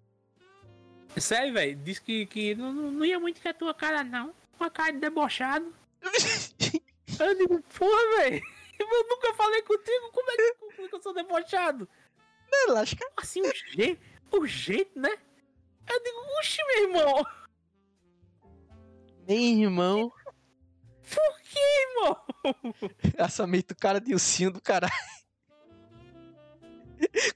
[1.16, 4.32] Sério, velho, diz que, que não, não não ia muito com a tua cara, não.
[4.58, 5.72] Uma cara de debochado.
[7.20, 8.42] Eu digo, porra, velho,
[8.94, 11.88] eu nunca falei contigo, como é que como é que eu sou debochado?
[12.68, 13.04] Lasca.
[13.16, 15.10] Assim, o jeito, o jeito, né?
[15.88, 17.26] Eu digo, oxi, meu irmão.
[19.26, 20.12] Meu irmão.
[21.02, 22.24] Por que, irmão?
[23.18, 24.92] Assamento cara de ursinho do caralho.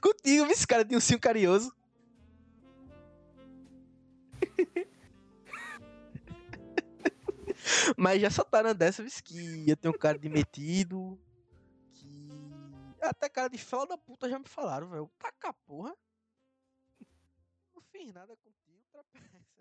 [0.01, 1.75] Contigo, esse cara de ursinho carinhoso.
[7.97, 9.35] Mas já soltaram dessa vez que
[9.67, 11.19] ia ter um cara de metido.
[13.01, 15.11] Até cara de fala da puta já me falaram, velho.
[15.19, 15.97] Taca porra.
[17.75, 19.56] Não fiz nada contigo, trapeça.